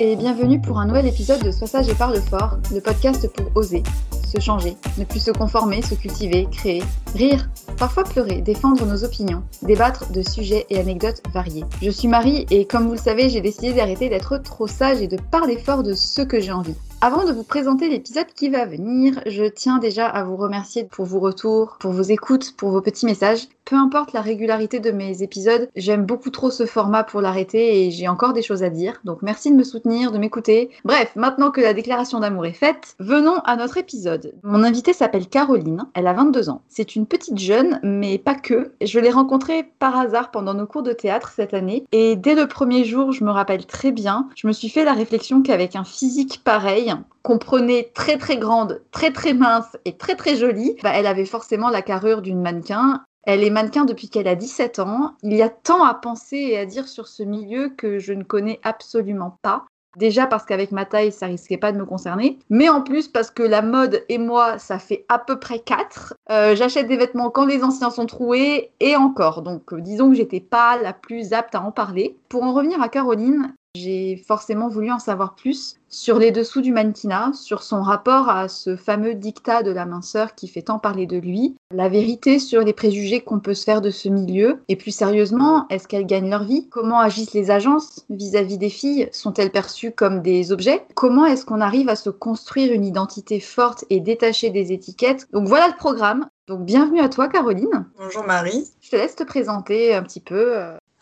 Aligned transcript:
Et 0.00 0.14
bienvenue 0.14 0.60
pour 0.60 0.78
un 0.78 0.86
nouvel 0.86 1.06
épisode 1.06 1.42
de 1.42 1.50
Sois 1.50 1.66
sage 1.66 1.88
et 1.88 1.94
parle 1.94 2.20
fort, 2.20 2.58
le 2.72 2.80
podcast 2.80 3.26
pour 3.32 3.46
oser, 3.56 3.82
se 4.24 4.40
changer, 4.40 4.76
ne 4.96 5.04
plus 5.04 5.18
se 5.18 5.32
conformer, 5.32 5.82
se 5.82 5.94
cultiver, 5.94 6.46
créer, 6.52 6.84
rire, 7.14 7.48
parfois 7.78 8.04
pleurer, 8.04 8.40
défendre 8.40 8.86
nos 8.86 9.02
opinions, 9.02 9.42
débattre 9.62 10.12
de 10.12 10.22
sujets 10.22 10.66
et 10.70 10.78
anecdotes 10.78 11.22
variés. 11.32 11.64
Je 11.82 11.90
suis 11.90 12.06
Marie 12.06 12.46
et 12.50 12.64
comme 12.64 12.86
vous 12.86 12.92
le 12.92 12.98
savez, 12.98 13.28
j'ai 13.28 13.40
décidé 13.40 13.72
d'arrêter 13.72 14.08
d'être 14.08 14.38
trop 14.38 14.68
sage 14.68 15.02
et 15.02 15.08
de 15.08 15.18
parler 15.32 15.58
fort 15.58 15.82
de 15.82 15.94
ce 15.94 16.22
que 16.22 16.40
j'ai 16.40 16.52
envie. 16.52 16.76
Avant 17.00 17.24
de 17.24 17.30
vous 17.30 17.44
présenter 17.44 17.88
l'épisode 17.88 18.26
qui 18.34 18.48
va 18.48 18.66
venir, 18.66 19.20
je 19.24 19.44
tiens 19.44 19.78
déjà 19.78 20.08
à 20.08 20.24
vous 20.24 20.36
remercier 20.36 20.82
pour 20.82 21.04
vos 21.04 21.20
retours, 21.20 21.76
pour 21.78 21.92
vos 21.92 22.02
écoutes, 22.02 22.56
pour 22.56 22.70
vos 22.70 22.80
petits 22.80 23.06
messages. 23.06 23.46
Peu 23.64 23.76
importe 23.76 24.14
la 24.14 24.22
régularité 24.22 24.80
de 24.80 24.90
mes 24.90 25.22
épisodes, 25.22 25.68
j'aime 25.76 26.06
beaucoup 26.06 26.30
trop 26.30 26.50
ce 26.50 26.64
format 26.64 27.04
pour 27.04 27.20
l'arrêter 27.20 27.86
et 27.86 27.90
j'ai 27.90 28.08
encore 28.08 28.32
des 28.32 28.42
choses 28.42 28.62
à 28.64 28.70
dire. 28.70 28.98
Donc 29.04 29.20
merci 29.20 29.52
de 29.52 29.56
me 29.56 29.62
soutenir, 29.62 30.10
de 30.10 30.18
m'écouter. 30.18 30.70
Bref, 30.84 31.12
maintenant 31.14 31.50
que 31.50 31.60
la 31.60 31.74
déclaration 31.74 32.18
d'amour 32.18 32.46
est 32.46 32.52
faite, 32.52 32.96
venons 32.98 33.38
à 33.44 33.56
notre 33.56 33.76
épisode. 33.76 34.32
Mon 34.42 34.64
invitée 34.64 34.94
s'appelle 34.94 35.28
Caroline, 35.28 35.86
elle 35.94 36.06
a 36.06 36.14
22 36.14 36.48
ans. 36.48 36.62
C'est 36.68 36.96
une 36.96 37.06
petite 37.06 37.38
jeune, 37.38 37.78
mais 37.82 38.16
pas 38.16 38.34
que. 38.34 38.72
Je 38.80 38.98
l'ai 38.98 39.10
rencontrée 39.10 39.70
par 39.78 39.96
hasard 39.96 40.30
pendant 40.30 40.54
nos 40.54 40.66
cours 40.66 40.82
de 40.82 40.92
théâtre 40.92 41.32
cette 41.36 41.52
année 41.54 41.84
et 41.92 42.16
dès 42.16 42.34
le 42.34 42.48
premier 42.48 42.84
jour, 42.84 43.12
je 43.12 43.22
me 43.22 43.30
rappelle 43.30 43.66
très 43.66 43.92
bien, 43.92 44.30
je 44.34 44.48
me 44.48 44.52
suis 44.52 44.70
fait 44.70 44.84
la 44.84 44.94
réflexion 44.94 45.42
qu'avec 45.42 45.76
un 45.76 45.84
physique 45.84 46.40
pareil, 46.42 46.87
qu'on 47.22 47.38
prenait 47.38 47.90
très 47.94 48.16
très 48.16 48.36
grande, 48.36 48.82
très 48.90 49.12
très 49.12 49.34
mince 49.34 49.76
et 49.84 49.96
très 49.96 50.16
très 50.16 50.36
jolie, 50.36 50.76
bah, 50.82 50.92
elle 50.94 51.06
avait 51.06 51.24
forcément 51.24 51.70
la 51.70 51.82
carrure 51.82 52.22
d'une 52.22 52.40
mannequin. 52.40 53.02
Elle 53.24 53.44
est 53.44 53.50
mannequin 53.50 53.84
depuis 53.84 54.08
qu'elle 54.08 54.28
a 54.28 54.34
17 54.34 54.78
ans. 54.78 55.12
Il 55.22 55.34
y 55.34 55.42
a 55.42 55.50
tant 55.50 55.84
à 55.84 55.94
penser 55.94 56.36
et 56.36 56.58
à 56.58 56.64
dire 56.64 56.88
sur 56.88 57.08
ce 57.08 57.22
milieu 57.22 57.68
que 57.68 57.98
je 57.98 58.12
ne 58.12 58.22
connais 58.22 58.60
absolument 58.62 59.36
pas. 59.42 59.66
Déjà 59.96 60.26
parce 60.26 60.44
qu'avec 60.44 60.70
ma 60.70 60.84
taille, 60.84 61.10
ça 61.10 61.26
risquait 61.26 61.56
pas 61.56 61.72
de 61.72 61.78
me 61.78 61.84
concerner. 61.84 62.38
Mais 62.50 62.68
en 62.68 62.82
plus 62.82 63.08
parce 63.08 63.30
que 63.30 63.42
la 63.42 63.62
mode 63.62 64.04
et 64.08 64.18
moi, 64.18 64.58
ça 64.58 64.78
fait 64.78 65.04
à 65.08 65.18
peu 65.18 65.38
près 65.40 65.58
4. 65.58 66.14
Euh, 66.30 66.54
j'achète 66.54 66.86
des 66.86 66.96
vêtements 66.96 67.30
quand 67.30 67.46
les 67.46 67.64
anciens 67.64 67.90
sont 67.90 68.06
troués 68.06 68.70
et 68.80 68.96
encore. 68.96 69.42
Donc 69.42 69.72
euh, 69.72 69.80
disons 69.80 70.10
que 70.10 70.16
j'étais 70.16 70.40
pas 70.40 70.78
la 70.80 70.92
plus 70.92 71.32
apte 71.32 71.54
à 71.54 71.62
en 71.62 71.72
parler. 71.72 72.16
Pour 72.28 72.44
en 72.44 72.52
revenir 72.52 72.80
à 72.80 72.88
Caroline, 72.88 73.54
j'ai 73.78 74.16
forcément 74.26 74.68
voulu 74.68 74.90
en 74.90 74.98
savoir 74.98 75.34
plus 75.34 75.76
sur 75.88 76.18
les 76.18 76.32
dessous 76.32 76.60
du 76.60 76.72
mannequinat, 76.72 77.32
sur 77.32 77.62
son 77.62 77.80
rapport 77.80 78.28
à 78.28 78.48
ce 78.48 78.76
fameux 78.76 79.14
dictat 79.14 79.62
de 79.62 79.70
la 79.70 79.86
minceur 79.86 80.34
qui 80.34 80.46
fait 80.48 80.62
tant 80.62 80.78
parler 80.78 81.06
de 81.06 81.16
lui, 81.16 81.56
la 81.72 81.88
vérité 81.88 82.38
sur 82.38 82.62
les 82.62 82.74
préjugés 82.74 83.20
qu'on 83.22 83.40
peut 83.40 83.54
se 83.54 83.64
faire 83.64 83.80
de 83.80 83.90
ce 83.90 84.08
milieu, 84.08 84.60
et 84.68 84.76
plus 84.76 84.90
sérieusement, 84.90 85.66
est-ce 85.70 85.88
qu'elles 85.88 86.06
gagnent 86.06 86.30
leur 86.30 86.44
vie? 86.44 86.68
Comment 86.68 87.00
agissent 87.00 87.32
les 87.32 87.50
agences 87.50 88.04
vis-à-vis 88.10 88.58
des 88.58 88.68
filles? 88.68 89.08
Sont-elles 89.12 89.50
perçues 89.50 89.92
comme 89.92 90.20
des 90.20 90.52
objets? 90.52 90.84
Comment 90.94 91.24
est-ce 91.24 91.46
qu'on 91.46 91.60
arrive 91.60 91.88
à 91.88 91.96
se 91.96 92.10
construire 92.10 92.72
une 92.72 92.84
identité 92.84 93.40
forte 93.40 93.84
et 93.88 94.00
détachée 94.00 94.50
des 94.50 94.72
étiquettes? 94.72 95.26
Donc 95.32 95.48
voilà 95.48 95.68
le 95.68 95.76
programme. 95.76 96.28
Donc 96.48 96.64
bienvenue 96.64 97.00
à 97.00 97.08
toi 97.08 97.28
Caroline. 97.28 97.86
Bonjour 97.98 98.24
Marie. 98.24 98.64
Je 98.80 98.90
te 98.90 98.96
laisse 98.96 99.16
te 99.16 99.24
présenter 99.24 99.94
un 99.94 100.02
petit 100.02 100.20
peu. 100.20 100.56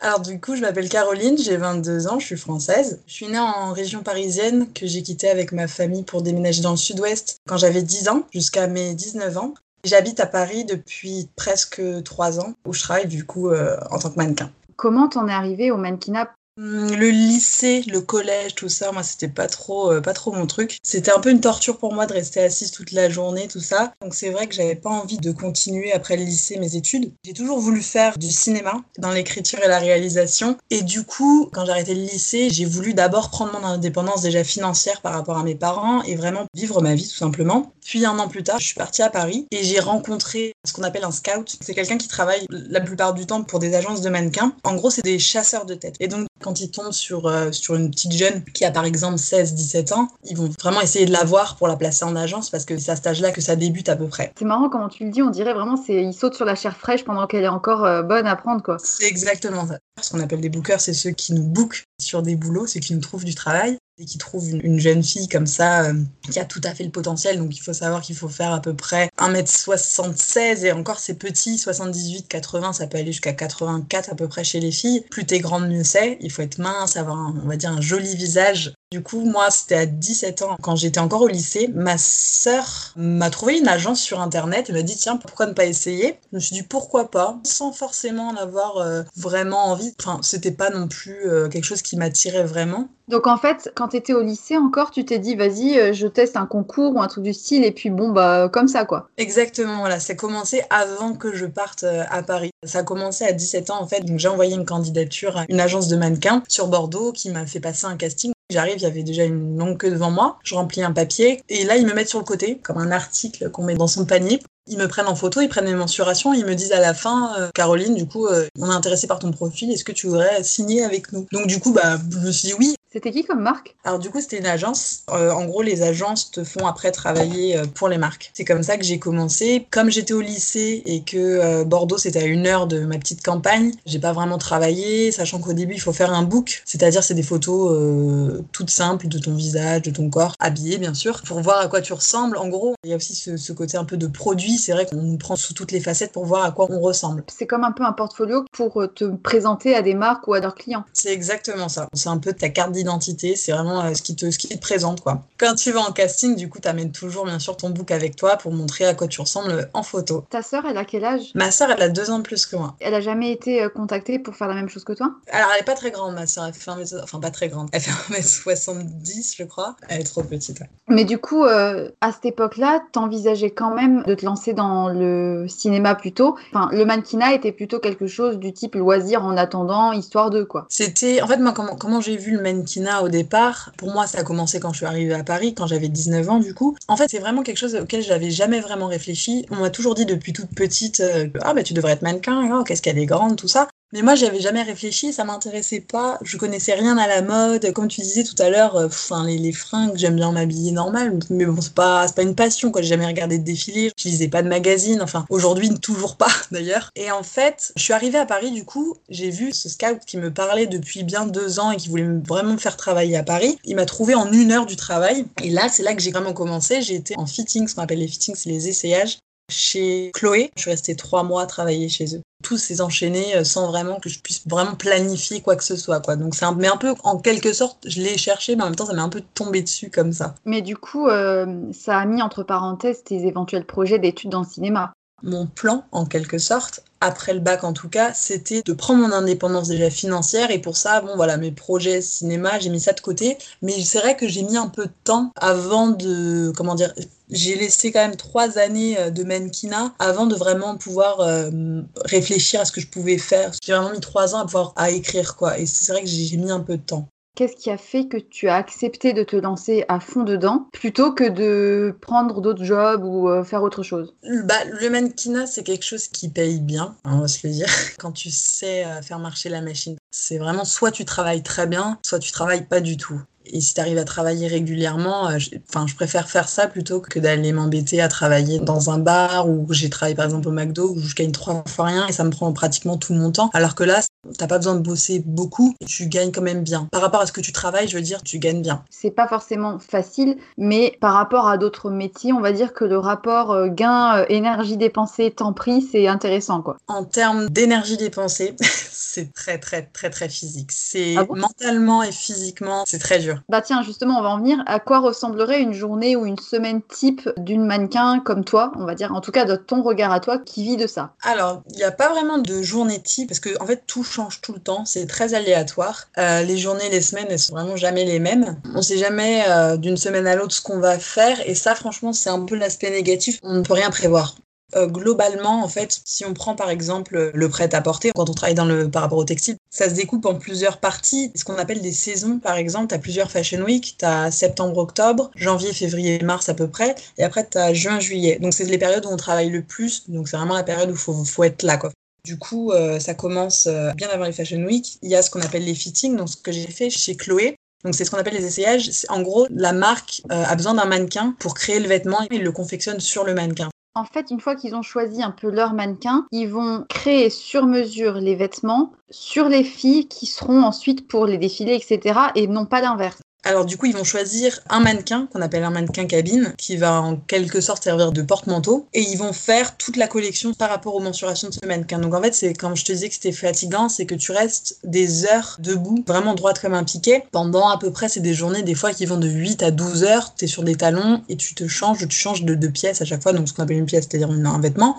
Alors 0.07 0.21
du 0.21 0.39
coup, 0.39 0.55
je 0.55 0.61
m'appelle 0.61 0.87
Caroline, 0.87 1.37
j'ai 1.37 1.57
22 1.57 2.07
ans, 2.07 2.17
je 2.17 2.27
suis 2.27 2.37
française. 2.37 3.01
Je 3.07 3.11
suis 3.11 3.27
née 3.27 3.39
en 3.39 3.73
région 3.73 4.03
parisienne 4.03 4.71
que 4.71 4.87
j'ai 4.87 5.03
quittée 5.03 5.29
avec 5.29 5.51
ma 5.51 5.67
famille 5.67 6.03
pour 6.03 6.21
déménager 6.21 6.61
dans 6.61 6.71
le 6.71 6.77
sud-ouest 6.77 7.41
quand 7.45 7.57
j'avais 7.57 7.81
10 7.81 8.07
ans 8.07 8.23
jusqu'à 8.31 8.67
mes 8.67 8.95
19 8.95 9.37
ans. 9.37 9.53
J'habite 9.83 10.21
à 10.21 10.25
Paris 10.25 10.63
depuis 10.63 11.27
presque 11.35 11.81
3 12.05 12.39
ans 12.39 12.53
où 12.65 12.71
je 12.71 12.83
travaille 12.83 13.07
du 13.07 13.25
coup 13.25 13.49
euh, 13.49 13.75
en 13.91 13.99
tant 13.99 14.09
que 14.09 14.15
mannequin. 14.15 14.49
Comment 14.77 15.09
t'en 15.09 15.27
es 15.27 15.33
arrivée 15.33 15.71
au 15.71 15.77
mannequinat 15.77 16.29
le 16.57 17.09
lycée, 17.09 17.83
le 17.87 18.01
collège, 18.01 18.55
tout 18.55 18.69
ça, 18.69 18.91
moi, 18.91 19.03
c'était 19.03 19.27
pas 19.27 19.47
trop, 19.47 19.91
euh, 19.91 20.01
pas 20.01 20.13
trop 20.13 20.31
mon 20.31 20.47
truc. 20.47 20.79
C'était 20.83 21.11
un 21.11 21.19
peu 21.19 21.29
une 21.29 21.39
torture 21.39 21.77
pour 21.77 21.93
moi 21.93 22.05
de 22.05 22.13
rester 22.13 22.41
assise 22.41 22.71
toute 22.71 22.91
la 22.91 23.09
journée, 23.09 23.47
tout 23.47 23.59
ça. 23.59 23.93
Donc 24.01 24.15
c'est 24.15 24.29
vrai 24.29 24.47
que 24.47 24.55
j'avais 24.55 24.75
pas 24.75 24.89
envie 24.89 25.17
de 25.17 25.31
continuer 25.31 25.93
après 25.93 26.17
le 26.17 26.23
lycée 26.23 26.57
mes 26.57 26.75
études. 26.75 27.11
J'ai 27.23 27.33
toujours 27.33 27.59
voulu 27.59 27.81
faire 27.81 28.17
du 28.17 28.31
cinéma 28.31 28.81
dans 28.97 29.11
l'écriture 29.11 29.59
et 29.63 29.67
la 29.67 29.79
réalisation. 29.79 30.57
Et 30.71 30.81
du 30.81 31.03
coup, 31.03 31.49
quand 31.53 31.65
j'ai 31.65 31.71
arrêté 31.71 31.93
le 31.93 32.01
lycée, 32.01 32.49
j'ai 32.49 32.65
voulu 32.65 32.93
d'abord 32.93 33.29
prendre 33.29 33.53
mon 33.53 33.65
indépendance 33.65 34.23
déjà 34.23 34.43
financière 34.43 35.01
par 35.01 35.13
rapport 35.13 35.37
à 35.37 35.43
mes 35.43 35.55
parents 35.55 36.01
et 36.03 36.15
vraiment 36.15 36.45
vivre 36.55 36.81
ma 36.81 36.95
vie 36.95 37.07
tout 37.07 37.15
simplement. 37.15 37.71
Puis 37.85 38.05
un 38.05 38.17
an 38.19 38.27
plus 38.27 38.43
tard, 38.43 38.59
je 38.59 38.65
suis 38.65 38.75
partie 38.75 39.01
à 39.01 39.09
Paris 39.09 39.47
et 39.51 39.63
j'ai 39.63 39.79
rencontré 39.79 40.53
ce 40.65 40.73
qu'on 40.73 40.83
appelle 40.83 41.05
un 41.05 41.11
scout. 41.11 41.57
C'est 41.61 41.73
quelqu'un 41.73 41.97
qui 41.97 42.07
travaille 42.07 42.45
la 42.49 42.81
plupart 42.81 43.13
du 43.13 43.25
temps 43.25 43.43
pour 43.43 43.59
des 43.59 43.75
agences 43.75 44.01
de 44.01 44.09
mannequins. 44.09 44.53
En 44.63 44.75
gros, 44.75 44.89
c'est 44.89 45.03
des 45.03 45.19
chasseurs 45.19 45.65
de 45.65 45.75
tête. 45.75 45.95
Et 45.99 46.07
donc 46.07 46.27
quand 46.41 46.59
ils 46.59 46.71
tombent 46.71 46.91
sur, 46.91 47.27
euh, 47.27 47.51
sur 47.51 47.75
une 47.75 47.89
petite 47.89 48.13
jeune 48.13 48.43
qui 48.53 48.65
a 48.65 48.71
par 48.71 48.85
exemple 48.85 49.17
16-17 49.17 49.93
ans, 49.93 50.07
ils 50.25 50.37
vont 50.37 50.49
vraiment 50.61 50.81
essayer 50.81 51.05
de 51.05 51.11
la 51.11 51.23
voir 51.23 51.55
pour 51.55 51.67
la 51.67 51.75
placer 51.75 52.05
en 52.05 52.15
agence 52.15 52.49
parce 52.49 52.65
que 52.65 52.77
c'est 52.77 52.91
à 52.91 52.95
cet 52.95 53.07
âge-là 53.07 53.31
que 53.31 53.41
ça 53.41 53.55
débute 53.55 53.89
à 53.89 53.95
peu 53.95 54.07
près. 54.07 54.31
C'est 54.37 54.45
marrant 54.45 54.69
comment 54.69 54.89
tu 54.89 55.05
le 55.05 55.11
dis, 55.11 55.21
on 55.21 55.29
dirait 55.29 55.53
vraiment 55.53 55.77
c'est 55.77 56.03
ils 56.03 56.13
sautent 56.13 56.35
sur 56.35 56.45
la 56.45 56.55
chair 56.55 56.75
fraîche 56.77 57.03
pendant 57.03 57.27
qu'elle 57.27 57.43
est 57.43 57.49
encore 57.49 57.85
euh, 57.85 58.03
bonne 58.03 58.27
à 58.27 58.35
prendre 58.35 58.61
quoi. 58.61 58.77
C'est 58.79 59.07
exactement 59.07 59.67
ça. 59.67 59.79
Ce 60.01 60.11
qu'on 60.11 60.19
appelle 60.19 60.41
des 60.41 60.49
bookers, 60.49 60.79
c'est 60.79 60.93
ceux 60.93 61.11
qui 61.11 61.33
nous 61.33 61.43
bookent 61.43 61.83
sur 61.99 62.21
des 62.21 62.35
boulots, 62.35 62.67
ceux 62.67 62.79
qui 62.79 62.93
nous 62.93 63.01
trouvent 63.01 63.25
du 63.25 63.35
travail 63.35 63.77
et 63.99 64.05
qui 64.05 64.17
trouvent 64.17 64.49
une, 64.51 64.79
jeune 64.79 65.03
fille 65.03 65.27
comme 65.27 65.47
ça 65.47 65.85
euh, 65.85 65.93
qui 66.29 66.39
a 66.39 66.45
tout 66.45 66.61
à 66.63 66.73
fait 66.75 66.83
le 66.83 66.91
potentiel. 66.91 67.37
Donc 67.37 67.57
il 67.57 67.61
faut 67.61 67.73
savoir 67.73 68.01
qu'il 68.01 68.15
faut 68.15 68.29
faire 68.29 68.51
à 68.51 68.61
peu 68.61 68.75
près 68.75 69.09
1m76 69.17 70.65
et 70.65 70.71
encore 70.71 70.99
c'est 70.99 71.15
petit, 71.15 71.57
78, 71.57 72.27
80, 72.27 72.73
ça 72.73 72.87
peut 72.87 72.97
aller 72.97 73.11
jusqu'à 73.11 73.33
84 73.33 74.11
à 74.11 74.15
peu 74.15 74.27
près 74.27 74.43
chez 74.43 74.59
les 74.59 74.71
filles. 74.71 75.03
Plus 75.09 75.25
t'es 75.25 75.39
grande, 75.39 75.67
mieux 75.67 75.83
c'est. 75.83 76.17
Il 76.21 76.31
faut 76.31 76.43
être 76.43 76.59
mince, 76.59 76.95
avoir 76.95 77.33
on 77.43 77.47
va 77.47 77.57
dire 77.57 77.71
un 77.71 77.81
joli 77.81 78.15
visage 78.15 78.73
du 78.89 79.03
coup, 79.03 79.25
moi, 79.25 79.49
c'était 79.51 79.75
à 79.75 79.85
17 79.85 80.43
ans, 80.43 80.57
quand 80.61 80.77
j'étais 80.77 81.01
encore 81.01 81.21
au 81.21 81.27
lycée. 81.27 81.69
Ma 81.75 81.97
sœur 81.97 82.93
m'a 82.95 83.29
trouvé 83.29 83.57
une 83.57 83.67
agence 83.67 83.99
sur 83.99 84.21
Internet. 84.21 84.67
Elle 84.69 84.75
m'a 84.75 84.81
dit, 84.81 84.95
tiens, 84.95 85.17
pourquoi 85.17 85.45
ne 85.45 85.51
pas 85.51 85.65
essayer? 85.65 86.17
Je 86.31 86.37
me 86.37 86.39
suis 86.39 86.55
dit, 86.55 86.63
pourquoi 86.63 87.11
pas? 87.11 87.37
Sans 87.43 87.73
forcément 87.73 88.29
en 88.29 88.35
avoir 88.37 88.77
euh, 88.77 89.03
vraiment 89.17 89.65
envie. 89.65 89.93
Enfin, 89.99 90.19
c'était 90.23 90.51
pas 90.51 90.69
non 90.69 90.87
plus 90.87 91.29
euh, 91.29 91.49
quelque 91.49 91.65
chose 91.65 91.81
qui 91.81 91.97
m'attirait 91.97 92.45
vraiment. 92.45 92.87
Donc, 93.09 93.27
en 93.27 93.35
fait, 93.35 93.71
quand 93.75 93.89
tu 93.89 93.97
étais 93.97 94.13
au 94.13 94.21
lycée 94.21 94.55
encore, 94.55 94.91
tu 94.91 95.03
t'es 95.03 95.19
dit, 95.19 95.35
vas-y, 95.35 95.77
euh, 95.77 95.91
je 95.91 96.07
teste 96.07 96.37
un 96.37 96.45
concours 96.45 96.95
ou 96.95 97.01
un 97.01 97.07
truc 97.07 97.25
du 97.25 97.33
style, 97.33 97.65
et 97.65 97.71
puis 97.73 97.89
bon, 97.89 98.11
bah, 98.11 98.49
comme 98.51 98.69
ça, 98.69 98.85
quoi. 98.85 99.09
Exactement, 99.17 99.79
voilà. 99.79 99.99
Ça 99.99 100.13
a 100.13 100.15
commencé 100.15 100.63
avant 100.69 101.13
que 101.13 101.35
je 101.35 101.45
parte 101.45 101.83
à 101.83 102.23
Paris. 102.23 102.51
Ça 102.63 102.79
a 102.79 102.83
commencé 102.83 103.25
à 103.25 103.33
17 103.33 103.69
ans, 103.69 103.81
en 103.81 103.87
fait. 103.87 104.05
Donc, 104.05 104.17
j'ai 104.17 104.29
envoyé 104.29 104.55
une 104.55 104.65
candidature 104.65 105.35
à 105.37 105.45
une 105.49 105.59
agence 105.59 105.89
de 105.89 105.97
mannequins 105.97 106.41
sur 106.47 106.67
Bordeaux 106.67 107.11
qui 107.11 107.31
m'a 107.31 107.45
fait 107.45 107.59
passer 107.59 107.85
un 107.85 107.97
casting. 107.97 108.31
J'arrive, 108.49 108.75
il 108.77 108.83
y 108.83 108.85
avait 108.85 109.03
déjà 109.03 109.25
une 109.25 109.57
longue 109.57 109.77
queue 109.77 109.91
devant 109.91 110.09
moi. 110.09 110.39
Je 110.43 110.55
remplis 110.55 110.81
un 110.81 110.93
papier 110.93 111.43
et 111.49 111.65
là, 111.65 111.75
ils 111.75 111.85
me 111.85 111.93
mettent 111.93 112.07
sur 112.07 112.19
le 112.19 112.25
côté, 112.25 112.59
comme 112.59 112.77
un 112.77 112.91
article 112.91 113.51
qu'on 113.51 113.63
met 113.65 113.75
dans 113.75 113.87
son 113.87 114.05
panier. 114.05 114.39
Ils 114.69 114.77
me 114.77 114.87
prennent 114.87 115.07
en 115.07 115.15
photo, 115.15 115.41
ils 115.41 115.49
prennent 115.49 115.65
mes 115.65 115.75
mensurations, 115.75 116.33
ils 116.33 116.45
me 116.45 116.55
disent 116.55 116.73
à 116.73 116.79
la 116.79 116.93
fin, 116.93 117.33
euh, 117.39 117.49
Caroline, 117.53 117.95
du 117.95 118.05
coup, 118.05 118.27
euh, 118.27 118.47
on 118.59 118.69
est 118.69 118.73
intéressé 118.73 119.07
par 119.07 119.19
ton 119.19 119.31
profil, 119.31 119.71
est-ce 119.71 119.85
que 119.85 119.91
tu 119.91 120.07
voudrais 120.07 120.43
signer 120.43 120.83
avec 120.83 121.11
nous? 121.13 121.25
Donc 121.31 121.47
du 121.47 121.59
coup, 121.59 121.71
bah, 121.71 121.97
je 122.11 122.19
me 122.19 122.31
suis 122.31 122.49
dit 122.49 122.53
oui, 122.59 122.75
c'était 122.91 123.11
qui 123.11 123.23
comme 123.25 123.41
marque? 123.41 123.75
Alors 123.83 123.99
du 123.99 124.09
coup, 124.09 124.21
c'était 124.21 124.39
une 124.39 124.45
agence. 124.45 125.03
Euh, 125.11 125.31
en 125.31 125.45
gros, 125.45 125.61
les 125.61 125.83
agences 125.83 126.31
te 126.31 126.43
font 126.43 126.65
après 126.65 126.91
travailler 126.91 127.61
pour 127.75 127.89
les 127.89 127.97
marques. 127.97 128.31
C'est 128.33 128.45
comme 128.45 128.63
ça 128.63 128.77
que 128.77 128.83
j'ai 128.83 128.97
commencé. 128.97 129.67
Comme 129.69 129.91
j'étais 129.91 130.13
au 130.13 130.21
lycée 130.21 130.83
et 130.85 131.03
que 131.03 131.63
Bordeaux, 131.63 131.97
c'était 131.97 132.19
à 132.19 132.25
une 132.25 132.47
heure 132.47 132.65
de 132.65 132.79
ma 132.79 132.97
petite 132.97 133.23
campagne, 133.23 133.73
j'ai 133.85 133.99
pas 133.99 134.13
vraiment 134.13 134.37
travaillé, 134.37 135.11
sachant 135.11 135.39
qu'au 135.39 135.53
début, 135.53 135.75
il 135.75 135.81
faut 135.81 135.93
faire 135.93 136.13
un 136.13 136.23
book. 136.23 136.63
C'est-à-dire, 136.65 137.03
c'est 137.03 137.13
des 137.13 137.23
photos 137.23 138.43
toutes 138.53 138.69
simples 138.69 139.09
de 139.09 139.19
ton 139.19 139.35
visage, 139.35 139.81
de 139.83 139.91
ton 139.91 140.09
corps, 140.09 140.33
habillé 140.39 140.77
bien 140.77 140.93
sûr, 140.93 141.21
pour 141.23 141.41
voir 141.41 141.59
à 141.59 141.67
quoi 141.67 141.81
tu 141.81 141.93
ressembles. 141.93 142.37
En 142.37 142.47
gros, 142.47 142.73
il 142.83 142.89
y 142.89 142.93
a 142.93 142.95
aussi 142.95 143.15
ce, 143.15 143.37
ce 143.37 143.51
côté 143.51 143.77
un 143.77 143.85
peu 143.85 143.97
de 143.97 144.07
produit. 144.07 144.56
C'est 144.57 144.71
vrai 144.73 144.85
qu'on 144.85 144.97
nous 144.97 145.17
prend 145.17 145.35
sous 145.35 145.53
toutes 145.53 145.71
les 145.71 145.79
facettes 145.79 146.11
pour 146.11 146.25
voir 146.25 146.43
à 146.45 146.51
quoi 146.51 146.67
on 146.69 146.79
ressemble. 146.79 147.23
C'est 147.27 147.47
comme 147.47 147.63
un 147.63 147.71
peu 147.71 147.83
un 147.83 147.93
portfolio 147.93 148.45
pour 148.51 148.85
te 148.93 149.05
présenter 149.05 149.75
à 149.75 149.81
des 149.81 149.93
marques 149.93 150.27
ou 150.27 150.33
à 150.33 150.39
leurs 150.39 150.55
clients. 150.55 150.85
C'est 150.93 151.11
exactement 151.13 151.69
ça. 151.69 151.87
C'est 151.93 152.09
un 152.09 152.17
peu 152.17 152.33
ta 152.33 152.49
carte 152.49 152.71
d'identité, 152.71 153.35
c'est 153.35 153.51
vraiment 153.51 153.81
euh, 153.83 153.93
ce 153.93 154.01
qui, 154.01 154.15
te, 154.15 154.29
ce 154.31 154.37
qui 154.37 154.47
te 154.49 154.57
présente. 154.59 155.01
quoi. 155.01 155.23
Quand 155.37 155.55
tu 155.55 155.71
vas 155.71 155.81
en 155.81 155.91
casting, 155.91 156.35
du 156.35 156.49
coup, 156.49 156.59
tu 156.59 156.67
amènes 156.67 156.91
toujours 156.91 157.25
bien 157.25 157.39
sûr 157.39 157.57
ton 157.57 157.69
book 157.69 157.91
avec 157.91 158.15
toi 158.15 158.37
pour 158.37 158.51
montrer 158.51 158.85
à 158.85 158.93
quoi 158.93 159.07
tu 159.07 159.21
ressembles 159.21 159.69
en 159.73 159.83
photo. 159.83 160.25
Ta 160.29 160.41
sœur, 160.41 160.63
elle 160.69 160.77
a 160.77 160.85
quel 160.85 161.05
âge? 161.05 161.31
Ma 161.35 161.51
sœur, 161.51 161.69
elle 161.71 161.81
a 161.81 161.89
deux 161.89 162.09
ans 162.09 162.19
de 162.19 162.23
plus 162.23 162.45
que 162.45 162.55
moi. 162.55 162.75
Elle 162.79 162.93
a 162.93 163.01
jamais 163.01 163.31
été 163.31 163.61
euh, 163.63 163.69
contactée 163.69 164.19
pour 164.19 164.35
faire 164.35 164.47
la 164.47 164.55
même 164.55 164.69
chose 164.69 164.83
que 164.83 164.93
toi? 164.93 165.11
Alors, 165.31 165.49
elle 165.55 165.61
est 165.61 165.65
pas 165.65 165.75
très 165.75 165.91
grande, 165.91 166.15
ma 166.15 166.27
sœur. 166.27 166.45
Elle 166.45 166.53
fait 166.53 166.71
Enfin, 167.01 167.19
pas 167.19 167.31
très 167.31 167.47
grande. 167.49 167.69
Elle 167.71 167.81
fait 167.81 167.91
1m70, 168.13 169.35
je 169.37 169.43
crois. 169.43 169.75
Elle 169.89 170.01
est 170.01 170.03
trop 170.03 170.23
petite. 170.23 170.61
Mais 170.87 171.05
du 171.05 171.17
coup, 171.17 171.43
euh, 171.45 171.89
à 172.01 172.11
cette 172.11 172.25
époque-là, 172.25 172.81
t'envisageais 172.91 173.51
quand 173.51 173.73
même 173.73 174.03
de 174.03 174.15
te 174.15 174.25
lancer 174.25 174.46
dans 174.53 174.89
le 174.89 175.45
cinéma 175.47 175.95
plutôt. 175.95 176.35
Enfin, 176.53 176.69
le 176.71 176.85
mannequinat 176.85 177.33
était 177.33 177.51
plutôt 177.51 177.79
quelque 177.79 178.07
chose 178.07 178.37
du 178.37 178.53
type 178.53 178.75
loisir 178.75 179.23
en 179.23 179.37
attendant, 179.37 179.91
histoire 179.91 180.29
de 180.29 180.43
quoi. 180.43 180.65
C'était. 180.69 181.21
En 181.21 181.27
fait, 181.27 181.37
moi, 181.37 181.53
comment, 181.53 181.75
comment 181.75 182.01
j'ai 182.01 182.17
vu 182.17 182.31
le 182.31 182.41
mannequinat 182.41 183.03
au 183.03 183.09
départ, 183.09 183.71
pour 183.77 183.91
moi, 183.91 184.07
ça 184.07 184.19
a 184.19 184.23
commencé 184.23 184.59
quand 184.59 184.71
je 184.71 184.77
suis 184.77 184.85
arrivée 184.85 185.13
à 185.13 185.23
Paris, 185.23 185.53
quand 185.53 185.67
j'avais 185.67 185.89
19 185.89 186.29
ans, 186.29 186.39
du 186.39 186.53
coup. 186.53 186.75
En 186.87 186.97
fait, 186.97 187.09
c'est 187.09 187.19
vraiment 187.19 187.43
quelque 187.43 187.57
chose 187.57 187.75
auquel 187.75 188.01
j'avais 188.01 188.29
jamais 188.29 188.59
vraiment 188.59 188.87
réfléchi. 188.87 189.45
On 189.51 189.57
m'a 189.57 189.69
toujours 189.69 189.95
dit 189.95 190.05
depuis 190.05 190.33
toute 190.33 190.49
petite, 190.55 190.99
euh, 190.99 191.27
ah, 191.41 191.53
bah, 191.53 191.63
tu 191.63 191.73
devrais 191.73 191.93
être 191.93 192.01
mannequin, 192.01 192.49
oh, 192.53 192.63
qu'est-ce 192.63 192.81
qu'elle 192.81 192.97
est 192.97 193.05
grande, 193.05 193.35
tout 193.35 193.47
ça? 193.47 193.67
Mais 193.93 194.01
moi, 194.01 194.15
j'avais 194.15 194.41
jamais 194.41 194.63
réfléchi, 194.63 195.13
ça 195.13 195.23
m'intéressait 195.23 195.79
pas. 195.79 196.19
Je 196.21 196.35
connaissais 196.35 196.73
rien 196.73 196.97
à 196.97 197.07
la 197.07 197.21
mode. 197.21 197.71
Comme 197.71 197.87
tu 197.87 198.01
disais 198.01 198.25
tout 198.25 198.35
à 198.39 198.49
l'heure, 198.49 198.75
euh, 198.75 198.87
enfin 198.87 199.25
les, 199.25 199.37
les, 199.37 199.53
fringues, 199.53 199.93
j'aime 199.95 200.17
bien 200.17 200.33
m'habiller 200.33 200.71
normal, 200.71 201.17
mais 201.29 201.45
bon, 201.45 201.61
c'est 201.61 201.73
pas, 201.73 202.05
pas 202.09 202.23
une 202.23 202.35
passion. 202.35 202.69
Quoi. 202.69 202.81
J'ai 202.81 202.89
jamais 202.89 203.05
regardé 203.05 203.37
de 203.37 203.45
défilé, 203.45 203.91
je 203.97 204.09
lisais 204.09 204.27
pas 204.27 204.43
de 204.43 204.49
magazine. 204.49 205.01
Enfin, 205.01 205.25
aujourd'hui, 205.29 205.73
toujours 205.81 206.17
pas 206.17 206.31
d'ailleurs. 206.51 206.91
Et 206.97 207.11
en 207.11 207.23
fait, 207.23 207.71
je 207.77 207.83
suis 207.83 207.93
arrivée 207.93 208.17
à 208.17 208.25
Paris, 208.25 208.51
du 208.51 208.65
coup, 208.65 208.97
j'ai 209.07 209.29
vu 209.29 209.53
ce 209.53 209.69
scout 209.69 209.99
qui 210.05 210.17
me 210.17 210.33
parlait 210.33 210.67
depuis 210.67 211.03
bien 211.03 211.25
deux 211.25 211.59
ans 211.59 211.71
et 211.71 211.77
qui 211.77 211.87
voulait 211.87 212.07
vraiment 212.27 212.53
me 212.53 212.57
faire 212.57 212.75
travailler 212.75 213.15
à 213.15 213.23
Paris. 213.23 213.57
Il 213.63 213.77
m'a 213.77 213.85
trouvé 213.85 214.15
en 214.15 214.29
une 214.33 214.51
heure 214.51 214.65
du 214.65 214.75
travail. 214.75 215.25
Et 215.41 215.49
là, 215.49 215.69
c'est 215.69 215.83
là 215.83 215.95
que 215.95 216.01
j'ai 216.01 216.11
vraiment 216.11 216.33
commencé. 216.33 216.81
J'ai 216.81 216.95
été 216.95 217.15
en 217.17 217.25
fitting, 217.25 217.69
ce 217.69 217.75
qu'on 217.75 217.83
appelle 217.83 217.99
les 217.99 218.07
fittings, 218.09 218.35
c'est 218.35 218.49
les 218.49 218.67
essayages 218.67 219.19
chez 219.49 220.11
Chloé. 220.13 220.51
Je 220.55 220.61
suis 220.61 220.71
restée 220.71 220.95
trois 220.95 221.23
mois 221.23 221.43
à 221.43 221.45
travailler 221.45 221.89
chez 221.89 222.15
eux. 222.15 222.21
Tout 222.43 222.57
s'est 222.57 222.81
enchaîné 222.81 223.35
euh, 223.35 223.43
sans 223.43 223.67
vraiment 223.67 223.99
que 223.99 224.09
je 224.09 224.19
puisse 224.19 224.47
vraiment 224.47 224.75
planifier 224.75 225.41
quoi 225.41 225.55
que 225.55 225.63
ce 225.63 225.75
soit. 225.75 225.99
Quoi. 226.01 226.15
Donc 226.15 226.35
c'est 226.35 226.45
un, 226.45 226.53
mais 226.53 226.67
un 226.67 226.77
peu, 226.77 226.93
en 227.03 227.17
quelque 227.17 227.53
sorte, 227.53 227.87
je 227.87 228.01
l'ai 228.01 228.17
cherché, 228.17 228.55
mais 228.55 228.63
en 228.63 228.67
même 228.67 228.75
temps, 228.75 228.85
ça 228.85 228.93
m'est 228.93 229.01
un 229.01 229.09
peu 229.09 229.23
tombé 229.33 229.61
dessus 229.61 229.89
comme 229.89 230.13
ça. 230.13 230.35
Mais 230.45 230.61
du 230.61 230.77
coup, 230.77 231.07
euh, 231.07 231.71
ça 231.73 231.97
a 231.97 232.05
mis 232.05 232.21
entre 232.21 232.43
parenthèses 232.43 233.03
tes 233.03 233.25
éventuels 233.25 233.65
projets 233.65 233.99
d'études 233.99 234.29
dans 234.29 234.41
le 234.41 234.47
cinéma. 234.47 234.93
Mon 235.23 235.47
plan, 235.47 235.83
en 235.91 236.05
quelque 236.05 236.37
sorte, 236.37 236.83
après 237.01 237.33
le 237.33 237.39
bac 237.39 237.63
en 237.63 237.73
tout 237.73 237.89
cas, 237.89 238.13
c'était 238.13 238.61
de 238.65 238.73
prendre 238.73 239.01
mon 239.01 239.11
indépendance 239.11 239.67
déjà 239.67 239.89
financière 239.89 240.51
et 240.51 240.59
pour 240.59 240.77
ça, 240.77 241.01
bon 241.01 241.15
voilà, 241.15 241.37
mes 241.37 241.51
projets 241.51 242.01
cinéma, 242.01 242.59
j'ai 242.59 242.69
mis 242.69 242.79
ça 242.79 242.93
de 242.93 243.01
côté, 243.01 243.37
mais 243.61 243.73
c'est 243.83 243.99
vrai 243.99 244.15
que 244.15 244.27
j'ai 244.27 244.43
mis 244.43 244.57
un 244.57 244.67
peu 244.67 244.85
de 244.85 244.93
temps 245.03 245.31
avant 245.35 245.87
de, 245.87 246.51
comment 246.55 246.75
dire, 246.75 246.93
j'ai 247.29 247.55
laissé 247.55 247.91
quand 247.91 247.99
même 247.99 248.15
trois 248.15 248.57
années 248.57 248.97
euh, 248.99 249.09
de 249.09 249.23
mannequinat 249.23 249.93
avant 249.99 250.27
de 250.27 250.35
vraiment 250.35 250.77
pouvoir 250.77 251.19
euh, 251.19 251.81
réfléchir 252.05 252.61
à 252.61 252.65
ce 252.65 252.71
que 252.71 252.81
je 252.81 252.87
pouvais 252.87 253.17
faire. 253.17 253.51
J'ai 253.63 253.73
vraiment 253.73 253.91
mis 253.91 253.99
trois 253.99 254.35
ans 254.35 254.39
à 254.39 254.45
pouvoir 254.45 254.73
à 254.75 254.91
écrire 254.91 255.35
quoi, 255.35 255.59
et 255.59 255.65
c'est 255.65 255.91
vrai 255.91 256.01
que 256.01 256.07
j'ai 256.07 256.37
mis 256.37 256.51
un 256.51 256.61
peu 256.61 256.77
de 256.77 256.83
temps. 256.83 257.07
Qu'est-ce 257.37 257.55
qui 257.55 257.69
a 257.69 257.77
fait 257.77 258.07
que 258.07 258.17
tu 258.17 258.49
as 258.49 258.55
accepté 258.55 259.13
de 259.13 259.21
te 259.21 259.35
lancer 259.35 259.85
à 259.89 259.99
fond 259.99 260.23
dedans 260.23 260.67
plutôt 260.73 261.13
que 261.13 261.29
de 261.29 261.95
prendre 262.01 262.41
d'autres 262.41 262.63
jobs 262.63 263.03
ou 263.03 263.29
euh, 263.29 263.43
faire 263.43 263.61
autre 263.61 263.83
chose? 263.83 264.15
Bah, 264.23 264.55
Le 264.81 264.89
mannequinat, 264.89 265.45
c'est 265.45 265.61
quelque 265.61 265.85
chose 265.85 266.07
qui 266.07 266.29
paye 266.29 266.59
bien, 266.59 266.95
on 267.05 267.19
va 267.19 267.27
se 267.27 267.45
le 267.45 267.53
dire, 267.53 267.67
quand 267.99 268.11
tu 268.11 268.31
sais 268.31 268.85
euh, 268.85 269.03
faire 269.03 269.19
marcher 269.19 269.49
la 269.49 269.61
machine. 269.61 269.97
C'est 270.09 270.39
vraiment 270.39 270.65
soit 270.65 270.89
tu 270.89 271.05
travailles 271.05 271.43
très 271.43 271.67
bien, 271.67 271.99
soit 272.01 272.17
tu 272.17 272.31
travailles 272.31 272.65
pas 272.65 272.81
du 272.81 272.97
tout. 272.97 273.21
Et 273.51 273.61
si 273.61 273.73
tu 273.73 273.81
arrives 273.81 273.97
à 273.97 274.03
travailler 274.03 274.47
régulièrement, 274.47 275.29
euh, 275.29 275.37
enfin, 275.69 275.85
je, 275.87 275.95
préfère 275.95 276.29
faire 276.29 276.49
ça 276.49 276.67
plutôt 276.67 276.99
que 276.99 277.19
d'aller 277.19 277.51
m'embêter 277.51 278.01
à 278.01 278.07
travailler 278.07 278.59
dans 278.59 278.89
un 278.89 278.99
bar 278.99 279.49
où 279.49 279.65
j'ai 279.71 279.89
travaillé 279.89 280.15
par 280.15 280.25
exemple 280.25 280.47
au 280.47 280.51
McDo 280.51 280.93
où 280.95 280.99
je 280.99 281.15
gagne 281.15 281.31
trois 281.31 281.63
fois 281.67 281.85
rien 281.85 282.07
et 282.07 282.11
ça 282.11 282.23
me 282.23 282.29
prend 282.29 282.51
pratiquement 282.53 282.97
tout 282.97 283.13
mon 283.13 283.31
temps. 283.31 283.49
Alors 283.53 283.75
que 283.75 283.83
là, 283.83 284.01
t'as 284.37 284.47
pas 284.47 284.57
besoin 284.57 284.75
de 284.75 284.81
bosser 284.81 285.21
beaucoup 285.25 285.75
et 285.79 285.85
tu 285.85 286.07
gagnes 286.07 286.31
quand 286.31 286.41
même 286.41 286.63
bien. 286.63 286.87
Par 286.91 287.01
rapport 287.01 287.21
à 287.21 287.25
ce 287.25 287.31
que 287.31 287.41
tu 287.41 287.51
travailles, 287.51 287.87
je 287.87 287.95
veux 287.95 288.03
dire, 288.03 288.21
tu 288.23 288.39
gagnes 288.39 288.61
bien. 288.61 288.83
C'est 288.89 289.11
pas 289.11 289.27
forcément 289.27 289.79
facile, 289.79 290.37
mais 290.57 290.97
par 290.99 291.13
rapport 291.13 291.47
à 291.47 291.57
d'autres 291.57 291.89
métiers, 291.89 292.33
on 292.33 292.41
va 292.41 292.51
dire 292.51 292.73
que 292.73 292.85
le 292.85 292.97
rapport 292.97 293.51
euh, 293.51 293.67
gain, 293.67 294.17
euh, 294.17 294.25
énergie 294.29 294.77
dépensée, 294.77 295.31
temps 295.31 295.53
pris, 295.53 295.81
c'est 295.81 296.07
intéressant 296.07 296.61
quoi. 296.61 296.77
En 296.87 297.03
termes 297.03 297.49
d'énergie 297.49 297.97
dépensée, 297.97 298.55
c'est 298.61 299.33
très 299.33 299.57
très 299.57 299.83
très 299.83 300.09
très 300.09 300.29
physique. 300.29 300.71
C'est 300.71 301.15
ah 301.17 301.25
mentalement 301.29 302.03
et 302.03 302.11
physiquement, 302.11 302.83
c'est 302.85 302.99
très 302.99 303.19
dur. 303.19 303.36
Bah 303.49 303.61
tiens, 303.61 303.81
justement, 303.83 304.19
on 304.19 304.21
va 304.21 304.29
en 304.29 304.37
venir. 304.37 304.63
À 304.65 304.79
quoi 304.79 304.99
ressemblerait 304.99 305.61
une 305.61 305.73
journée 305.73 306.15
ou 306.15 306.25
une 306.25 306.37
semaine 306.37 306.81
type 306.81 307.29
d'une 307.37 307.65
mannequin 307.65 308.19
comme 308.19 308.43
toi, 308.43 308.71
on 308.75 308.85
va 308.85 308.95
dire, 308.95 309.13
en 309.13 309.21
tout 309.21 309.31
cas 309.31 309.45
de 309.45 309.55
ton 309.55 309.81
regard 309.81 310.11
à 310.11 310.19
toi, 310.19 310.37
qui 310.37 310.63
vit 310.63 310.77
de 310.77 310.87
ça? 310.87 311.13
Alors, 311.23 311.63
il 311.71 311.77
n'y 311.77 311.83
a 311.83 311.91
pas 311.91 312.09
vraiment 312.09 312.37
de 312.37 312.61
journée 312.61 313.01
type, 313.01 313.29
parce 313.29 313.39
que 313.39 313.49
en 313.61 313.65
fait, 313.65 313.83
tout 313.87 314.03
change 314.03 314.41
tout 314.41 314.53
le 314.53 314.59
temps, 314.59 314.85
c'est 314.85 315.07
très 315.07 315.33
aléatoire. 315.33 316.05
Euh, 316.17 316.43
les 316.43 316.57
journées, 316.57 316.89
les 316.89 317.01
semaines, 317.01 317.27
elles 317.29 317.39
sont 317.39 317.55
vraiment 317.55 317.75
jamais 317.75 318.05
les 318.05 318.19
mêmes. 318.19 318.59
On 318.75 318.81
sait 318.81 318.97
jamais 318.97 319.43
euh, 319.47 319.77
d'une 319.77 319.97
semaine 319.97 320.27
à 320.27 320.35
l'autre 320.35 320.53
ce 320.53 320.61
qu'on 320.61 320.79
va 320.79 320.99
faire 320.99 321.37
et 321.47 321.55
ça, 321.55 321.75
franchement, 321.75 322.13
c'est 322.13 322.29
un 322.29 322.45
peu 322.45 322.55
l'aspect 322.55 322.91
négatif. 322.91 323.39
On 323.43 323.53
ne 323.53 323.61
peut 323.61 323.73
rien 323.73 323.89
prévoir. 323.89 324.35
Euh, 324.75 324.85
globalement, 324.87 325.63
en 325.63 325.69
fait, 325.69 326.01
si 326.03 326.25
on 326.25 326.33
prend 326.33 326.53
par 326.55 326.69
exemple 326.69 327.31
le 327.33 327.49
prêt-à-porter, 327.49 328.11
quand 328.13 328.29
on 328.29 328.33
travaille 328.33 328.55
dans 328.55 328.65
le, 328.65 328.89
par 328.89 329.01
rapport 329.01 329.17
au 329.17 329.23
textile, 329.23 329.55
ça 329.69 329.89
se 329.89 329.93
découpe 329.93 330.25
en 330.25 330.35
plusieurs 330.35 330.77
parties. 330.77 331.31
Ce 331.35 331.45
qu'on 331.45 331.55
appelle 331.55 331.81
des 331.81 331.93
saisons, 331.93 332.39
par 332.39 332.57
exemple, 332.57 332.87
tu 332.87 332.95
as 332.95 332.99
plusieurs 332.99 333.31
Fashion 333.31 333.61
Week, 333.61 333.95
tu 333.97 334.05
as 334.05 334.29
septembre-octobre, 334.29 335.31
janvier, 335.35 335.71
février, 335.71 336.19
mars 336.19 336.49
à 336.49 336.53
peu 336.53 336.67
près, 336.67 336.95
et 337.17 337.23
après 337.23 337.47
tu 337.49 337.57
as 337.57 337.73
juin-juillet. 337.73 338.39
Donc 338.41 338.53
c'est 338.53 338.65
les 338.65 338.77
périodes 338.77 339.05
où 339.05 339.09
on 339.09 339.17
travaille 339.17 339.49
le 339.49 339.63
plus, 339.63 340.09
donc 340.09 340.27
c'est 340.27 340.35
vraiment 340.35 340.55
la 340.55 340.63
période 340.63 340.89
où 340.89 340.93
il 340.93 340.97
faut, 340.97 341.23
faut 341.23 341.43
être 341.45 341.63
là. 341.63 341.77
Quoi. 341.77 341.91
Du 342.25 342.37
coup, 342.37 342.71
euh, 342.71 342.99
ça 342.99 343.13
commence 343.13 343.67
euh, 343.67 343.93
bien 343.93 344.09
avant 344.09 344.25
les 344.25 344.33
Fashion 344.33 344.61
Week. 344.63 344.97
Il 345.01 345.09
y 345.09 345.15
a 345.15 345.21
ce 345.21 345.29
qu'on 345.29 345.41
appelle 345.41 345.63
les 345.63 345.75
fittings, 345.75 346.17
donc 346.17 346.27
ce 346.27 346.35
que 346.35 346.51
j'ai 346.51 346.67
fait 346.67 346.89
chez 346.89 347.15
Chloé. 347.15 347.55
Donc 347.85 347.95
c'est 347.95 348.03
ce 348.03 348.11
qu'on 348.11 348.17
appelle 348.17 348.33
les 348.33 348.45
essayages. 348.45 349.05
En 349.07 349.21
gros, 349.21 349.47
la 349.49 349.71
marque 349.71 350.23
a 350.29 350.55
besoin 350.55 350.73
d'un 350.73 350.85
mannequin 350.85 351.35
pour 351.39 351.53
créer 351.53 351.79
le 351.79 351.87
vêtement 351.87 352.21
et 352.23 352.35
il 352.35 352.41
le 352.43 352.51
confectionne 352.51 352.99
sur 352.99 353.23
le 353.23 353.35
mannequin. 353.35 353.69
En 353.97 354.03
fait, 354.05 354.29
une 354.29 354.39
fois 354.39 354.55
qu'ils 354.55 354.75
ont 354.75 354.83
choisi 354.83 355.23
un 355.23 355.31
peu 355.31 355.49
leur 355.49 355.73
mannequin, 355.73 356.27
ils 356.29 356.47
vont 356.47 356.85
créer 356.87 357.31
sur 357.31 357.65
mesure 357.65 358.13
les 358.13 358.35
vêtements 358.35 358.93
sur 359.09 359.49
les 359.49 359.63
filles 359.63 360.07
qui 360.07 360.27
seront 360.27 360.61
ensuite 360.61 361.07
pour 361.07 361.25
les 361.25 361.39
défilés, 361.39 361.73
etc. 361.73 362.19
et 362.35 362.45
non 362.45 362.67
pas 362.67 362.79
l'inverse. 362.79 363.19
Alors 363.47 363.63
du 363.63 363.77
coup, 363.77 363.85
ils 363.85 363.95
vont 363.95 364.03
choisir 364.03 364.59
un 364.69 364.81
mannequin 364.81 365.29
qu'on 365.31 365.41
appelle 365.41 365.63
un 365.63 365.69
mannequin 365.69 366.05
cabine 366.05 366.53
qui 366.57 366.75
va 366.75 367.01
en 367.01 367.15
quelque 367.15 367.61
sorte 367.61 367.81
servir 367.81 368.11
de 368.11 368.21
porte-manteau 368.21 368.89
et 368.93 368.99
ils 368.99 369.17
vont 369.17 369.31
faire 369.31 369.77
toute 369.77 369.95
la 369.95 370.07
collection 370.07 370.53
par 370.53 370.69
rapport 370.69 370.95
aux 370.95 370.99
mensurations 370.99 371.47
de 371.47 371.53
ce 371.53 371.65
mannequin. 371.65 371.99
Donc 371.99 372.13
en 372.13 372.21
fait, 372.21 372.35
c'est 372.35 372.53
comme 372.53 372.75
je 372.75 372.83
te 372.83 372.91
disais 372.91 373.07
que 373.07 373.13
c'était 373.13 373.31
fatigant, 373.31 373.87
c'est 373.87 374.05
que 374.05 374.15
tu 374.15 374.33
restes 374.33 374.79
des 374.83 375.23
heures 375.23 375.55
debout, 375.59 376.03
vraiment 376.05 376.35
droite 376.35 376.59
comme 376.59 376.73
un 376.73 376.83
piquet. 376.83 377.23
Pendant 377.31 377.69
à 377.69 377.77
peu 377.77 377.89
près, 377.89 378.09
c'est 378.09 378.19
des 378.19 378.33
journées 378.33 378.63
des 378.63 378.75
fois 378.75 378.91
qui 378.91 379.05
vont 379.05 379.15
de 379.15 379.29
8 379.29 379.63
à 379.63 379.71
12 379.71 380.03
heures, 380.03 380.35
tu 380.35 380.43
es 380.43 380.47
sur 380.49 380.63
des 380.63 380.75
talons 380.75 381.23
et 381.29 381.37
tu 381.37 381.55
te 381.55 381.69
changes, 381.69 382.05
tu 382.05 382.17
changes 382.17 382.43
de, 382.43 382.53
de 382.53 382.67
pièces 382.67 383.01
à 383.01 383.05
chaque 383.05 383.23
fois, 383.23 383.31
donc 383.31 383.47
ce 383.47 383.53
qu'on 383.53 383.63
appelle 383.63 383.77
une 383.77 383.85
pièce, 383.85 384.07
c'est-à-dire 384.11 384.29
un 384.29 384.59
vêtement. 384.59 384.97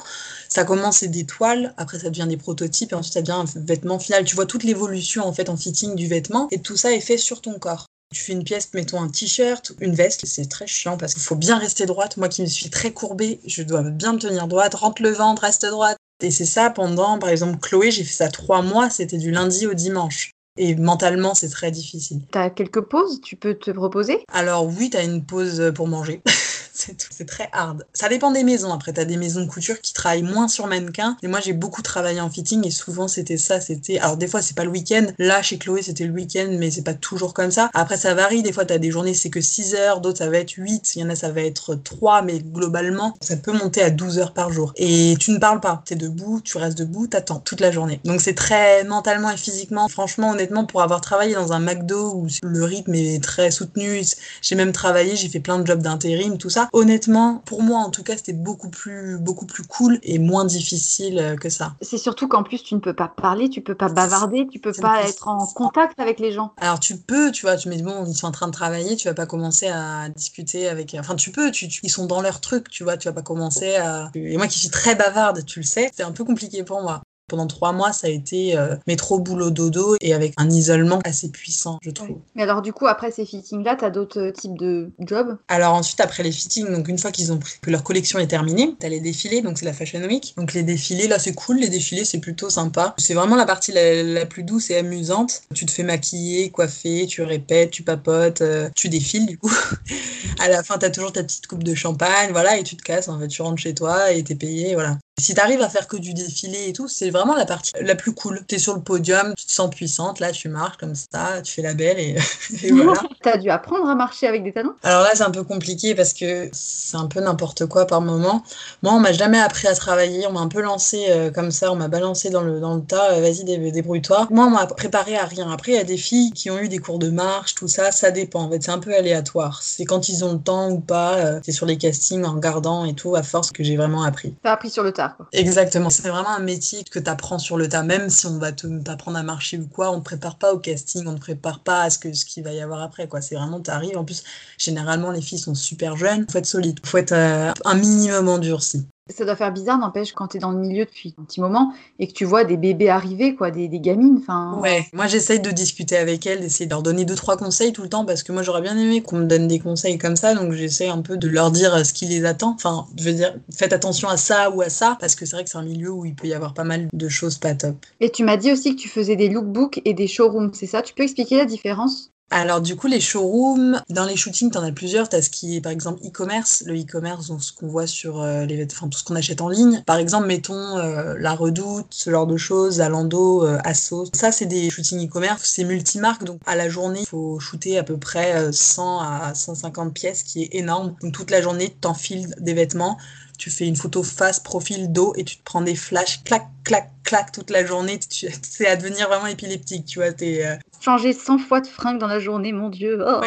Ça 0.48 0.64
commence 0.64 1.00
c'est 1.00 1.08
des 1.08 1.26
toiles, 1.26 1.74
après 1.76 1.98
ça 1.98 2.08
devient 2.08 2.26
des 2.26 2.38
prototypes 2.38 2.92
et 2.92 2.94
ensuite 2.94 3.12
ça 3.12 3.20
devient 3.20 3.32
un 3.32 3.44
vêtement 3.56 3.98
final. 3.98 4.24
Tu 4.24 4.36
vois 4.36 4.46
toute 4.46 4.64
l'évolution 4.64 5.26
en 5.26 5.34
fait 5.34 5.50
en 5.50 5.56
fitting 5.58 5.94
du 5.94 6.06
vêtement 6.06 6.48
et 6.50 6.62
tout 6.62 6.78
ça 6.78 6.92
est 6.92 7.00
fait 7.00 7.18
sur 7.18 7.42
ton 7.42 7.58
corps. 7.58 7.84
Tu 8.14 8.22
fais 8.22 8.32
une 8.32 8.44
pièce, 8.44 8.70
mettons 8.72 9.02
un 9.02 9.08
t-shirt, 9.08 9.72
une 9.80 9.94
veste, 9.94 10.24
c'est 10.24 10.48
très 10.48 10.66
chiant 10.66 10.96
parce 10.96 11.12
qu'il 11.12 11.22
faut 11.22 11.36
bien 11.36 11.58
rester 11.58 11.84
droite. 11.84 12.16
Moi 12.16 12.28
qui 12.28 12.40
me 12.40 12.46
suis 12.46 12.70
très 12.70 12.90
courbée, 12.92 13.38
je 13.46 13.62
dois 13.62 13.82
bien 13.82 14.14
me 14.14 14.18
tenir 14.18 14.48
droite, 14.48 14.74
rentre 14.74 15.02
le 15.02 15.10
ventre, 15.10 15.42
reste 15.42 15.66
droite. 15.66 15.98
Et 16.22 16.30
c'est 16.30 16.46
ça 16.46 16.70
pendant, 16.70 17.18
par 17.18 17.28
exemple, 17.28 17.58
Chloé, 17.60 17.90
j'ai 17.90 18.04
fait 18.04 18.12
ça 18.12 18.28
trois 18.28 18.62
mois, 18.62 18.88
c'était 18.88 19.18
du 19.18 19.30
lundi 19.30 19.66
au 19.66 19.74
dimanche. 19.74 20.30
Et 20.56 20.74
mentalement, 20.74 21.34
c'est 21.34 21.50
très 21.50 21.70
difficile. 21.70 22.22
T'as 22.32 22.48
quelques 22.50 22.80
pauses 22.80 23.20
Tu 23.20 23.36
peux 23.36 23.54
te 23.54 23.70
reposer? 23.70 24.24
Alors 24.32 24.66
oui, 24.66 24.88
t'as 24.90 25.04
une 25.04 25.24
pause 25.24 25.70
pour 25.74 25.86
manger. 25.86 26.22
c'est 26.78 27.26
très 27.26 27.48
hard. 27.52 27.84
Ça 27.92 28.08
dépend 28.08 28.30
des 28.30 28.44
maisons. 28.44 28.72
Après, 28.72 28.92
tu 28.92 29.00
as 29.00 29.04
des 29.04 29.16
maisons 29.16 29.40
de 29.40 29.46
couture 29.46 29.80
qui 29.80 29.92
travaillent 29.92 30.22
moins 30.22 30.48
sur 30.48 30.66
mannequin. 30.66 31.16
Et 31.22 31.28
moi, 31.28 31.40
j'ai 31.40 31.52
beaucoup 31.52 31.82
travaillé 31.82 32.20
en 32.20 32.30
fitting 32.30 32.66
et 32.66 32.70
souvent, 32.70 33.08
c'était 33.08 33.36
ça. 33.36 33.60
C'était. 33.60 33.98
Alors, 33.98 34.16
des 34.16 34.28
fois, 34.28 34.42
c'est 34.42 34.54
pas 34.54 34.64
le 34.64 34.70
week-end. 34.70 35.06
Là, 35.18 35.42
chez 35.42 35.58
Chloé, 35.58 35.82
c'était 35.82 36.04
le 36.04 36.12
week-end, 36.12 36.48
mais 36.58 36.70
c'est 36.70 36.82
pas 36.82 36.94
toujours 36.94 37.34
comme 37.34 37.50
ça. 37.50 37.70
Après, 37.74 37.96
ça 37.96 38.14
varie. 38.14 38.42
Des 38.42 38.52
fois, 38.52 38.64
tu 38.64 38.72
as 38.72 38.78
des 38.78 38.90
journées, 38.90 39.14
c'est 39.14 39.30
que 39.30 39.40
6 39.40 39.74
heures. 39.74 40.00
D'autres, 40.00 40.18
ça 40.18 40.30
va 40.30 40.38
être 40.38 40.52
8. 40.52 40.96
Il 40.96 41.02
y 41.02 41.04
en 41.04 41.10
a, 41.10 41.16
ça 41.16 41.32
va 41.32 41.42
être 41.42 41.74
3. 41.74 42.22
Mais 42.22 42.38
globalement, 42.38 43.16
ça 43.20 43.36
peut 43.36 43.52
monter 43.52 43.82
à 43.82 43.90
12 43.90 44.18
heures 44.18 44.32
par 44.32 44.52
jour. 44.52 44.72
Et 44.76 45.16
tu 45.18 45.32
ne 45.32 45.38
parles 45.38 45.60
pas. 45.60 45.82
Tu 45.86 45.94
es 45.94 45.96
debout, 45.96 46.40
tu 46.40 46.58
restes 46.58 46.78
debout, 46.78 47.06
t'attends 47.08 47.40
toute 47.40 47.60
la 47.60 47.72
journée. 47.72 48.00
Donc, 48.04 48.20
c'est 48.20 48.34
très 48.34 48.84
mentalement 48.84 49.30
et 49.30 49.36
physiquement. 49.36 49.88
Franchement, 49.88 50.30
honnêtement, 50.30 50.64
pour 50.64 50.82
avoir 50.82 51.00
travaillé 51.00 51.34
dans 51.34 51.52
un 51.52 51.58
McDo 51.58 52.14
où 52.14 52.26
le 52.42 52.64
rythme 52.64 52.94
est 52.94 53.22
très 53.22 53.50
soutenu, 53.50 54.02
j'ai 54.42 54.54
même 54.54 54.72
travaillé, 54.72 55.16
j'ai 55.16 55.28
fait 55.28 55.40
plein 55.40 55.58
de 55.58 55.66
jobs 55.66 55.82
d'intérim, 55.82 56.38
tout 56.38 56.50
ça 56.50 56.67
honnêtement, 56.72 57.42
pour 57.44 57.62
moi 57.62 57.80
en 57.80 57.90
tout 57.90 58.02
cas, 58.02 58.16
c'était 58.16 58.32
beaucoup 58.32 58.70
plus, 58.70 59.18
beaucoup 59.18 59.46
plus 59.46 59.64
cool 59.64 59.98
et 60.02 60.18
moins 60.18 60.44
difficile 60.44 61.18
euh, 61.18 61.36
que 61.36 61.48
ça. 61.48 61.74
C'est 61.80 61.98
surtout 61.98 62.28
qu'en 62.28 62.42
plus, 62.42 62.62
tu 62.62 62.74
ne 62.74 62.80
peux 62.80 62.94
pas 62.94 63.08
parler, 63.08 63.48
tu 63.48 63.60
peux 63.60 63.74
pas 63.74 63.88
bavarder, 63.88 64.46
tu 64.50 64.58
peux 64.58 64.72
pas 64.72 65.02
être 65.02 65.28
en 65.28 65.46
contact 65.46 65.98
avec 65.98 66.20
les 66.20 66.32
gens. 66.32 66.52
Alors 66.58 66.80
tu 66.80 66.96
peux, 66.96 67.30
tu 67.32 67.42
vois, 67.42 67.56
tu 67.56 67.68
me 67.68 67.74
dis 67.74 67.82
bon, 67.82 68.04
ils 68.06 68.14
sont 68.14 68.26
en 68.26 68.32
train 68.32 68.46
de 68.46 68.52
travailler, 68.52 68.96
tu 68.96 69.08
vas 69.08 69.14
pas 69.14 69.26
commencer 69.26 69.68
à 69.68 70.08
discuter 70.08 70.68
avec. 70.68 70.96
Enfin, 70.98 71.16
tu 71.16 71.30
peux, 71.30 71.50
tu, 71.50 71.66
ils 71.82 71.90
sont 71.90 72.06
dans 72.06 72.20
leur 72.20 72.40
truc, 72.40 72.68
tu 72.68 72.84
vois, 72.84 72.96
tu 72.96 73.08
vas 73.08 73.14
pas 73.14 73.22
commencer 73.22 73.76
à. 73.76 74.10
Et 74.14 74.36
moi 74.36 74.46
qui 74.46 74.58
suis 74.58 74.70
très 74.70 74.94
bavarde, 74.94 75.44
tu 75.44 75.60
le 75.60 75.64
sais, 75.64 75.90
c'est 75.94 76.02
un 76.02 76.12
peu 76.12 76.24
compliqué 76.24 76.62
pour 76.62 76.82
moi. 76.82 77.02
Pendant 77.28 77.46
trois 77.46 77.72
mois, 77.72 77.92
ça 77.92 78.06
a 78.06 78.10
été 78.10 78.56
euh, 78.56 78.74
métro, 78.86 79.18
boulot, 79.18 79.50
dodo 79.50 79.96
et 80.00 80.14
avec 80.14 80.32
un 80.38 80.48
isolement 80.48 80.98
assez 81.04 81.28
puissant, 81.28 81.78
je 81.82 81.90
trouve. 81.90 82.18
Mais 82.34 82.42
alors, 82.42 82.62
du 82.62 82.72
coup, 82.72 82.86
après 82.86 83.10
ces 83.10 83.26
fittings-là, 83.26 83.76
tu 83.76 83.84
as 83.84 83.90
d'autres 83.90 84.20
euh, 84.20 84.32
types 84.32 84.56
de 84.56 84.90
jobs? 85.00 85.36
Alors, 85.48 85.74
ensuite, 85.74 86.00
après 86.00 86.22
les 86.22 86.32
fittings, 86.32 86.72
donc 86.72 86.88
une 86.88 86.98
fois 86.98 87.10
qu'ils 87.10 87.32
ont 87.32 87.38
que 87.60 87.70
leur 87.70 87.82
collection 87.82 88.18
est 88.18 88.26
terminée, 88.26 88.74
tu 88.80 88.86
as 88.86 88.88
les 88.88 89.00
défilés, 89.00 89.42
donc 89.42 89.58
c'est 89.58 89.66
la 89.66 89.74
Fashion 89.74 90.00
Week. 90.00 90.32
Donc, 90.38 90.54
les 90.54 90.62
défilés, 90.62 91.06
là, 91.06 91.18
c'est 91.18 91.34
cool. 91.34 91.58
Les 91.58 91.68
défilés, 91.68 92.04
c'est 92.04 92.18
plutôt 92.18 92.48
sympa. 92.48 92.94
C'est 92.96 93.14
vraiment 93.14 93.36
la 93.36 93.46
partie 93.46 93.72
la, 93.72 94.24
plus 94.24 94.42
douce 94.42 94.70
et 94.70 94.76
amusante. 94.76 95.42
Tu 95.54 95.66
te 95.66 95.70
fais 95.70 95.82
maquiller, 95.82 96.50
coiffer, 96.50 97.06
tu 97.06 97.22
répètes, 97.22 97.70
tu 97.70 97.82
papotes, 97.82 98.40
euh, 98.40 98.70
tu 98.74 98.88
défiles, 98.88 99.26
du 99.26 99.36
coup. 99.36 99.52
à 100.38 100.48
la 100.48 100.62
fin, 100.62 100.78
tu 100.78 100.86
as 100.86 100.90
toujours 100.90 101.12
ta 101.12 101.22
petite 101.22 101.46
coupe 101.46 101.64
de 101.64 101.74
champagne, 101.74 102.30
voilà, 102.32 102.56
et 102.56 102.62
tu 102.62 102.76
te 102.76 102.82
casses. 102.82 103.08
En 103.08 103.18
fait, 103.18 103.28
tu 103.28 103.42
rentres 103.42 103.60
chez 103.60 103.74
toi 103.74 104.12
et 104.12 104.24
t'es 104.24 104.34
payé, 104.34 104.74
voilà. 104.74 104.98
Si 105.18 105.34
t'arrives 105.34 105.62
à 105.62 105.68
faire 105.68 105.88
que 105.88 105.96
du 105.96 106.14
défilé 106.14 106.68
et 106.68 106.72
tout, 106.72 106.86
c'est 106.86 107.10
vraiment 107.10 107.34
la 107.34 107.44
partie 107.44 107.72
la 107.80 107.94
plus 107.96 108.12
cool. 108.12 108.40
T'es 108.46 108.58
sur 108.58 108.74
le 108.74 108.80
podium, 108.80 109.34
tu 109.36 109.46
te 109.46 109.52
sens 109.52 109.68
puissante, 109.68 110.20
là 110.20 110.30
tu 110.30 110.48
marches 110.48 110.76
comme 110.76 110.94
ça, 110.94 111.42
tu 111.42 111.54
fais 111.54 111.62
la 111.62 111.74
belle 111.74 111.98
et, 111.98 112.16
et 112.62 112.70
voilà. 112.70 113.02
T'as 113.22 113.36
dû 113.36 113.50
apprendre 113.50 113.88
à 113.88 113.94
marcher 113.96 114.28
avec 114.28 114.44
des 114.44 114.52
talons 114.52 114.74
Alors 114.84 115.02
là 115.02 115.10
c'est 115.14 115.24
un 115.24 115.30
peu 115.30 115.42
compliqué 115.42 115.94
parce 115.96 116.12
que 116.12 116.48
c'est 116.52 116.96
un 116.96 117.06
peu 117.06 117.20
n'importe 117.20 117.66
quoi 117.66 117.86
par 117.86 118.00
moment. 118.00 118.44
Moi 118.82 118.92
on 118.92 119.00
m'a 119.00 119.12
jamais 119.12 119.40
appris 119.40 119.66
à 119.66 119.74
travailler, 119.74 120.26
on 120.28 120.32
m'a 120.32 120.40
un 120.40 120.48
peu 120.48 120.60
lancé 120.60 121.06
euh, 121.08 121.30
comme 121.30 121.50
ça, 121.50 121.72
on 121.72 121.76
m'a 121.76 121.88
balancé 121.88 122.30
dans 122.30 122.42
le, 122.42 122.60
dans 122.60 122.76
le 122.76 122.82
tas, 122.82 123.12
euh, 123.12 123.20
vas-y 123.20 123.44
débrouille-toi. 123.44 124.28
Moi 124.30 124.46
on 124.46 124.50
m'a 124.50 124.66
préparé 124.66 125.16
à 125.16 125.24
rien. 125.24 125.50
Après 125.50 125.72
il 125.72 125.76
y 125.76 125.80
a 125.80 125.84
des 125.84 125.96
filles 125.96 126.30
qui 126.30 126.50
ont 126.50 126.58
eu 126.58 126.68
des 126.68 126.78
cours 126.78 127.00
de 127.00 127.10
marche, 127.10 127.56
tout 127.56 127.68
ça, 127.68 127.90
ça 127.90 128.12
dépend 128.12 128.42
en 128.42 128.50
fait, 128.50 128.62
c'est 128.62 128.70
un 128.70 128.78
peu 128.78 128.94
aléatoire. 128.94 129.62
C'est 129.62 129.84
quand 129.84 130.08
ils 130.08 130.24
ont 130.24 130.34
le 130.34 130.38
temps 130.38 130.70
ou 130.70 130.78
pas, 130.78 131.14
euh, 131.16 131.40
c'est 131.42 131.52
sur 131.52 131.66
les 131.66 131.76
castings 131.76 132.24
en 132.24 132.34
regardant 132.34 132.84
et 132.84 132.94
tout, 132.94 133.16
à 133.16 133.22
force 133.22 133.50
que 133.50 133.64
j'ai 133.64 133.76
vraiment 133.76 134.04
appris. 134.04 134.34
T'as 134.42 134.52
appris 134.52 134.70
sur 134.70 134.84
le 134.84 134.92
tas 134.92 135.07
Exactement, 135.32 135.90
c'est 135.90 136.08
vraiment 136.08 136.30
un 136.30 136.38
métier 136.40 136.84
que 136.84 136.98
tu 136.98 137.10
apprends 137.10 137.38
sur 137.38 137.58
le 137.58 137.68
tas, 137.68 137.82
même 137.82 138.08
si 138.08 138.26
on 138.26 138.38
va 138.38 138.50
t'apprendre 138.52 139.18
à 139.18 139.22
marcher 139.22 139.58
ou 139.58 139.68
quoi, 139.68 139.90
on 139.92 139.98
ne 139.98 140.02
prépare 140.02 140.38
pas 140.38 140.52
au 140.54 140.58
casting, 140.58 141.06
on 141.06 141.12
ne 141.12 141.18
prépare 141.18 141.62
pas 141.62 141.82
à 141.82 141.90
ce 141.90 141.98
que 141.98 142.12
ce 142.14 142.24
qu'il 142.24 142.44
va 142.44 142.52
y 142.52 142.60
avoir 142.60 142.80
après. 142.82 143.08
C'est 143.20 143.34
vraiment, 143.34 143.60
tu 143.60 143.70
arrives, 143.70 143.98
en 143.98 144.04
plus, 144.04 144.22
généralement, 144.58 145.10
les 145.10 145.20
filles 145.20 145.38
sont 145.38 145.54
super 145.54 145.96
jeunes, 145.96 146.26
faut 146.30 146.38
être 146.38 146.46
solide, 146.46 146.80
faut 146.86 146.96
être 146.98 147.12
euh, 147.12 147.52
un 147.64 147.74
minimum 147.74 148.28
endurci. 148.28 148.86
Ça 149.10 149.24
doit 149.24 149.36
faire 149.36 149.52
bizarre, 149.52 149.78
n'empêche, 149.78 150.12
quand 150.12 150.28
tu 150.28 150.36
es 150.36 150.40
dans 150.40 150.50
le 150.50 150.58
milieu 150.58 150.84
depuis 150.84 151.14
un 151.18 151.24
petit 151.24 151.40
moment 151.40 151.72
et 151.98 152.06
que 152.06 152.12
tu 152.12 152.24
vois 152.24 152.44
des 152.44 152.56
bébés 152.56 152.90
arriver, 152.90 153.34
quoi, 153.34 153.50
des, 153.50 153.68
des 153.68 153.80
gamines. 153.80 154.20
Ouais, 154.60 154.86
moi 154.92 155.06
j'essaye 155.06 155.40
de 155.40 155.50
discuter 155.50 155.96
avec 155.96 156.26
elles, 156.26 156.40
d'essayer 156.40 156.66
de 156.66 156.70
leur 156.70 156.82
donner 156.82 157.04
deux, 157.04 157.14
trois 157.14 157.36
conseils 157.36 157.72
tout 157.72 157.82
le 157.82 157.88
temps 157.88 158.04
parce 158.04 158.22
que 158.22 158.32
moi 158.32 158.42
j'aurais 158.42 158.60
bien 158.62 158.76
aimé 158.76 159.02
qu'on 159.02 159.16
me 159.16 159.24
donne 159.24 159.48
des 159.48 159.58
conseils 159.58 159.98
comme 159.98 160.16
ça, 160.16 160.34
donc 160.34 160.52
j'essaie 160.52 160.88
un 160.88 161.00
peu 161.00 161.16
de 161.16 161.28
leur 161.28 161.50
dire 161.50 161.84
ce 161.86 161.92
qui 161.92 162.06
les 162.06 162.24
attend. 162.24 162.54
Enfin, 162.54 162.86
je 162.96 163.04
veux 163.04 163.12
dire, 163.12 163.34
faites 163.54 163.72
attention 163.72 164.08
à 164.08 164.16
ça 164.16 164.50
ou 164.50 164.62
à 164.62 164.68
ça 164.68 164.96
parce 165.00 165.14
que 165.14 165.24
c'est 165.26 165.36
vrai 165.36 165.44
que 165.44 165.50
c'est 165.50 165.58
un 165.58 165.62
milieu 165.62 165.90
où 165.90 166.04
il 166.04 166.14
peut 166.14 166.28
y 166.28 166.34
avoir 166.34 166.54
pas 166.54 166.64
mal 166.64 166.88
de 166.92 167.08
choses 167.08 167.38
pas 167.38 167.54
top. 167.54 167.76
Et 168.00 168.10
tu 168.10 168.24
m'as 168.24 168.36
dit 168.36 168.52
aussi 168.52 168.76
que 168.76 168.80
tu 168.80 168.88
faisais 168.88 169.16
des 169.16 169.28
lookbooks 169.28 169.80
et 169.84 169.94
des 169.94 170.06
showrooms, 170.06 170.52
c'est 170.52 170.66
ça? 170.66 170.82
Tu 170.82 170.94
peux 170.94 171.02
expliquer 171.02 171.38
la 171.38 171.44
différence? 171.44 172.10
Alors 172.30 172.60
du 172.60 172.76
coup, 172.76 172.88
les 172.88 173.00
showrooms, 173.00 173.80
dans 173.88 174.04
les 174.04 174.16
shootings, 174.16 174.50
tu 174.50 174.58
en 174.58 174.62
as 174.62 174.72
plusieurs. 174.72 175.08
Tu 175.08 175.16
as 175.16 175.22
ce 175.22 175.30
qui 175.30 175.56
est 175.56 175.60
par 175.60 175.72
exemple 175.72 176.00
e-commerce, 176.06 176.62
le 176.66 176.78
e-commerce, 176.78 177.32
ce 177.40 177.52
qu'on 177.52 177.68
voit 177.68 177.86
sur 177.86 178.20
euh, 178.20 178.44
les, 178.44 178.66
enfin, 178.70 178.88
tout 178.88 178.98
ce 178.98 179.04
qu'on 179.04 179.16
achète 179.16 179.40
en 179.40 179.48
ligne. 179.48 179.82
Par 179.86 179.96
exemple, 179.96 180.26
mettons 180.26 180.76
euh, 180.76 181.16
la 181.18 181.34
Redoute, 181.34 181.86
ce 181.90 182.10
genre 182.10 182.26
de 182.26 182.36
choses, 182.36 182.82
Alando, 182.82 183.46
euh, 183.46 183.58
Asos. 183.64 184.10
Ça, 184.12 184.30
c'est 184.30 184.46
des 184.46 184.68
shootings 184.68 185.06
e-commerce, 185.06 185.42
c'est 185.44 185.64
multimarque. 185.64 186.24
Donc 186.24 186.40
à 186.44 186.54
la 186.54 186.68
journée, 186.68 187.00
il 187.00 187.06
faut 187.06 187.40
shooter 187.40 187.78
à 187.78 187.82
peu 187.82 187.96
près 187.96 188.52
100 188.52 189.00
à 189.00 189.34
150 189.34 189.94
pièces, 189.94 190.22
qui 190.22 190.42
est 190.42 190.54
énorme. 190.54 190.94
Donc 191.00 191.14
toute 191.14 191.30
la 191.30 191.40
journée, 191.40 191.74
tu 191.80 191.88
enfiles 191.88 192.34
des 192.40 192.52
vêtements 192.52 192.98
tu 193.38 193.50
fais 193.50 193.66
une 193.66 193.76
photo 193.76 194.02
face, 194.02 194.40
profil, 194.40 194.92
dos 194.92 195.14
et 195.16 195.24
tu 195.24 195.36
te 195.36 195.44
prends 195.44 195.62
des 195.62 195.76
flashs, 195.76 196.22
clac, 196.24 196.48
clac, 196.64 196.90
clac 197.08 197.32
toute 197.32 197.48
la 197.48 197.64
journée. 197.64 197.98
C'est 198.42 198.66
à 198.66 198.76
devenir 198.76 199.08
vraiment 199.08 199.26
épileptique, 199.26 199.86
tu 199.86 199.98
vois. 199.98 200.08
Es, 200.20 200.58
changer 200.80 201.14
100 201.14 201.38
fois 201.38 201.62
de 201.62 201.66
fringues 201.66 201.98
dans 201.98 202.06
la 202.06 202.18
journée, 202.18 202.52
mon 202.52 202.68
Dieu. 202.68 203.02
Oh. 203.06 203.20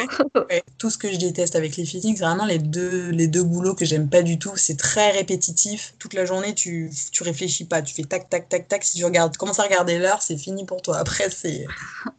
Tout 0.78 0.92
ce 0.92 1.00
que 1.00 1.12
je 1.12 1.18
déteste 1.18 1.56
avec 1.56 1.76
les 1.78 1.86
fittings, 1.86 2.16
c'est 2.16 2.24
vraiment 2.24 2.46
les 2.46 2.60
deux, 2.60 3.10
les 3.10 3.28
deux 3.28 3.44
boulots 3.44 3.74
que 3.74 3.84
j'aime 3.84 4.08
pas 4.08 4.22
du 4.22 4.38
tout. 4.38 4.52
C'est 4.56 4.78
très 4.78 5.10
répétitif. 5.12 5.96
Toute 5.98 6.14
la 6.14 6.26
journée, 6.26 6.54
tu, 6.54 6.92
tu 7.12 7.24
réfléchis 7.24 7.66
pas. 7.66 7.82
Tu 7.82 7.96
fais 7.96 8.04
tac, 8.04 8.30
tac, 8.30 8.48
tac, 8.50 8.68
tac. 8.68 8.84
Si 8.84 8.98
tu 8.98 9.06
regardes, 9.06 9.36
commences 9.36 9.60
à 9.60 9.64
regarder 9.64 9.98
l'heure, 9.98 10.22
c'est 10.22 10.38
fini 10.38 10.64
pour 10.64 10.84
toi. 10.84 10.98
Après, 10.98 11.32
c'est. 11.32 11.66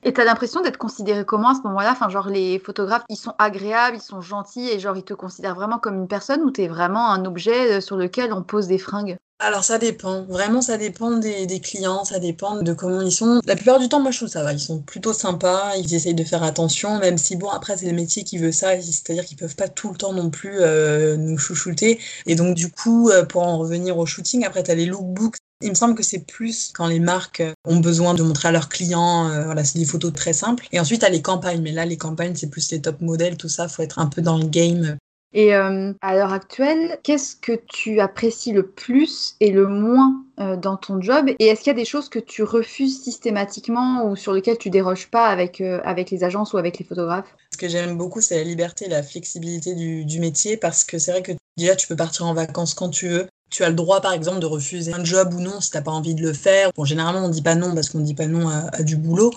Et 0.03 0.13
t'as 0.13 0.25
l'impression 0.25 0.63
d'être 0.63 0.79
considéré 0.79 1.25
comment 1.25 1.51
à 1.51 1.55
ce 1.55 1.61
moment-là 1.61 1.93
Enfin, 1.93 2.09
genre, 2.09 2.29
les 2.29 2.59
photographes, 2.59 3.05
ils 3.09 3.17
sont 3.17 3.35
agréables, 3.39 3.97
ils 3.97 4.03
sont 4.03 4.21
gentils 4.21 4.69
et 4.69 4.81
genre, 4.81 4.97
ils 4.97 5.05
te 5.05 5.15
considèrent 5.15 5.55
vraiment 5.55 5.79
comme 5.79 5.95
une 5.95 6.09
personne 6.09 6.43
ou 6.43 6.51
t'es 6.51 6.67
vraiment 6.67 7.13
un 7.13 7.25
objet 7.25 7.75
euh, 7.75 7.81
sur 7.81 7.97
lequel 7.97 8.33
on 8.33 8.43
pose 8.43 8.67
des 8.67 8.79
fringues? 8.79 9.17
Alors 9.43 9.65
ça 9.65 9.79
dépend, 9.79 10.23
vraiment 10.25 10.63
ça 10.63 10.79
dépend 10.79 11.11
des, 11.11 11.61
clients, 11.61 12.05
ça 12.05 12.19
dépend 12.21 12.63
de 12.63 12.73
comment 12.73 13.01
ils 13.01 13.13
sont. 13.13 13.41
La 13.45 13.57
plupart 13.57 13.81
du 13.81 13.89
temps, 13.89 14.01
moi 14.01 14.13
je 14.13 14.19
trouve 14.19 14.29
ça 14.29 14.43
va, 14.45 14.53
ils 14.53 14.61
sont 14.61 14.79
plutôt 14.79 15.13
sympas, 15.13 15.77
ils 15.77 15.95
essayent 15.95 16.15
de 16.15 16.25
faire 16.25 16.45
attention, 16.45 16.99
même 16.99 17.19
si 17.19 17.37
bon 17.37 17.49
après 17.49 17.77
c'est 17.77 17.87
le 17.87 17.93
métier 17.93 18.23
qui 18.23 18.39
veut 18.39 18.53
ça, 18.53 18.81
c'est-à-dire 18.81 19.25
qu'ils 19.25 19.37
peuvent 19.37 19.57
pas 19.57 19.69
tout 19.69 19.91
le 19.91 19.97
temps 19.97 20.13
non 20.13 20.31
plus 20.31 20.61
euh, 20.61 21.17
nous 21.17 21.39
chouchouter. 21.39 21.99
Et 22.27 22.37
donc 22.37 22.55
du 22.55 22.71
coup, 22.71 23.11
euh, 23.11 23.25
pour 23.25 23.43
en 23.43 23.59
revenir 23.59 23.99
au 23.99 24.07
shooting, 24.07 24.45
après 24.45 24.63
tu 24.63 24.71
as 24.71 24.75
les 24.75 24.87
lookbooks. 24.87 25.37
Il 25.65 25.71
me 25.71 25.75
semble 25.75 25.95
que 25.95 26.03
c'est 26.03 26.27
plus 26.27 26.73
quand 26.75 26.89
les 26.89 26.99
marques 26.99 27.43
ont 27.65 27.77
besoin 27.77 28.15
de 28.15 28.23
montrer 28.25 28.49
à 28.49 28.53
leurs 28.53 28.69
clients, 28.69 29.29
euh, 29.31 29.45
voilà, 29.45 29.65
c'est 29.65 29.79
des 29.79 29.85
photos 29.85 30.13
très 30.13 30.33
simples. 30.33 30.67
Et 30.73 30.81
ensuite, 30.81 31.01
tu 31.01 31.07
as 31.07 31.09
les 31.09 31.23
campagnes, 31.23 31.63
mais 31.63 31.71
là, 31.71 31.87
les 31.87 31.97
campagnes, 31.97 32.35
c'est 32.35 32.51
plus 32.51 32.69
les 32.73 32.81
top 32.81 33.01
modèles, 33.01 33.37
tout 33.37 33.49
ça, 33.49 33.69
faut 33.69 33.83
être 33.83 34.01
un 34.01 34.07
peu 34.07 34.23
dans 34.23 34.39
le 34.39 34.47
game 34.47 34.97
et 35.35 35.55
euh, 35.55 35.93
à 36.03 36.15
l'heure 36.15 36.33
actuelle, 36.33 36.99
qu'est-ce 37.03 37.37
que 37.37 37.53
tu 37.69 38.01
apprécies 38.01 38.53
le 38.53 38.67
plus 38.67 39.37
et 39.41 39.51
le 39.51 39.67
moins 39.67 40.25
euh, 40.39 40.57
dans 40.57 40.77
ton 40.77 41.01
job? 41.01 41.31
Et 41.39 41.47
est-ce 41.47 41.61
qu'il 41.61 41.71
y 41.71 41.75
a 41.75 41.79
des 41.79 41.87
choses 41.87 42.09
que 42.09 42.19
tu 42.19 42.43
refuses 42.43 43.03
systématiquement 43.03 44.07
ou 44.07 44.17
sur 44.17 44.33
lesquelles 44.33 44.59
tu 44.59 44.69
déroges 44.69 45.09
pas 45.09 45.29
avec, 45.29 45.61
euh, 45.61 45.81
avec 45.85 46.11
les 46.11 46.23
agences 46.23 46.53
ou 46.53 46.59
avec 46.59 46.79
les 46.79 46.85
photographes? 46.85 47.35
Ce 47.53 47.57
que 47.57 47.69
j'aime 47.69 47.97
beaucoup, 47.97 48.21
c'est 48.21 48.37
la 48.37 48.45
liberté 48.45 48.89
la 48.89 49.03
flexibilité 49.03 49.75
du, 49.75 50.05
du 50.05 50.21
métier 50.21 50.57
parce 50.57 50.85
que 50.85 50.99
c'est 50.99 51.13
vrai 51.13 51.23
que 51.23 51.33
déjà, 51.57 51.77
tu 51.77 51.87
peux 51.87 51.97
partir 51.97 52.27
en 52.27 52.35
vacances 52.35 52.75
quand 52.75 52.91
tu 52.91 53.09
veux. 53.09 53.27
Tu 53.53 53.65
as 53.65 53.69
le 53.69 53.75
droit, 53.75 54.01
par 54.01 54.15
exemple, 54.15 54.41
de 54.41 54.47
refuser 54.47 54.95
un 54.95 55.05
job 55.05 55.35
ou 55.35 55.41
non 55.41 55.61
si 55.61 55.71
tu 55.71 55.77
n'as 55.77 55.83
pas 55.83 55.91
envie 55.91 56.15
de 56.15 56.23
le 56.23 56.33
faire. 56.33 56.71
Bon, 56.75 56.87
généralement, 56.87 57.27
on 57.27 57.29
dit 57.29 57.43
pas 57.43 57.55
non 57.55 57.75
parce 57.75 57.91
qu'on 57.91 58.01
dit 58.01 58.15
pas 58.15 58.27
non 58.27 58.49
à, 58.49 58.83
du 58.83 58.97
boulot. 58.97 59.31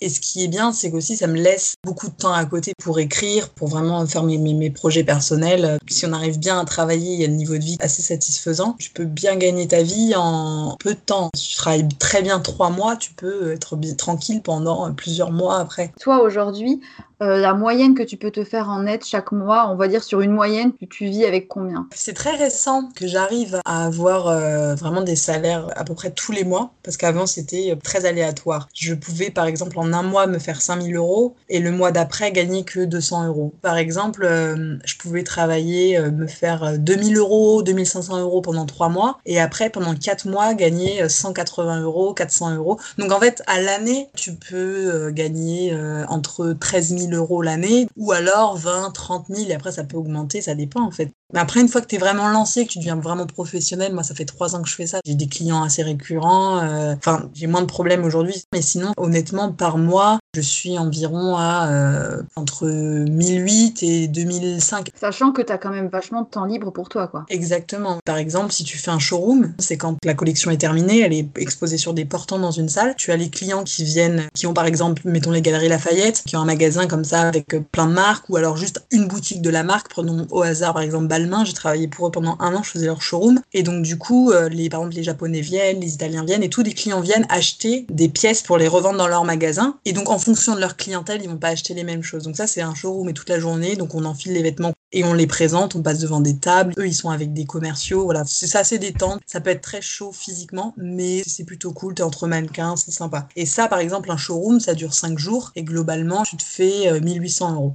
Et 0.00 0.08
ce 0.08 0.20
qui 0.20 0.44
est 0.44 0.48
bien, 0.48 0.72
c'est 0.72 0.92
qu'aussi, 0.92 1.16
ça 1.16 1.26
me 1.26 1.34
laisse 1.34 1.74
beaucoup 1.84 2.06
de 2.06 2.14
temps 2.14 2.32
à 2.32 2.44
côté 2.44 2.74
pour 2.78 3.00
écrire, 3.00 3.48
pour 3.48 3.66
vraiment 3.66 4.06
faire 4.06 4.22
mes, 4.22 4.38
mes, 4.38 4.70
projets 4.70 5.02
personnels. 5.02 5.78
Si 5.88 6.06
on 6.06 6.12
arrive 6.12 6.38
bien 6.38 6.60
à 6.60 6.64
travailler, 6.64 7.14
il 7.14 7.20
y 7.20 7.24
a 7.24 7.28
un 7.28 7.32
niveau 7.32 7.54
de 7.54 7.64
vie 7.64 7.76
assez 7.80 8.02
satisfaisant. 8.02 8.76
Tu 8.78 8.90
peux 8.90 9.04
bien 9.04 9.34
gagner 9.34 9.66
ta 9.66 9.82
vie 9.82 10.14
en 10.16 10.76
peu 10.78 10.94
de 10.94 11.00
temps. 11.00 11.30
Si 11.34 11.48
tu 11.48 11.56
travailles 11.56 11.88
très 11.98 12.22
bien 12.22 12.38
trois 12.38 12.70
mois, 12.70 12.94
tu 12.94 13.14
peux 13.14 13.50
être 13.52 13.76
tranquille 13.96 14.42
pendant 14.42 14.92
plusieurs 14.94 15.32
mois 15.32 15.58
après. 15.58 15.92
Toi, 16.00 16.22
aujourd'hui, 16.22 16.80
euh, 17.22 17.38
la 17.38 17.54
moyenne 17.54 17.94
que 17.94 18.02
tu 18.02 18.18
peux 18.18 18.30
te 18.30 18.44
faire 18.44 18.68
en 18.68 18.82
net 18.82 19.04
chaque 19.06 19.32
mois, 19.32 19.70
on 19.70 19.76
va 19.76 19.88
dire 19.88 20.04
sur 20.04 20.20
une 20.20 20.32
moyenne, 20.32 20.72
tu, 20.90 21.06
vis 21.06 21.24
avec 21.24 21.48
combien? 21.48 21.86
C'est 21.94 22.12
très 22.12 22.36
récent 22.36 22.90
que 22.94 23.06
j'arrive 23.06 23.60
à 23.64 23.86
avoir 23.86 24.28
euh, 24.28 24.74
vraiment 24.74 25.00
des 25.00 25.16
salaires 25.16 25.68
à 25.76 25.84
peu 25.84 25.94
près 25.94 26.10
tous 26.10 26.32
les 26.32 26.44
mois, 26.44 26.72
parce 26.82 26.98
qu'avant 26.98 27.26
c'était 27.26 27.76
très 27.82 28.04
aléatoire. 28.04 28.68
Je 28.74 28.92
pouvais 28.92 29.30
par 29.30 29.46
exemple 29.46 29.78
en 29.78 29.94
un 29.94 30.02
mois 30.02 30.26
me 30.26 30.38
faire 30.38 30.60
5000 30.60 30.94
euros 30.94 31.34
et 31.48 31.58
le 31.58 31.70
mois 31.70 31.90
d'après 31.90 32.32
gagner 32.32 32.64
que 32.64 32.84
200 32.84 33.28
euros. 33.28 33.54
Par 33.62 33.78
exemple, 33.78 34.24
euh, 34.24 34.76
je 34.84 34.96
pouvais 34.96 35.22
travailler, 35.22 35.98
me 35.98 36.26
faire 36.26 36.78
2000 36.78 37.16
euros, 37.16 37.62
2500 37.62 38.20
euros 38.20 38.42
pendant 38.42 38.66
trois 38.66 38.90
mois 38.90 39.18
et 39.24 39.40
après 39.40 39.70
pendant 39.70 39.94
quatre 39.94 40.28
mois 40.28 40.52
gagner 40.52 41.08
180 41.08 41.80
euros, 41.80 42.12
400 42.12 42.56
euros. 42.56 42.78
Donc 42.98 43.10
en 43.10 43.20
fait 43.20 43.42
à 43.46 43.60
l'année 43.60 44.08
tu 44.14 44.34
peux 44.34 45.10
gagner 45.12 45.74
entre 46.08 46.52
13 46.52 46.98
000 46.98 47.05
euros 47.12 47.42
l'année, 47.42 47.88
ou 47.96 48.12
alors 48.12 48.56
20, 48.56 48.90
30 48.92 49.26
000, 49.28 49.50
et 49.50 49.54
après 49.54 49.72
ça 49.72 49.84
peut 49.84 49.96
augmenter, 49.96 50.40
ça 50.42 50.54
dépend 50.54 50.82
en 50.82 50.90
fait. 50.90 51.12
Mais 51.34 51.40
après, 51.40 51.60
une 51.60 51.68
fois 51.68 51.80
que 51.80 51.88
tu 51.88 51.96
es 51.96 51.98
vraiment 51.98 52.28
lancé, 52.28 52.66
que 52.66 52.72
tu 52.72 52.78
deviens 52.78 52.94
vraiment 52.94 53.26
professionnel, 53.26 53.92
moi 53.92 54.04
ça 54.04 54.14
fait 54.14 54.24
trois 54.24 54.54
ans 54.54 54.62
que 54.62 54.68
je 54.68 54.76
fais 54.76 54.86
ça, 54.86 55.00
j'ai 55.04 55.14
des 55.14 55.26
clients 55.26 55.64
assez 55.64 55.82
récurrents, 55.82 56.60
euh, 56.62 56.94
enfin 56.96 57.28
j'ai 57.34 57.48
moins 57.48 57.62
de 57.62 57.66
problèmes 57.66 58.04
aujourd'hui, 58.04 58.44
mais 58.52 58.62
sinon 58.62 58.92
honnêtement 58.96 59.50
par 59.50 59.76
mois, 59.76 60.18
je 60.36 60.40
suis 60.40 60.78
environ 60.78 61.36
à 61.36 61.68
euh, 61.68 62.22
entre 62.36 62.68
1008 62.68 63.82
et 63.82 64.06
2005. 64.06 64.90
Sachant 64.94 65.32
que 65.32 65.42
tu 65.42 65.52
as 65.52 65.58
quand 65.58 65.70
même 65.70 65.88
vachement 65.88 66.22
de 66.22 66.28
temps 66.28 66.44
libre 66.44 66.70
pour 66.70 66.88
toi 66.88 67.08
quoi. 67.08 67.26
Exactement. 67.28 67.98
Par 68.04 68.18
exemple, 68.18 68.52
si 68.52 68.62
tu 68.62 68.78
fais 68.78 68.92
un 68.92 69.00
showroom, 69.00 69.52
c'est 69.58 69.76
quand 69.76 69.96
la 70.04 70.14
collection 70.14 70.52
est 70.52 70.58
terminée, 70.58 71.00
elle 71.00 71.12
est 71.12 71.28
exposée 71.38 71.78
sur 71.78 71.92
des 71.92 72.04
portants 72.04 72.38
dans 72.38 72.52
une 72.52 72.68
salle, 72.68 72.94
tu 72.96 73.10
as 73.10 73.16
les 73.16 73.30
clients 73.30 73.64
qui 73.64 73.82
viennent, 73.82 74.28
qui 74.32 74.46
ont 74.46 74.54
par 74.54 74.66
exemple, 74.66 75.02
mettons 75.04 75.32
les 75.32 75.42
Galeries 75.42 75.68
Lafayette, 75.68 76.22
qui 76.24 76.36
ont 76.36 76.40
un 76.40 76.44
magasin 76.44 76.86
comme 76.86 77.04
ça 77.04 77.22
avec 77.22 77.48
plein 77.72 77.86
de 77.86 77.94
marques, 77.94 78.30
ou 78.30 78.36
alors 78.36 78.56
juste 78.56 78.86
une 78.92 79.08
boutique 79.08 79.42
de 79.42 79.50
la 79.50 79.64
marque, 79.64 79.88
prenons 79.88 80.28
au 80.30 80.42
hasard 80.42 80.72
par 80.72 80.82
exemple 80.82 81.08
J'ai 81.44 81.52
travaillé 81.52 81.88
pour 81.88 82.08
eux 82.08 82.10
pendant 82.10 82.36
un 82.40 82.54
an, 82.54 82.62
je 82.62 82.70
faisais 82.70 82.86
leur 82.86 83.02
showroom. 83.02 83.40
Et 83.52 83.62
donc, 83.62 83.82
du 83.82 83.98
coup, 83.98 84.30
euh, 84.30 84.48
les, 84.48 84.68
par 84.68 84.80
exemple, 84.80 84.96
les 84.96 85.02
Japonais 85.02 85.40
viennent, 85.40 85.80
les 85.80 85.94
Italiens 85.94 86.24
viennent, 86.24 86.42
et 86.42 86.50
tous 86.50 86.62
les 86.62 86.72
clients 86.72 87.00
viennent 87.00 87.26
acheter 87.28 87.86
des 87.90 88.08
pièces 88.08 88.42
pour 88.42 88.58
les 88.58 88.68
revendre 88.68 88.98
dans 88.98 89.08
leur 89.08 89.24
magasin. 89.24 89.78
Et 89.84 89.92
donc, 89.92 90.10
en 90.10 90.18
fonction 90.18 90.54
de 90.54 90.60
leur 90.60 90.76
clientèle, 90.76 91.20
ils 91.22 91.28
vont 91.28 91.36
pas 91.36 91.48
acheter 91.48 91.74
les 91.74 91.84
mêmes 91.84 92.02
choses. 92.02 92.24
Donc, 92.24 92.36
ça, 92.36 92.46
c'est 92.46 92.62
un 92.62 92.74
showroom 92.74 93.08
et 93.08 93.14
toute 93.14 93.28
la 93.28 93.40
journée. 93.40 93.76
Donc, 93.76 93.94
on 93.94 94.04
enfile 94.04 94.32
les 94.32 94.42
vêtements 94.42 94.72
et 94.92 95.04
on 95.04 95.12
les 95.12 95.26
présente, 95.26 95.74
on 95.74 95.82
passe 95.82 95.98
devant 95.98 96.20
des 96.20 96.36
tables. 96.36 96.74
Eux, 96.78 96.86
ils 96.86 96.94
sont 96.94 97.10
avec 97.10 97.32
des 97.32 97.44
commerciaux. 97.44 98.04
Voilà, 98.04 98.24
c'est 98.26 98.54
assez 98.56 98.78
détente. 98.78 99.20
Ça 99.26 99.40
peut 99.40 99.50
être 99.50 99.62
très 99.62 99.82
chaud 99.82 100.12
physiquement, 100.12 100.74
mais 100.76 101.22
c'est 101.26 101.44
plutôt 101.44 101.72
cool. 101.72 101.94
T'es 101.94 102.02
entre 102.02 102.26
mannequins, 102.26 102.76
c'est 102.76 102.92
sympa. 102.92 103.28
Et 103.36 103.46
ça, 103.46 103.68
par 103.68 103.78
exemple, 103.78 104.10
un 104.10 104.16
showroom, 104.16 104.60
ça 104.60 104.74
dure 104.74 104.94
5 104.94 105.18
jours 105.18 105.52
et 105.56 105.62
globalement, 105.62 106.22
tu 106.22 106.36
te 106.36 106.44
fais 106.44 107.00
1800 107.00 107.50
euh, 107.50 107.54
euros. 107.54 107.74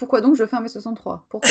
Pourquoi 0.00 0.22
donc 0.22 0.34
je 0.34 0.46
fais 0.46 0.56
un 0.56 0.64
M63 0.64 1.20
Pourquoi? 1.28 1.50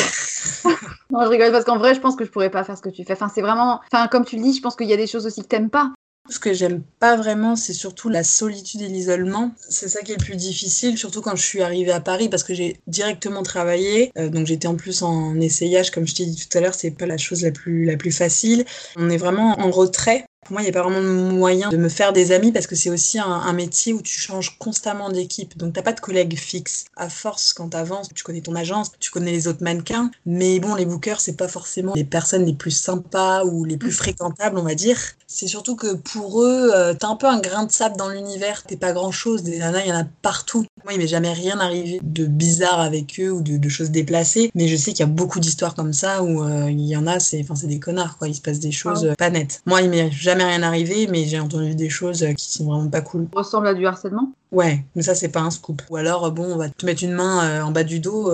Non, 1.10 1.22
je 1.22 1.28
rigole 1.28 1.52
parce 1.52 1.64
qu'en 1.64 1.78
vrai, 1.78 1.94
je 1.94 2.00
pense 2.00 2.16
que 2.16 2.24
je 2.24 2.30
pourrais 2.30 2.50
pas 2.50 2.64
faire 2.64 2.76
ce 2.76 2.82
que 2.82 2.88
tu 2.88 3.04
fais. 3.04 3.12
Enfin, 3.12 3.30
c'est 3.32 3.42
vraiment. 3.42 3.80
Enfin, 3.92 4.08
comme 4.08 4.24
tu 4.24 4.36
le 4.36 4.42
dis, 4.42 4.54
je 4.54 4.60
pense 4.60 4.74
qu'il 4.74 4.88
y 4.88 4.92
a 4.92 4.96
des 4.96 5.06
choses 5.06 5.24
aussi 5.24 5.42
que 5.42 5.46
t'aimes 5.46 5.70
pas. 5.70 5.92
Ce 6.28 6.38
que 6.38 6.52
j'aime 6.52 6.82
pas 6.98 7.16
vraiment, 7.16 7.54
c'est 7.56 7.72
surtout 7.72 8.08
la 8.08 8.24
solitude 8.24 8.82
et 8.82 8.88
l'isolement. 8.88 9.52
C'est 9.56 9.88
ça 9.88 10.00
qui 10.02 10.12
est 10.12 10.16
le 10.16 10.24
plus 10.24 10.36
difficile, 10.36 10.98
surtout 10.98 11.20
quand 11.20 11.36
je 11.36 11.42
suis 11.42 11.62
arrivée 11.62 11.92
à 11.92 12.00
Paris, 12.00 12.28
parce 12.28 12.42
que 12.42 12.54
j'ai 12.54 12.80
directement 12.86 13.42
travaillé. 13.42 14.10
Euh, 14.18 14.28
donc 14.28 14.46
j'étais 14.46 14.68
en 14.68 14.74
plus 14.76 15.02
en 15.02 15.38
essayage, 15.40 15.90
comme 15.90 16.06
je 16.06 16.14
t'ai 16.16 16.26
dit 16.26 16.48
tout 16.48 16.58
à 16.58 16.60
l'heure, 16.60 16.74
c'est 16.74 16.90
pas 16.90 17.06
la 17.06 17.18
chose 17.18 17.42
la 17.42 17.52
plus, 17.52 17.84
la 17.84 17.96
plus 17.96 18.12
facile. 18.12 18.64
On 18.96 19.10
est 19.10 19.16
vraiment 19.16 19.60
en 19.60 19.70
retrait 19.70 20.24
pour 20.42 20.52
moi, 20.52 20.62
il 20.62 20.64
n'y 20.64 20.70
a 20.70 20.72
pas 20.72 20.82
vraiment 20.82 21.02
de 21.02 21.32
moyen 21.32 21.68
de 21.68 21.76
me 21.76 21.88
faire 21.88 22.12
des 22.12 22.32
amis 22.32 22.50
parce 22.50 22.66
que 22.66 22.74
c'est 22.74 22.88
aussi 22.88 23.18
un, 23.18 23.52
métier 23.52 23.92
où 23.92 24.00
tu 24.00 24.18
changes 24.18 24.56
constamment 24.58 25.10
d'équipe. 25.10 25.56
Donc, 25.58 25.74
tu 25.74 25.78
n'as 25.78 25.82
pas 25.82 25.92
de 25.92 26.00
collègues 26.00 26.38
fixes. 26.38 26.86
À 26.96 27.10
force, 27.10 27.52
quand 27.52 27.70
tu 27.70 27.76
avances, 27.76 28.08
tu 28.14 28.24
connais 28.24 28.40
ton 28.40 28.54
agence, 28.54 28.92
tu 28.98 29.10
connais 29.10 29.32
les 29.32 29.48
autres 29.48 29.62
mannequins. 29.62 30.10
Mais 30.24 30.58
bon, 30.58 30.74
les 30.74 30.86
bookers, 30.86 31.20
c'est 31.20 31.36
pas 31.36 31.48
forcément 31.48 31.92
les 31.94 32.04
personnes 32.04 32.44
les 32.44 32.54
plus 32.54 32.70
sympas 32.70 33.44
ou 33.44 33.64
les 33.64 33.76
plus 33.76 33.92
fréquentables, 33.92 34.58
on 34.58 34.62
va 34.62 34.74
dire. 34.74 34.98
C'est 35.26 35.46
surtout 35.46 35.76
que 35.76 35.94
pour 35.94 36.42
eux, 36.42 36.70
euh, 36.74 36.94
tu 36.94 37.04
as 37.04 37.08
un 37.08 37.16
peu 37.16 37.26
un 37.26 37.40
grain 37.40 37.64
de 37.64 37.70
sable 37.70 37.96
dans 37.96 38.08
l'univers. 38.08 38.62
T'es 38.64 38.76
pas 38.76 38.92
grand 38.92 39.12
chose. 39.12 39.42
Des 39.42 39.58
nanas, 39.58 39.82
il 39.82 39.88
y 39.88 39.92
en 39.92 40.00
a 40.00 40.04
partout. 40.22 40.64
Moi, 40.84 40.94
il 40.94 40.98
m'est 40.98 41.06
jamais 41.06 41.32
rien 41.32 41.58
arrivé 41.58 42.00
de 42.02 42.26
bizarre 42.26 42.80
avec 42.80 43.20
eux 43.20 43.30
ou 43.30 43.42
de, 43.42 43.68
choses 43.68 43.90
déplacées. 43.90 44.50
Mais 44.54 44.68
je 44.68 44.76
sais 44.76 44.92
qu'il 44.92 45.00
y 45.00 45.08
a 45.08 45.12
beaucoup 45.12 45.40
d'histoires 45.40 45.74
comme 45.74 45.92
ça 45.92 46.22
où 46.22 46.42
euh, 46.42 46.70
il 46.70 46.86
y 46.86 46.96
en 46.96 47.06
a, 47.06 47.20
c'est 47.20 47.44
des 47.64 47.80
connards, 47.80 48.18
quoi. 48.18 48.28
Il 48.28 48.34
se 48.34 48.40
passe 48.40 48.60
des 48.60 48.72
choses 48.72 49.08
ah. 49.10 49.16
pas 49.16 49.30
nettes. 49.30 49.62
Moi, 49.66 49.82
il 49.82 49.90
m'est 49.90 50.10
jamais 50.10 50.44
rien 50.44 50.62
arrivé, 50.62 51.06
mais 51.06 51.24
j'ai 51.24 51.38
entendu 51.38 51.74
des 51.74 51.90
choses 51.90 52.22
euh, 52.22 52.32
qui 52.32 52.50
sont 52.50 52.64
vraiment 52.64 52.88
pas 52.88 53.00
cool. 53.00 53.28
Ressemble 53.34 53.68
à 53.68 53.74
du 53.74 53.86
harcèlement? 53.86 54.32
Ouais, 54.52 54.84
mais 54.96 55.02
ça, 55.02 55.14
c'est 55.14 55.28
pas 55.28 55.40
un 55.40 55.50
scoop. 55.50 55.82
Ou 55.90 55.96
alors, 55.96 56.24
euh, 56.24 56.30
bon, 56.30 56.44
on 56.52 56.56
va 56.56 56.68
te 56.68 56.84
mettre 56.84 57.04
une 57.04 57.12
main 57.12 57.44
euh, 57.44 57.62
en 57.62 57.70
bas 57.70 57.84
du 57.84 58.00
dos, 58.00 58.32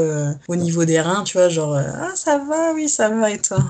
au 0.49 0.57
niveau 0.57 0.85
des 0.85 1.01
reins, 1.01 1.25
tu 1.25 1.37
vois, 1.37 1.49
genre, 1.49 1.77
ah, 1.77 2.13
ça 2.15 2.39
va, 2.39 2.73
oui, 2.73 2.89
ça 2.89 3.09
va, 3.09 3.31
et 3.31 3.39
toi? 3.39 3.59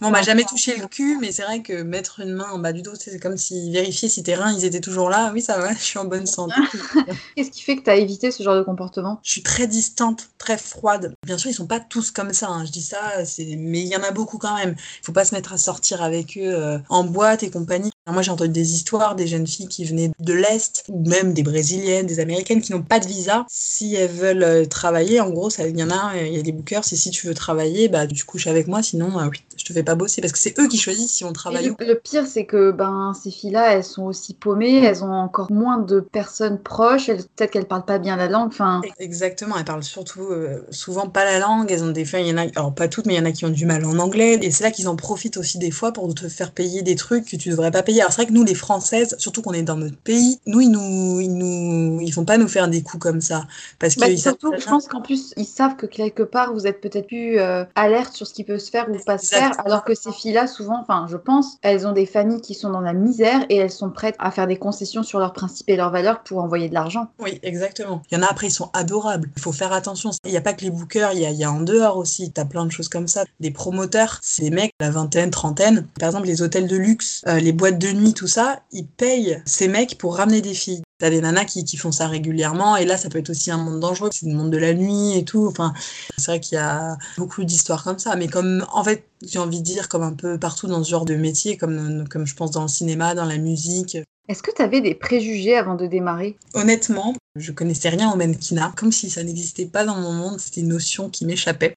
Bon, 0.00 0.08
on 0.08 0.10
m'a 0.10 0.22
jamais 0.22 0.44
touché 0.44 0.76
le 0.76 0.86
cul, 0.86 1.18
mais 1.20 1.32
c'est 1.32 1.42
vrai 1.42 1.62
que 1.62 1.82
mettre 1.82 2.20
une 2.20 2.32
main 2.32 2.48
en 2.52 2.58
bas 2.58 2.72
du 2.72 2.82
dos, 2.82 2.92
c'est 2.98 3.18
comme 3.18 3.36
si 3.36 3.72
vérifier 3.72 4.08
si 4.08 4.22
tes 4.22 4.34
reins, 4.34 4.52
ils 4.52 4.64
étaient 4.64 4.80
toujours 4.80 5.08
là. 5.10 5.30
Oui, 5.32 5.40
ça 5.40 5.58
va, 5.58 5.72
je 5.72 5.78
suis 5.82 5.98
en 5.98 6.04
bonne 6.04 6.26
santé. 6.26 6.54
Qu'est-ce 7.36 7.50
qui 7.50 7.62
fait 7.62 7.76
que 7.76 7.82
tu 7.84 7.90
as 7.90 7.96
évité 7.96 8.30
ce 8.30 8.42
genre 8.42 8.56
de 8.56 8.62
comportement? 8.62 9.20
Je 9.22 9.30
suis 9.30 9.42
très 9.42 9.66
distante, 9.66 10.28
très 10.38 10.58
froide. 10.58 11.14
Bien 11.26 11.38
sûr, 11.38 11.50
ils 11.50 11.54
sont 11.54 11.66
pas 11.66 11.80
tous 11.80 12.10
comme 12.10 12.32
ça, 12.32 12.48
hein. 12.48 12.64
je 12.64 12.70
dis 12.70 12.82
ça, 12.82 12.98
mais 13.38 13.80
il 13.80 13.88
y 13.88 13.96
en 13.96 14.02
a 14.02 14.10
beaucoup 14.10 14.38
quand 14.38 14.56
même. 14.56 14.74
Il 15.00 15.06
faut 15.06 15.12
pas 15.12 15.24
se 15.24 15.34
mettre 15.34 15.52
à 15.52 15.58
sortir 15.58 16.02
avec 16.02 16.36
eux 16.36 16.80
en 16.88 17.04
boîte 17.04 17.42
et 17.42 17.50
compagnie. 17.50 17.92
Moi, 18.12 18.22
j'ai 18.22 18.30
entendu 18.30 18.50
des 18.50 18.74
histoires 18.74 19.14
des 19.14 19.26
jeunes 19.26 19.46
filles 19.46 19.68
qui 19.68 19.84
venaient 19.84 20.10
de 20.18 20.32
l'Est, 20.32 20.84
ou 20.88 21.08
même 21.08 21.32
des 21.32 21.42
Brésiliennes, 21.42 22.06
des 22.06 22.20
Américaines 22.20 22.60
qui 22.60 22.72
n'ont 22.72 22.82
pas 22.82 23.00
de 23.00 23.06
visa. 23.06 23.44
Si 23.48 23.94
elles 23.94 24.10
veulent 24.10 24.42
euh, 24.42 24.64
travailler, 24.64 25.20
en 25.20 25.30
gros, 25.30 25.50
il 25.50 25.78
y 25.78 25.82
en 25.82 25.90
a, 25.90 26.16
il 26.16 26.34
y 26.34 26.38
a 26.38 26.42
des 26.42 26.52
bookers, 26.52 26.84
c'est 26.84 26.96
si 26.96 27.10
tu 27.10 27.26
veux 27.26 27.34
travailler, 27.34 27.88
bah, 27.88 28.06
tu 28.06 28.24
couches 28.24 28.46
avec 28.46 28.66
moi, 28.66 28.82
sinon, 28.82 29.18
euh, 29.18 29.28
oui, 29.30 29.42
je 29.56 29.64
te 29.64 29.72
fais 29.72 29.82
pas 29.82 29.94
bosser. 29.94 30.20
Parce 30.20 30.32
que 30.32 30.38
c'est 30.38 30.58
eux 30.58 30.68
qui 30.68 30.78
choisissent 30.78 31.12
si 31.12 31.24
on 31.24 31.32
travaille 31.32 31.70
ou 31.70 31.76
Le 31.78 31.94
pire, 31.94 32.26
c'est 32.26 32.46
que 32.46 32.70
ben, 32.70 33.12
ces 33.22 33.30
filles-là, 33.30 33.74
elles 33.74 33.84
sont 33.84 34.04
aussi 34.04 34.34
paumées, 34.34 34.84
elles 34.84 35.04
ont 35.04 35.12
encore 35.12 35.50
moins 35.52 35.78
de 35.78 36.00
personnes 36.00 36.58
proches, 36.58 37.06
peut-être 37.06 37.50
qu'elles 37.50 37.66
parlent 37.66 37.84
pas 37.84 37.98
bien 37.98 38.16
la 38.16 38.28
langue. 38.28 38.48
Enfin... 38.48 38.80
Exactement, 38.98 39.56
elles 39.58 39.64
parlent 39.64 39.82
surtout 39.82 40.28
euh, 40.30 40.66
souvent 40.70 41.08
pas 41.08 41.24
la 41.24 41.38
langue, 41.38 41.70
elles 41.70 41.84
ont 41.84 41.90
des 41.90 42.08
il 42.14 42.26
y 42.26 42.32
en 42.32 42.38
a, 42.38 42.46
alors 42.56 42.74
pas 42.74 42.88
toutes, 42.88 43.06
mais 43.06 43.14
il 43.14 43.16
y 43.18 43.20
en 43.20 43.24
a 43.26 43.32
qui 43.32 43.44
ont 43.44 43.50
du 43.50 43.66
mal 43.66 43.84
en 43.84 43.98
anglais. 43.98 44.38
Et 44.40 44.50
c'est 44.50 44.64
là 44.64 44.70
qu'ils 44.70 44.88
en 44.88 44.96
profitent 44.96 45.36
aussi 45.36 45.58
des 45.58 45.70
fois 45.70 45.92
pour 45.92 46.12
te 46.14 46.28
faire 46.28 46.52
payer 46.52 46.82
des 46.82 46.94
trucs 46.94 47.26
que 47.26 47.36
tu 47.36 47.50
devrais 47.50 47.70
pas 47.70 47.82
payer. 47.82 47.97
Alors 48.00 48.12
c'est 48.12 48.22
vrai 48.22 48.26
que 48.26 48.32
nous, 48.32 48.44
les 48.44 48.54
Françaises, 48.54 49.16
surtout 49.18 49.42
qu'on 49.42 49.52
est 49.52 49.62
dans 49.62 49.76
notre 49.76 49.96
pays, 49.96 50.38
nous, 50.46 50.60
ils 50.60 50.70
nous, 50.70 51.20
ils 51.20 51.34
nous, 51.34 52.00
ils 52.00 52.12
font 52.12 52.24
pas 52.24 52.38
nous 52.38 52.48
faire 52.48 52.68
des 52.68 52.82
coups 52.82 53.02
comme 53.02 53.20
ça. 53.20 53.46
Parce 53.78 53.96
bah, 53.96 54.14
surtout, 54.16 54.52
je 54.58 54.64
pense 54.64 54.86
qu'en 54.86 55.00
plus, 55.00 55.32
ils 55.36 55.44
savent 55.44 55.76
que 55.76 55.86
quelque 55.86 56.22
part, 56.22 56.52
vous 56.52 56.66
êtes 56.66 56.80
peut-être 56.80 57.06
plus 57.06 57.38
euh, 57.38 57.64
alerte 57.74 58.14
sur 58.14 58.26
ce 58.26 58.34
qui 58.34 58.44
peut 58.44 58.58
se 58.58 58.70
faire 58.70 58.88
ou 58.90 58.96
pas 59.04 59.18
se 59.18 59.26
faire. 59.26 59.52
alors 59.64 59.84
que 59.84 59.94
ces 59.94 60.12
filles-là, 60.12 60.46
souvent, 60.46 60.80
enfin, 60.80 61.06
je 61.08 61.16
pense, 61.16 61.58
elles 61.62 61.86
ont 61.86 61.92
des 61.92 62.06
familles 62.06 62.40
qui 62.40 62.54
sont 62.54 62.70
dans 62.70 62.80
la 62.80 62.92
misère 62.92 63.44
et 63.48 63.56
elles 63.56 63.70
sont 63.70 63.90
prêtes 63.90 64.16
à 64.18 64.30
faire 64.30 64.46
des 64.46 64.56
concessions 64.56 65.02
sur 65.02 65.18
leurs 65.18 65.32
principes 65.32 65.68
et 65.68 65.76
leurs 65.76 65.90
valeurs 65.90 66.22
pour 66.22 66.38
envoyer 66.38 66.68
de 66.68 66.74
l'argent. 66.74 67.08
Oui, 67.18 67.38
exactement. 67.42 68.02
Il 68.10 68.16
y 68.16 68.20
en 68.20 68.22
a 68.22 68.30
après, 68.30 68.48
ils 68.48 68.52
sont 68.52 68.70
adorables. 68.72 69.30
Il 69.36 69.42
faut 69.42 69.52
faire 69.52 69.72
attention. 69.72 70.10
Il 70.24 70.30
n'y 70.30 70.36
a 70.36 70.40
pas 70.40 70.52
que 70.52 70.62
les 70.62 70.70
bookers, 70.70 71.12
il 71.12 71.20
y 71.20 71.26
a, 71.26 71.30
il 71.30 71.36
y 71.36 71.44
a 71.44 71.52
en 71.52 71.60
dehors 71.60 71.96
aussi. 71.96 72.32
Tu 72.32 72.40
as 72.40 72.44
plein 72.44 72.66
de 72.66 72.72
choses 72.72 72.88
comme 72.88 73.08
ça. 73.08 73.24
Des 73.40 73.50
promoteurs, 73.50 74.18
c'est 74.22 74.42
des 74.42 74.50
mecs, 74.50 74.72
la 74.80 74.90
vingtaine, 74.90 75.30
trentaine. 75.30 75.86
Par 75.98 76.08
exemple, 76.08 76.26
les 76.26 76.42
hôtels 76.42 76.66
de 76.66 76.76
luxe, 76.76 77.22
euh, 77.26 77.38
les 77.38 77.52
boîtes 77.52 77.78
de 77.78 77.87
nuit, 77.92 78.14
tout 78.14 78.26
ça, 78.26 78.62
ils 78.72 78.86
payent 78.86 79.42
ces 79.44 79.68
mecs 79.68 79.98
pour 79.98 80.16
ramener 80.16 80.40
des 80.40 80.54
filles. 80.54 80.82
T'as 80.98 81.10
des 81.10 81.20
nanas 81.20 81.44
qui, 81.44 81.64
qui, 81.64 81.76
font 81.76 81.92
ça 81.92 82.08
régulièrement 82.08 82.76
et 82.76 82.84
là 82.84 82.96
ça 82.96 83.08
peut 83.08 83.18
être 83.18 83.30
aussi 83.30 83.52
un 83.52 83.56
monde 83.56 83.78
dangereux, 83.78 84.10
c'est 84.12 84.26
le 84.26 84.34
monde 84.34 84.50
de 84.50 84.58
la 84.58 84.74
nuit 84.74 85.16
et 85.16 85.24
tout. 85.24 85.46
Enfin, 85.46 85.72
c'est 86.16 86.32
vrai 86.32 86.40
qu'il 86.40 86.56
y 86.56 86.60
a 86.60 86.98
beaucoup 87.16 87.44
d'histoires 87.44 87.84
comme 87.84 88.00
ça, 88.00 88.16
mais 88.16 88.26
comme 88.26 88.66
en 88.72 88.82
fait 88.82 89.04
j'ai 89.22 89.38
envie 89.38 89.60
de 89.60 89.64
dire 89.64 89.88
comme 89.88 90.02
un 90.02 90.12
peu 90.12 90.38
partout 90.38 90.66
dans 90.66 90.82
ce 90.82 90.90
genre 90.90 91.04
de 91.04 91.14
métier, 91.14 91.56
comme 91.56 92.08
comme 92.08 92.26
je 92.26 92.34
pense 92.34 92.50
dans 92.50 92.62
le 92.62 92.68
cinéma, 92.68 93.14
dans 93.14 93.26
la 93.26 93.38
musique. 93.38 93.96
Est-ce 94.28 94.42
que 94.42 94.50
tu 94.54 94.60
avais 94.60 94.80
des 94.80 94.94
préjugés 94.94 95.56
avant 95.56 95.76
de 95.76 95.86
démarrer? 95.86 96.36
Honnêtement, 96.54 97.14
je 97.36 97.52
connaissais 97.52 97.88
rien 97.88 98.10
au 98.12 98.16
mannequinat, 98.16 98.72
comme 98.76 98.92
si 98.92 99.08
ça 99.08 99.22
n'existait 99.22 99.66
pas 99.66 99.84
dans 99.84 99.96
mon 99.96 100.12
monde, 100.12 100.40
c'était 100.40 100.60
une 100.60 100.68
notion 100.68 101.08
qui 101.08 101.24
m'échappait. 101.24 101.74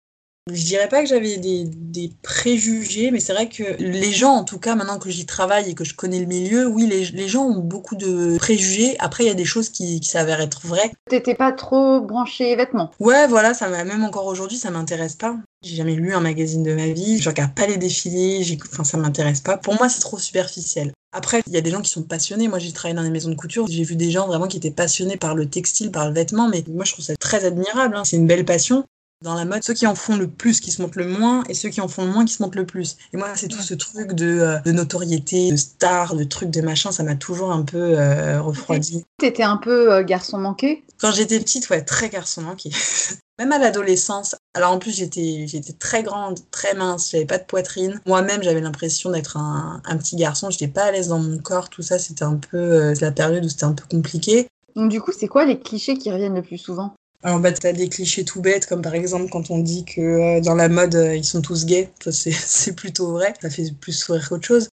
Je 0.50 0.66
dirais 0.66 0.90
pas 0.90 1.04
que 1.04 1.08
j'avais 1.08 1.38
des, 1.38 1.66
des, 1.66 2.12
préjugés, 2.24 3.12
mais 3.12 3.20
c'est 3.20 3.32
vrai 3.32 3.48
que 3.48 3.62
les 3.78 4.12
gens, 4.12 4.32
en 4.32 4.44
tout 4.44 4.58
cas, 4.58 4.74
maintenant 4.74 4.98
que 4.98 5.12
j'y 5.12 5.28
travaille 5.28 5.70
et 5.70 5.76
que 5.76 5.84
je 5.84 5.94
connais 5.94 6.20
le 6.20 6.26
milieu, 6.26 6.66
oui, 6.66 6.88
les, 6.88 7.06
les, 7.06 7.28
gens 7.28 7.46
ont 7.46 7.60
beaucoup 7.60 7.96
de 7.96 8.38
préjugés. 8.38 8.96
Après, 8.98 9.24
il 9.24 9.28
y 9.28 9.32
a 9.32 9.36
des 9.36 9.46
choses 9.46 9.70
qui, 9.70 10.00
qui 10.00 10.10
s'avèrent 10.10 10.42
être 10.42 10.66
vraies. 10.66 10.92
T'étais 11.08 11.36
pas 11.36 11.52
trop 11.52 12.02
branché 12.02 12.56
vêtements 12.56 12.90
Ouais, 13.00 13.28
voilà, 13.28 13.54
ça 13.54 13.70
même 13.70 14.04
encore 14.04 14.26
aujourd'hui, 14.26 14.58
ça 14.58 14.72
m'intéresse 14.72 15.16
pas. 15.16 15.38
J'ai 15.62 15.76
jamais 15.76 15.94
lu 15.94 16.16
un 16.16 16.22
magazine 16.22 16.64
de 16.64 16.74
ma 16.74 16.88
vie, 16.88 17.20
je 17.22 17.30
regarde 17.30 17.54
pas 17.54 17.68
les 17.68 17.78
défilés, 17.78 18.58
enfin, 18.72 18.84
ça 18.84 18.98
m'intéresse 18.98 19.42
pas. 19.42 19.58
Pour 19.58 19.76
moi, 19.76 19.90
c'est 19.90 20.02
trop 20.02 20.18
superficiel. 20.18 20.92
Après, 21.14 21.44
il 21.46 21.54
y 21.54 21.58
a 21.58 21.62
des 21.62 21.70
gens 21.70 21.82
qui 21.82 21.92
sont 21.92 22.04
passionnés. 22.04 22.48
Moi, 22.48 22.58
j'ai 22.58 22.72
travaillé 22.72 22.96
dans 22.96 23.04
des 23.04 23.12
maisons 23.12 23.30
de 23.30 23.36
couture. 23.36 23.68
J'ai 23.70 23.84
vu 23.84 23.96
des 23.96 24.10
gens 24.10 24.26
vraiment 24.26 24.48
qui 24.48 24.58
étaient 24.58 24.72
passionnés 24.72 25.18
par 25.18 25.36
le 25.36 25.48
textile, 25.48 25.92
par 25.92 26.08
le 26.08 26.16
vêtement. 26.16 26.48
Mais 26.50 26.64
moi, 26.68 26.84
je 26.86 26.94
trouve 26.94 27.06
ça 27.06 27.16
très 27.18 27.46
admirable. 27.46 27.96
Hein. 27.96 28.04
C'est 28.06 28.16
une 28.16 28.28
belle 28.28 28.46
passion 28.46 28.86
dans 29.22 29.36
la 29.36 29.46
mode, 29.46 29.64
ceux 29.64 29.74
qui 29.74 29.88
en 29.88 29.96
font 29.96 30.18
le 30.18 30.28
plus 30.28 30.60
qui 30.60 30.72
se 30.72 30.82
montrent 30.82 30.98
le 30.98 31.08
moins 31.08 31.44
et 31.50 31.54
ceux 31.54 31.70
qui 31.70 31.82
en 31.82 31.88
font 31.88 32.06
le 32.06 32.12
moins 32.12 32.26
qui 32.26 32.34
se 32.34 32.44
montrent 32.44 32.58
le 32.58 32.66
plus. 32.66 32.98
Et 33.14 33.18
moi, 33.18 33.30
c'est 33.36 33.48
tout 33.48 33.62
ce 33.62 33.74
truc 33.74 34.14
de, 34.14 34.40
euh, 34.40 34.60
de, 34.60 34.72
notoriété, 34.72 35.52
de 35.52 35.58
star, 35.58 36.16
de 36.16 36.24
trucs, 36.24 36.50
de 36.50 36.62
machin, 36.62 36.92
ça 36.92 37.04
m'a 37.04 37.16
toujours 37.16 37.52
un 37.52 37.64
peu 37.64 38.00
euh, 38.00 38.42
refroidi. 38.42 39.06
T'étais 39.18 39.44
un 39.44 39.58
peu 39.58 39.94
euh, 39.94 40.04
garçon 40.04 40.38
manqué? 40.38 40.84
Quand 41.00 41.12
j'étais 41.12 41.40
petite, 41.40 41.70
ouais, 41.70 41.84
très 41.84 42.10
garçon 42.10 42.42
manqué. 42.42 42.72
Même 43.40 43.52
à 43.52 43.58
l'adolescence. 43.58 44.36
Alors 44.54 44.72
en 44.72 44.78
plus, 44.78 44.96
j'étais, 44.96 45.48
j'étais 45.48 45.74
très 45.74 46.04
grande, 46.04 46.38
très 46.52 46.76
mince, 46.76 47.10
j'avais 47.12 47.26
pas 47.26 47.40
de 47.40 47.44
poitrine. 47.44 48.00
Moi-même, 48.06 48.44
j'avais 48.44 48.62
l'impression 48.62 49.10
d'être 49.10 49.38
un, 49.38 49.82
un, 49.84 49.98
petit 49.98 50.16
garçon. 50.16 50.52
J'étais 50.52 50.68
pas 50.68 50.84
à 50.84 50.92
l'aise 50.92 51.08
dans 51.08 51.18
mon 51.18 51.40
corps, 51.40 51.70
tout 51.70 51.82
ça, 51.82 51.98
c'était 51.98 52.24
un 52.24 52.36
peu 52.36 52.58
euh, 52.58 52.94
la 53.02 53.12
période 53.12 53.44
où 53.44 53.50
c'était 53.50 53.64
un 53.64 53.74
peu 53.74 53.86
compliqué. 53.90 54.48
Donc 54.76 54.92
du 54.92 55.02
coup, 55.02 55.12
c'est 55.12 55.28
quoi 55.28 55.46
les 55.46 55.60
clichés 55.60 55.98
qui 55.98 56.12
reviennent 56.12 56.36
le 56.36 56.44
plus 56.44 56.58
souvent? 56.58 56.94
Alors, 57.24 57.40
bah, 57.40 57.52
tu 57.52 57.68
as 57.68 57.74
des 57.74 57.88
clichés 57.88 58.26
tout 58.26 58.42
bêtes, 58.42 58.66
comme 58.66 58.82
par 58.82 58.96
exemple 58.96 59.30
quand 59.30 59.52
on 59.52 59.60
dit 59.60 59.86
que 59.86 60.02
euh, 60.02 60.42
dans 60.42 60.56
la 60.56 60.70
mode, 60.70 60.96
euh, 60.96 61.16
ils 61.16 61.24
sont 61.24 61.42
tous 61.42 61.66
gays. 61.66 61.92
C'est 62.10 62.76
plutôt 62.76 63.12
vrai. 63.12 63.34
Ça 63.42 63.50
fait 63.50 63.72
plus 63.80 63.94
sourire 63.94 64.28
qu'autre 64.28 64.48
chose. 64.48 64.70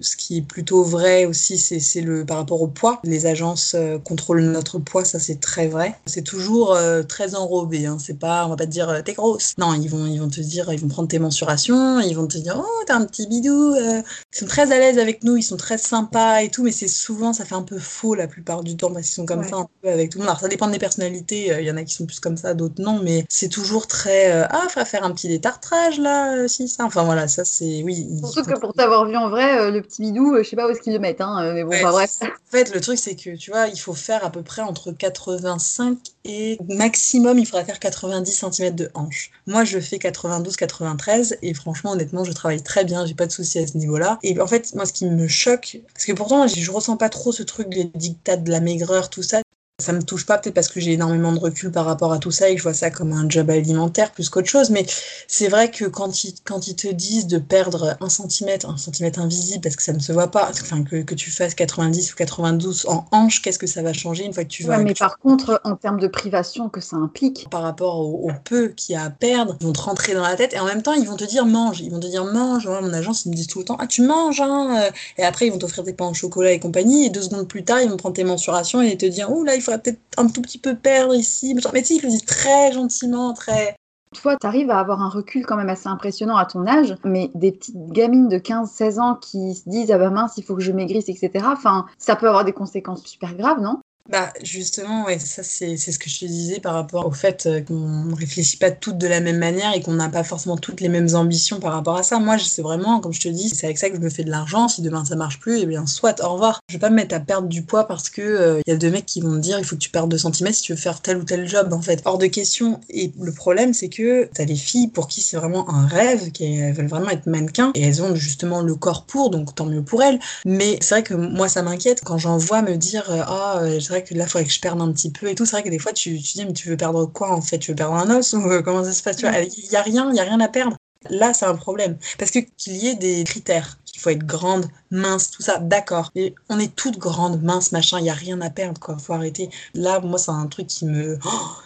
Ce 0.00 0.16
qui 0.16 0.38
est 0.38 0.42
plutôt 0.42 0.82
vrai 0.82 1.24
aussi, 1.24 1.58
c'est 1.58 2.00
le 2.00 2.24
par 2.24 2.36
rapport 2.36 2.62
au 2.62 2.66
poids. 2.66 3.00
Les 3.04 3.26
agences 3.26 3.74
euh, 3.74 3.98
contrôlent 3.98 4.42
notre 4.42 4.78
poids, 4.78 5.04
ça 5.04 5.18
c'est 5.18 5.40
très 5.40 5.66
vrai. 5.66 5.98
C'est 6.06 6.22
toujours 6.22 6.74
euh, 6.74 7.02
très 7.02 7.34
enrobé. 7.34 7.86
Hein. 7.86 7.98
C'est 8.00 8.18
pas, 8.18 8.46
on 8.46 8.50
va 8.50 8.56
pas 8.56 8.66
te 8.66 8.70
dire 8.70 8.88
euh, 8.88 9.02
t'es 9.02 9.14
grosse. 9.14 9.54
Non, 9.58 9.74
ils 9.74 9.88
vont, 9.88 10.06
ils 10.06 10.20
vont 10.20 10.28
te 10.28 10.40
dire, 10.40 10.72
ils 10.72 10.80
vont 10.80 10.88
prendre 10.88 11.08
tes 11.08 11.18
mensurations, 11.18 12.00
ils 12.00 12.14
vont 12.14 12.26
te 12.26 12.38
dire 12.38 12.56
oh 12.58 12.84
t'as 12.86 12.96
un 12.96 13.04
petit 13.04 13.26
bidou. 13.26 13.74
Ils 13.76 14.04
sont 14.32 14.46
très 14.46 14.72
à 14.72 14.78
l'aise 14.78 14.98
avec 14.98 15.24
nous, 15.24 15.36
ils 15.36 15.42
sont 15.42 15.56
très 15.56 15.78
sympas 15.78 16.42
et 16.42 16.50
tout, 16.50 16.62
mais 16.62 16.72
c'est 16.72 16.88
souvent 16.88 17.32
ça 17.32 17.44
fait 17.44 17.54
un 17.54 17.62
peu 17.62 17.78
faux 17.78 18.14
la 18.14 18.28
plupart 18.28 18.62
du 18.62 18.76
temps 18.76 18.90
parce 18.90 19.06
qu'ils 19.06 19.14
sont 19.14 19.26
comme 19.26 19.40
ouais. 19.40 19.48
ça 19.48 19.56
un 19.56 19.68
peu 19.82 19.88
avec 19.88 20.10
tout 20.10 20.18
le 20.18 20.22
monde. 20.22 20.30
Alors 20.30 20.40
ça 20.40 20.48
dépend 20.48 20.68
des 20.68 20.78
personnalités. 20.78 21.56
Il 21.58 21.66
y 21.66 21.70
en 21.70 21.76
a 21.76 21.84
qui 21.84 21.94
sont 21.94 22.06
plus 22.06 22.20
comme 22.20 22.36
ça, 22.36 22.54
d'autres 22.54 22.80
non, 22.82 23.00
mais 23.02 23.24
c'est 23.28 23.48
toujours 23.48 23.86
très 23.86 24.30
ah 24.30 24.66
faut 24.68 24.84
faire 24.84 25.04
un 25.04 25.12
petit 25.12 25.28
détartrage 25.28 25.98
là, 25.98 26.46
si 26.48 26.68
ça. 26.68 26.84
Enfin 26.84 27.04
voilà, 27.04 27.28
ça 27.28 27.44
c'est 27.44 27.82
oui. 27.82 28.08
Surtout 28.22 28.50
que 28.50 28.58
pour 28.58 28.72
t'avoir 28.72 29.06
vu 29.06 29.16
en 29.16 29.28
vrai, 29.30 29.70
le 29.70 29.82
petit 29.88 30.02
bidou, 30.02 30.36
je 30.38 30.48
sais 30.48 30.56
pas 30.56 30.66
où 30.66 30.70
est-ce 30.70 30.80
qu'ils 30.80 30.92
le 30.92 30.98
mettent, 30.98 31.20
hein, 31.20 31.52
mais 31.54 31.64
bon, 31.64 31.70
ouais, 31.70 31.82
bref. 31.82 32.18
En 32.22 32.50
fait, 32.50 32.72
le 32.74 32.80
truc, 32.80 32.98
c'est 32.98 33.14
que, 33.14 33.36
tu 33.36 33.50
vois, 33.50 33.66
il 33.68 33.78
faut 33.78 33.94
faire 33.94 34.24
à 34.24 34.30
peu 34.30 34.42
près 34.42 34.62
entre 34.62 34.92
85 34.92 35.98
et 36.24 36.58
maximum, 36.68 37.38
il 37.38 37.46
faudra 37.46 37.64
faire 37.64 37.78
90 37.78 38.44
cm 38.52 38.74
de 38.74 38.90
hanche. 38.94 39.30
Moi, 39.46 39.64
je 39.64 39.78
fais 39.80 39.96
92-93 39.96 41.38
et 41.42 41.54
franchement, 41.54 41.92
honnêtement, 41.92 42.24
je 42.24 42.32
travaille 42.32 42.62
très 42.62 42.84
bien, 42.84 43.06
j'ai 43.06 43.14
pas 43.14 43.26
de 43.26 43.32
soucis 43.32 43.58
à 43.58 43.66
ce 43.66 43.76
niveau-là. 43.76 44.18
Et 44.22 44.40
en 44.40 44.46
fait, 44.46 44.74
moi, 44.74 44.86
ce 44.86 44.92
qui 44.92 45.06
me 45.06 45.28
choque, 45.28 45.80
parce 45.92 46.04
que 46.04 46.12
pourtant, 46.12 46.46
je 46.46 46.70
ressens 46.70 46.96
pas 46.96 47.08
trop 47.08 47.32
ce 47.32 47.42
truc, 47.42 47.68
les 47.70 47.84
dictats 47.84 48.36
de 48.36 48.50
la 48.50 48.60
maigreur, 48.60 49.10
tout 49.10 49.22
ça. 49.22 49.40
Ça 49.80 49.92
me 49.92 50.02
touche 50.02 50.26
pas, 50.26 50.38
peut-être 50.38 50.56
parce 50.56 50.66
que 50.66 50.80
j'ai 50.80 50.94
énormément 50.94 51.32
de 51.32 51.38
recul 51.38 51.70
par 51.70 51.84
rapport 51.84 52.12
à 52.12 52.18
tout 52.18 52.32
ça 52.32 52.48
et 52.48 52.54
que 52.54 52.58
je 52.58 52.64
vois 52.64 52.74
ça 52.74 52.90
comme 52.90 53.12
un 53.12 53.28
job 53.28 53.48
alimentaire 53.48 54.10
plus 54.10 54.28
qu'autre 54.28 54.48
chose. 54.48 54.70
Mais 54.70 54.84
c'est 55.28 55.46
vrai 55.46 55.70
que 55.70 55.84
quand 55.84 56.24
ils, 56.24 56.34
quand 56.42 56.66
ils 56.66 56.74
te 56.74 56.88
disent 56.88 57.28
de 57.28 57.38
perdre 57.38 57.96
un 58.00 58.08
centimètre, 58.08 58.68
un 58.68 58.76
centimètre 58.76 59.20
invisible 59.20 59.60
parce 59.60 59.76
que 59.76 59.84
ça 59.84 59.92
ne 59.92 60.00
se 60.00 60.10
voit 60.10 60.32
pas, 60.32 60.50
enfin 60.50 60.82
que, 60.82 61.02
que 61.02 61.14
tu 61.14 61.30
fasses 61.30 61.54
90 61.54 62.12
ou 62.12 62.16
92 62.16 62.86
en 62.88 63.06
hanche, 63.12 63.40
qu'est-ce 63.40 63.60
que 63.60 63.68
ça 63.68 63.82
va 63.82 63.92
changer 63.92 64.24
une 64.24 64.34
fois 64.34 64.42
que 64.42 64.48
tu 64.48 64.64
vas. 64.64 64.78
Ouais, 64.78 64.82
mais 64.82 64.94
par 64.94 65.16
contre, 65.20 65.60
en 65.62 65.76
termes 65.76 66.00
de 66.00 66.08
privation 66.08 66.68
que 66.68 66.80
ça 66.80 66.96
implique. 66.96 67.46
Par 67.48 67.62
rapport 67.62 68.00
au, 68.00 68.28
au 68.28 68.32
peu 68.42 68.70
qu'il 68.70 68.94
y 68.94 68.96
a 68.96 69.04
à 69.04 69.10
perdre, 69.10 69.56
ils 69.60 69.66
vont 69.68 69.72
te 69.72 69.80
rentrer 69.80 70.12
dans 70.12 70.24
la 70.24 70.34
tête 70.34 70.54
et 70.54 70.58
en 70.58 70.66
même 70.66 70.82
temps, 70.82 70.94
ils 70.94 71.06
vont 71.06 71.14
te 71.14 71.24
dire 71.24 71.46
mange. 71.46 71.82
Ils 71.82 71.92
vont 71.92 72.00
te 72.00 72.08
dire 72.08 72.24
mange. 72.24 72.66
Ouais, 72.66 72.80
mon 72.80 72.92
agence, 72.92 73.26
ils 73.26 73.30
me 73.30 73.36
disent 73.36 73.46
tout 73.46 73.60
le 73.60 73.64
temps 73.64 73.76
ah, 73.78 73.86
tu 73.86 74.02
manges, 74.02 74.40
hein. 74.40 74.90
Et 75.18 75.22
après, 75.22 75.46
ils 75.46 75.52
vont 75.52 75.58
t'offrir 75.58 75.84
des 75.84 75.92
pains 75.92 76.08
au 76.08 76.14
chocolat 76.14 76.50
et 76.50 76.58
compagnie. 76.58 77.06
Et 77.06 77.10
deux 77.10 77.22
secondes 77.22 77.46
plus 77.46 77.64
tard, 77.64 77.80
ils 77.80 77.88
vont 77.88 77.96
prendre 77.96 78.16
tes 78.16 78.24
mensurations 78.24 78.82
et 78.82 78.96
te 78.96 79.06
dire 79.06 79.30
oh 79.30 79.44
là, 79.44 79.54
il 79.54 79.62
peut-être 79.76 80.00
un 80.16 80.28
tout 80.28 80.40
petit 80.40 80.58
peu 80.58 80.74
perdre 80.74 81.14
ici. 81.14 81.54
Mais 81.54 81.60
tu 81.82 81.84
sais, 81.84 81.94
il 81.96 82.02
le 82.02 82.08
dit 82.08 82.24
très 82.24 82.72
gentiment, 82.72 83.34
très. 83.34 83.76
Toi, 84.14 84.36
tu 84.40 84.46
arrives 84.46 84.70
à 84.70 84.78
avoir 84.78 85.02
un 85.02 85.10
recul 85.10 85.44
quand 85.44 85.56
même 85.56 85.68
assez 85.68 85.88
impressionnant 85.88 86.36
à 86.36 86.46
ton 86.46 86.66
âge, 86.66 86.96
mais 87.04 87.30
des 87.34 87.52
petites 87.52 87.76
gamines 87.90 88.28
de 88.28 88.38
15-16 88.38 89.00
ans 89.00 89.14
qui 89.16 89.54
se 89.54 89.68
disent 89.68 89.90
Ah 89.90 89.98
bah 89.98 90.08
mince, 90.08 90.38
il 90.38 90.44
faut 90.44 90.56
que 90.56 90.62
je 90.62 90.72
maigrisse, 90.72 91.10
etc. 91.10 91.44
Enfin, 91.52 91.84
ça 91.98 92.16
peut 92.16 92.28
avoir 92.28 92.46
des 92.46 92.52
conséquences 92.52 93.04
super 93.04 93.34
graves, 93.34 93.60
non? 93.60 93.80
Bah 94.08 94.32
justement, 94.42 95.04
ouais, 95.04 95.18
ça 95.18 95.42
c'est 95.42 95.76
ce 95.76 95.98
que 95.98 96.08
je 96.08 96.20
te 96.20 96.24
disais 96.24 96.60
par 96.60 96.74
rapport 96.74 97.06
au 97.06 97.10
fait 97.10 97.48
qu'on 97.66 97.74
ne 97.74 98.14
réfléchit 98.14 98.56
pas 98.56 98.70
toutes 98.70 98.98
de 98.98 99.06
la 99.06 99.20
même 99.20 99.38
manière 99.38 99.74
et 99.74 99.82
qu'on 99.82 99.92
n'a 99.92 100.08
pas 100.08 100.24
forcément 100.24 100.56
toutes 100.56 100.80
les 100.80 100.88
mêmes 100.88 101.14
ambitions 101.14 101.60
par 101.60 101.72
rapport 101.72 101.96
à 101.96 102.02
ça. 102.02 102.18
Moi, 102.18 102.38
c'est 102.38 102.62
vraiment, 102.62 103.00
comme 103.00 103.12
je 103.12 103.20
te 103.20 103.28
dis, 103.28 103.48
c'est 103.50 103.66
avec 103.66 103.78
ça 103.78 103.90
que 103.90 103.96
je 103.96 104.00
me 104.00 104.08
fais 104.08 104.24
de 104.24 104.30
l'argent. 104.30 104.68
Si 104.68 104.80
demain 104.80 105.04
ça 105.04 105.16
marche 105.16 105.40
plus, 105.40 105.58
eh 105.60 105.66
bien 105.66 105.86
soit, 105.86 106.22
au 106.24 106.32
revoir. 106.32 106.60
Je 106.68 106.74
vais 106.74 106.78
pas 106.78 106.90
me 106.90 106.96
mettre 106.96 107.14
à 107.14 107.20
perdre 107.20 107.48
du 107.48 107.62
poids 107.62 107.86
parce 107.86 108.08
que 108.08 108.22
il 108.22 108.24
euh, 108.24 108.60
y 108.66 108.70
a 108.70 108.76
deux 108.76 108.90
mecs 108.90 109.06
qui 109.06 109.20
vont 109.20 109.30
me 109.30 109.40
dire 109.40 109.58
il 109.58 109.64
faut 109.64 109.76
que 109.76 109.80
tu 109.80 109.90
perdes 109.90 110.10
2 110.10 110.18
cm 110.18 110.52
si 110.52 110.62
tu 110.62 110.72
veux 110.72 110.78
faire 110.78 111.00
tel 111.00 111.18
ou 111.18 111.24
tel 111.24 111.46
job 111.46 111.72
en 111.72 111.82
fait. 111.82 112.02
Hors 112.04 112.18
de 112.18 112.26
question. 112.26 112.80
Et 112.88 113.12
le 113.20 113.32
problème, 113.32 113.74
c'est 113.74 113.88
que 113.88 114.28
tu 114.34 114.40
as 114.40 114.44
des 114.44 114.56
filles 114.56 114.88
pour 114.88 115.08
qui 115.08 115.20
c'est 115.20 115.36
vraiment 115.36 115.68
un 115.70 115.86
rêve, 115.86 116.30
qui 116.32 116.60
veulent 116.72 116.88
vraiment 116.88 117.10
être 117.10 117.26
mannequins 117.26 117.72
et 117.74 117.82
elles 117.82 118.02
ont 118.02 118.14
justement 118.14 118.62
le 118.62 118.74
corps 118.74 119.04
pour, 119.04 119.30
donc 119.30 119.54
tant 119.54 119.66
mieux 119.66 119.82
pour 119.82 120.02
elles. 120.02 120.18
Mais 120.46 120.78
c'est 120.80 120.94
vrai 120.94 121.02
que 121.02 121.14
moi 121.14 121.48
ça 121.48 121.62
m'inquiète 121.62 122.02
quand 122.04 122.16
j'en 122.16 122.38
vois 122.38 122.62
me 122.62 122.76
dire 122.76 123.04
ah, 123.10 123.60
euh, 123.62 123.76
oh, 123.76 123.80
c'est 123.80 123.88
vrai 123.98 124.04
que 124.04 124.14
là, 124.14 124.24
il 124.24 124.30
faudrait 124.30 124.46
que 124.46 124.52
je 124.52 124.60
perde 124.60 124.80
un 124.80 124.92
petit 124.92 125.10
peu 125.10 125.28
et 125.28 125.34
tout. 125.34 125.44
C'est 125.44 125.52
vrai 125.52 125.62
que 125.62 125.70
des 125.70 125.78
fois, 125.78 125.92
tu, 125.92 126.20
tu 126.20 126.32
dis, 126.34 126.44
mais 126.44 126.52
tu 126.52 126.68
veux 126.68 126.76
perdre 126.76 127.06
quoi 127.06 127.32
en 127.32 127.40
fait? 127.40 127.58
Tu 127.58 127.72
veux 127.72 127.76
perdre 127.76 127.94
un 127.94 128.10
os? 128.10 128.32
Ou 128.34 128.62
comment 128.64 128.84
ça 128.84 128.92
se 128.92 129.02
passe? 129.02 129.16
Tu 129.16 129.26
vois, 129.26 129.38
il 129.38 129.70
y 129.70 129.76
a 129.76 129.82
rien, 129.82 130.10
il 130.10 130.16
y 130.16 130.20
a 130.20 130.24
rien 130.24 130.40
à 130.40 130.48
perdre. 130.48 130.76
Là, 131.10 131.32
c'est 131.32 131.46
un 131.46 131.54
problème. 131.54 131.96
Parce 132.18 132.32
que 132.32 132.40
qu'il 132.40 132.76
y 132.76 132.88
ait 132.88 132.96
des 132.96 133.22
critères, 133.22 133.78
qu'il 133.84 134.00
faut 134.00 134.10
être 134.10 134.26
grande, 134.26 134.66
mince, 134.90 135.30
tout 135.30 135.42
ça, 135.42 135.58
d'accord. 135.58 136.10
Mais 136.16 136.34
on 136.48 136.58
est 136.58 136.74
toutes 136.74 136.98
grandes, 136.98 137.40
minces, 137.42 137.70
machin, 137.70 138.00
il 138.00 138.02
n'y 138.02 138.10
a 138.10 138.14
rien 138.14 138.40
à 138.40 138.50
perdre, 138.50 138.80
quoi. 138.80 138.98
Faut 138.98 139.12
arrêter. 139.12 139.48
Là, 139.74 140.00
moi, 140.00 140.18
c'est 140.18 140.32
un 140.32 140.46
truc 140.48 140.66
qui 140.66 140.86
me. 140.86 141.16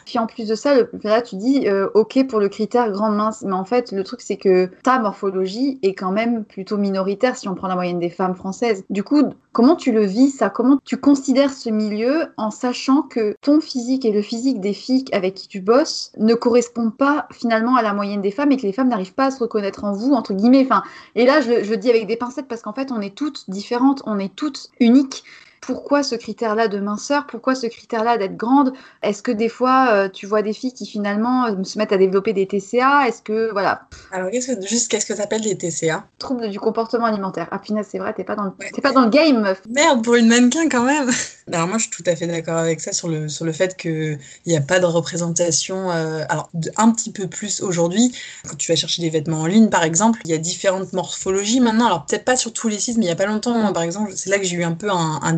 Puis 0.04 0.18
en 0.18 0.26
plus 0.26 0.46
de 0.46 0.54
ça, 0.54 0.74
là, 1.02 1.22
tu 1.22 1.36
dis, 1.36 1.66
euh, 1.66 1.88
ok 1.94 2.26
pour 2.28 2.40
le 2.40 2.50
critère 2.50 2.92
grande, 2.92 3.16
mince. 3.16 3.42
Mais 3.42 3.54
en 3.54 3.64
fait, 3.64 3.90
le 3.90 4.04
truc, 4.04 4.20
c'est 4.20 4.36
que 4.36 4.70
ta 4.82 4.98
morphologie 4.98 5.78
est 5.82 5.94
quand 5.94 6.12
même 6.12 6.44
plutôt 6.44 6.76
minoritaire 6.76 7.36
si 7.36 7.48
on 7.48 7.54
prend 7.54 7.68
la 7.68 7.74
moyenne 7.74 7.98
des 7.98 8.10
femmes 8.10 8.34
françaises. 8.34 8.84
Du 8.90 9.02
coup, 9.02 9.22
comment 9.52 9.76
tu 9.76 9.92
le 9.92 10.04
vis, 10.04 10.30
ça? 10.30 10.50
Comment 10.50 10.78
tu 10.84 10.96
considères 10.96 11.52
ce 11.52 11.70
milieu 11.70 12.26
en 12.36 12.50
sachant 12.50 13.02
que 13.02 13.36
ton 13.40 13.60
physique 13.60 14.04
et 14.04 14.12
le 14.12 14.22
physique 14.22 14.60
des 14.60 14.72
filles 14.72 15.04
avec 15.12 15.34
qui 15.34 15.48
tu 15.48 15.60
bosses 15.60 16.12
ne 16.18 16.34
correspondent 16.34 16.96
pas 16.96 17.28
finalement 17.30 17.76
à 17.76 17.82
la 17.82 17.92
moyenne 17.92 18.22
des 18.22 18.30
femmes 18.30 18.52
et 18.52 18.56
que 18.56 18.62
les 18.62 18.72
femmes 18.72 18.88
n'arrivent 18.88 19.14
pas 19.14 19.26
à 19.26 19.30
se 19.30 19.38
reconnaître 19.38 19.84
en 19.84 19.92
vous, 19.92 20.12
entre 20.12 20.34
guillemets? 20.34 20.64
Enfin, 20.64 20.82
et 21.14 21.26
là, 21.26 21.40
je, 21.40 21.64
je 21.64 21.74
dis 21.74 21.90
avec 21.90 22.06
des 22.06 22.16
pincettes 22.16 22.48
parce 22.48 22.62
qu'en 22.62 22.72
fait, 22.72 22.90
on 22.90 23.00
est 23.00 23.14
toutes 23.14 23.48
différentes, 23.48 24.02
on 24.06 24.18
est 24.18 24.34
toutes 24.34 24.70
uniques. 24.80 25.24
Pourquoi 25.62 26.02
ce 26.02 26.16
critère-là 26.16 26.66
de 26.66 26.80
minceur 26.80 27.24
Pourquoi 27.28 27.54
ce 27.54 27.66
critère-là 27.68 28.18
d'être 28.18 28.36
grande? 28.36 28.72
Est-ce 29.02 29.22
que 29.22 29.30
des 29.30 29.48
fois, 29.48 29.90
euh, 29.92 30.08
tu 30.08 30.26
vois 30.26 30.42
des 30.42 30.52
filles 30.52 30.72
qui 30.72 30.86
finalement 30.86 31.46
euh, 31.46 31.62
se 31.62 31.78
mettent 31.78 31.92
à 31.92 31.98
développer 31.98 32.32
des 32.32 32.48
TCA 32.48 33.06
Est-ce 33.06 33.22
que, 33.22 33.52
voilà. 33.52 33.82
Alors, 34.10 34.28
que, 34.30 34.66
juste, 34.66 34.90
qu'est-ce 34.90 35.06
que 35.06 35.12
tu 35.12 35.20
appelles 35.20 35.42
des 35.42 35.56
TCA 35.56 36.04
Troubles 36.18 36.50
du 36.50 36.58
comportement 36.58 37.06
alimentaire. 37.06 37.46
Ah, 37.52 37.60
punaise, 37.60 37.86
c'est 37.88 37.98
vrai, 37.98 38.12
t'es 38.12 38.24
pas, 38.24 38.34
dans 38.34 38.44
le... 38.44 38.80
pas 38.82 38.90
dans 38.90 39.02
le 39.02 39.10
game, 39.10 39.40
meuf. 39.40 39.62
Merde, 39.70 40.02
pour 40.02 40.16
une 40.16 40.26
mannequin 40.26 40.68
quand 40.68 40.82
même 40.82 41.08
Alors, 41.52 41.68
moi, 41.68 41.78
je 41.78 41.82
suis 41.82 41.90
tout 41.90 42.04
à 42.06 42.16
fait 42.16 42.26
d'accord 42.26 42.56
avec 42.56 42.80
ça 42.80 42.92
sur 42.92 43.08
le, 43.08 43.28
sur 43.28 43.44
le 43.44 43.52
fait 43.52 43.76
qu'il 43.76 44.18
n'y 44.46 44.56
a 44.56 44.60
pas 44.60 44.80
de 44.80 44.86
représentation. 44.86 45.90
Euh, 45.90 46.24
alors, 46.28 46.50
un 46.76 46.90
petit 46.90 47.12
peu 47.12 47.28
plus 47.28 47.62
aujourd'hui, 47.62 48.12
quand 48.48 48.56
tu 48.56 48.70
vas 48.70 48.76
chercher 48.76 49.02
des 49.02 49.10
vêtements 49.10 49.40
en 49.40 49.46
ligne, 49.46 49.68
par 49.68 49.84
exemple, 49.84 50.20
il 50.24 50.30
y 50.30 50.34
a 50.34 50.38
différentes 50.38 50.92
morphologies 50.92 51.60
maintenant. 51.60 51.86
Alors, 51.86 52.06
peut-être 52.06 52.24
pas 52.24 52.36
sur 52.36 52.52
tous 52.52 52.68
les 52.68 52.78
sites, 52.78 52.96
mais 52.96 53.04
il 53.04 53.08
n'y 53.08 53.12
a 53.12 53.16
pas 53.16 53.26
longtemps, 53.26 53.72
par 53.72 53.82
exemple, 53.82 54.12
c'est 54.14 54.30
là 54.30 54.38
que 54.38 54.44
j'ai 54.44 54.56
eu 54.56 54.64
un 54.64 54.72
peu 54.72 54.90
un, 54.90 55.20
un 55.22 55.32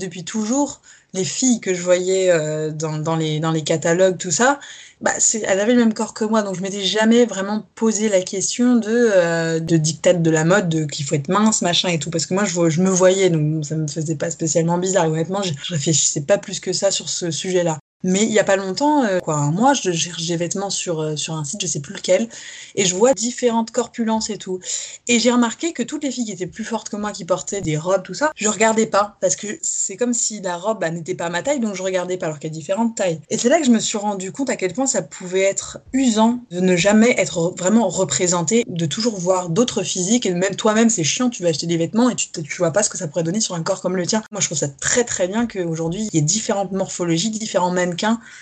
Depuis 0.00 0.24
toujours, 0.24 0.80
les 1.14 1.24
filles 1.24 1.60
que 1.60 1.74
je 1.74 1.82
voyais 1.82 2.30
euh, 2.30 2.70
dans, 2.70 3.16
les, 3.16 3.62
catalogues, 3.62 4.18
tout 4.18 4.30
ça, 4.30 4.60
bah, 5.00 5.12
elles 5.34 5.60
avaient 5.60 5.74
le 5.74 5.80
même 5.80 5.94
corps 5.94 6.14
que 6.14 6.24
moi, 6.24 6.42
donc 6.42 6.56
je 6.56 6.62
m'étais 6.62 6.84
jamais 6.84 7.24
vraiment 7.24 7.66
posé 7.74 8.08
la 8.08 8.20
question 8.20 8.76
de, 8.76 8.88
euh, 8.88 9.60
de 9.60 9.76
dictat 9.76 10.14
de 10.14 10.30
la 10.30 10.44
mode, 10.44 10.90
qu'il 10.90 11.06
faut 11.06 11.14
être 11.14 11.28
mince, 11.28 11.62
machin 11.62 11.88
et 11.88 11.98
tout, 11.98 12.10
parce 12.10 12.26
que 12.26 12.34
moi 12.34 12.44
je, 12.44 12.80
me 12.80 12.90
voyais, 12.90 13.30
donc 13.30 13.64
ça 13.64 13.76
me 13.76 13.86
faisait 13.86 14.16
pas 14.16 14.30
spécialement 14.30 14.78
bizarre. 14.78 15.06
honnêtement, 15.06 15.42
je, 15.42 15.52
je 15.62 15.74
réfléchissais 15.74 16.22
pas 16.22 16.38
plus 16.38 16.60
que 16.60 16.72
ça 16.72 16.90
sur 16.90 17.08
ce 17.08 17.30
sujet-là. 17.30 17.78
Mais 18.04 18.22
il 18.22 18.30
y 18.30 18.38
a 18.38 18.44
pas 18.44 18.54
longtemps, 18.54 19.02
euh, 19.02 19.18
quoi, 19.18 19.34
un 19.34 19.50
mois, 19.50 19.74
je 19.74 19.90
cherche 19.90 20.24
des 20.24 20.36
vêtements 20.36 20.70
sur, 20.70 21.00
euh, 21.00 21.16
sur 21.16 21.34
un 21.34 21.44
site, 21.44 21.60
je 21.60 21.66
sais 21.66 21.80
plus 21.80 21.94
lequel, 21.94 22.28
et 22.76 22.84
je 22.84 22.94
vois 22.94 23.12
différentes 23.12 23.72
corpulences 23.72 24.30
et 24.30 24.38
tout. 24.38 24.60
Et 25.08 25.18
j'ai 25.18 25.32
remarqué 25.32 25.72
que 25.72 25.82
toutes 25.82 26.04
les 26.04 26.12
filles 26.12 26.26
qui 26.26 26.32
étaient 26.32 26.46
plus 26.46 26.62
fortes 26.62 26.90
que 26.90 26.96
moi, 26.96 27.10
qui 27.10 27.24
portaient 27.24 27.60
des 27.60 27.76
robes, 27.76 28.04
tout 28.04 28.14
ça, 28.14 28.30
je 28.36 28.48
regardais 28.48 28.86
pas, 28.86 29.16
parce 29.20 29.34
que 29.34 29.48
c'est 29.62 29.96
comme 29.96 30.14
si 30.14 30.40
la 30.40 30.56
robe 30.56 30.78
bah, 30.80 30.90
n'était 30.90 31.16
pas 31.16 31.28
ma 31.28 31.42
taille, 31.42 31.58
donc 31.58 31.74
je 31.74 31.82
regardais 31.82 32.18
pas, 32.18 32.26
alors 32.26 32.38
qu'il 32.38 32.50
y 32.50 32.52
a 32.52 32.54
différentes 32.54 32.94
tailles. 32.96 33.20
Et 33.30 33.36
c'est 33.36 33.48
là 33.48 33.58
que 33.58 33.66
je 33.66 33.72
me 33.72 33.80
suis 33.80 33.98
rendu 33.98 34.30
compte 34.30 34.50
à 34.50 34.54
quel 34.54 34.74
point 34.74 34.86
ça 34.86 35.02
pouvait 35.02 35.42
être 35.42 35.78
usant 35.92 36.38
de 36.52 36.60
ne 36.60 36.76
jamais 36.76 37.16
être 37.18 37.52
vraiment 37.58 37.88
représenté, 37.88 38.64
de 38.68 38.86
toujours 38.86 39.18
voir 39.18 39.48
d'autres 39.48 39.82
physiques, 39.82 40.24
et 40.24 40.34
même 40.34 40.54
toi-même, 40.54 40.88
c'est 40.88 41.02
chiant, 41.02 41.30
tu 41.30 41.42
vas 41.42 41.48
acheter 41.48 41.66
des 41.66 41.76
vêtements 41.76 42.10
et 42.10 42.14
tu, 42.14 42.28
tu 42.30 42.56
vois 42.58 42.70
pas 42.70 42.84
ce 42.84 42.90
que 42.90 42.98
ça 42.98 43.08
pourrait 43.08 43.24
donner 43.24 43.40
sur 43.40 43.56
un 43.56 43.62
corps 43.64 43.80
comme 43.80 43.96
le 43.96 44.06
tien. 44.06 44.22
Moi, 44.30 44.40
je 44.40 44.46
trouve 44.46 44.58
ça 44.58 44.68
très 44.68 45.02
très 45.02 45.26
bien 45.26 45.48
qu'aujourd'hui, 45.48 46.08
il 46.12 46.14
y 46.14 46.18
ait 46.18 46.22
différentes 46.22 46.70
morphologies, 46.70 47.30
différents 47.30 47.72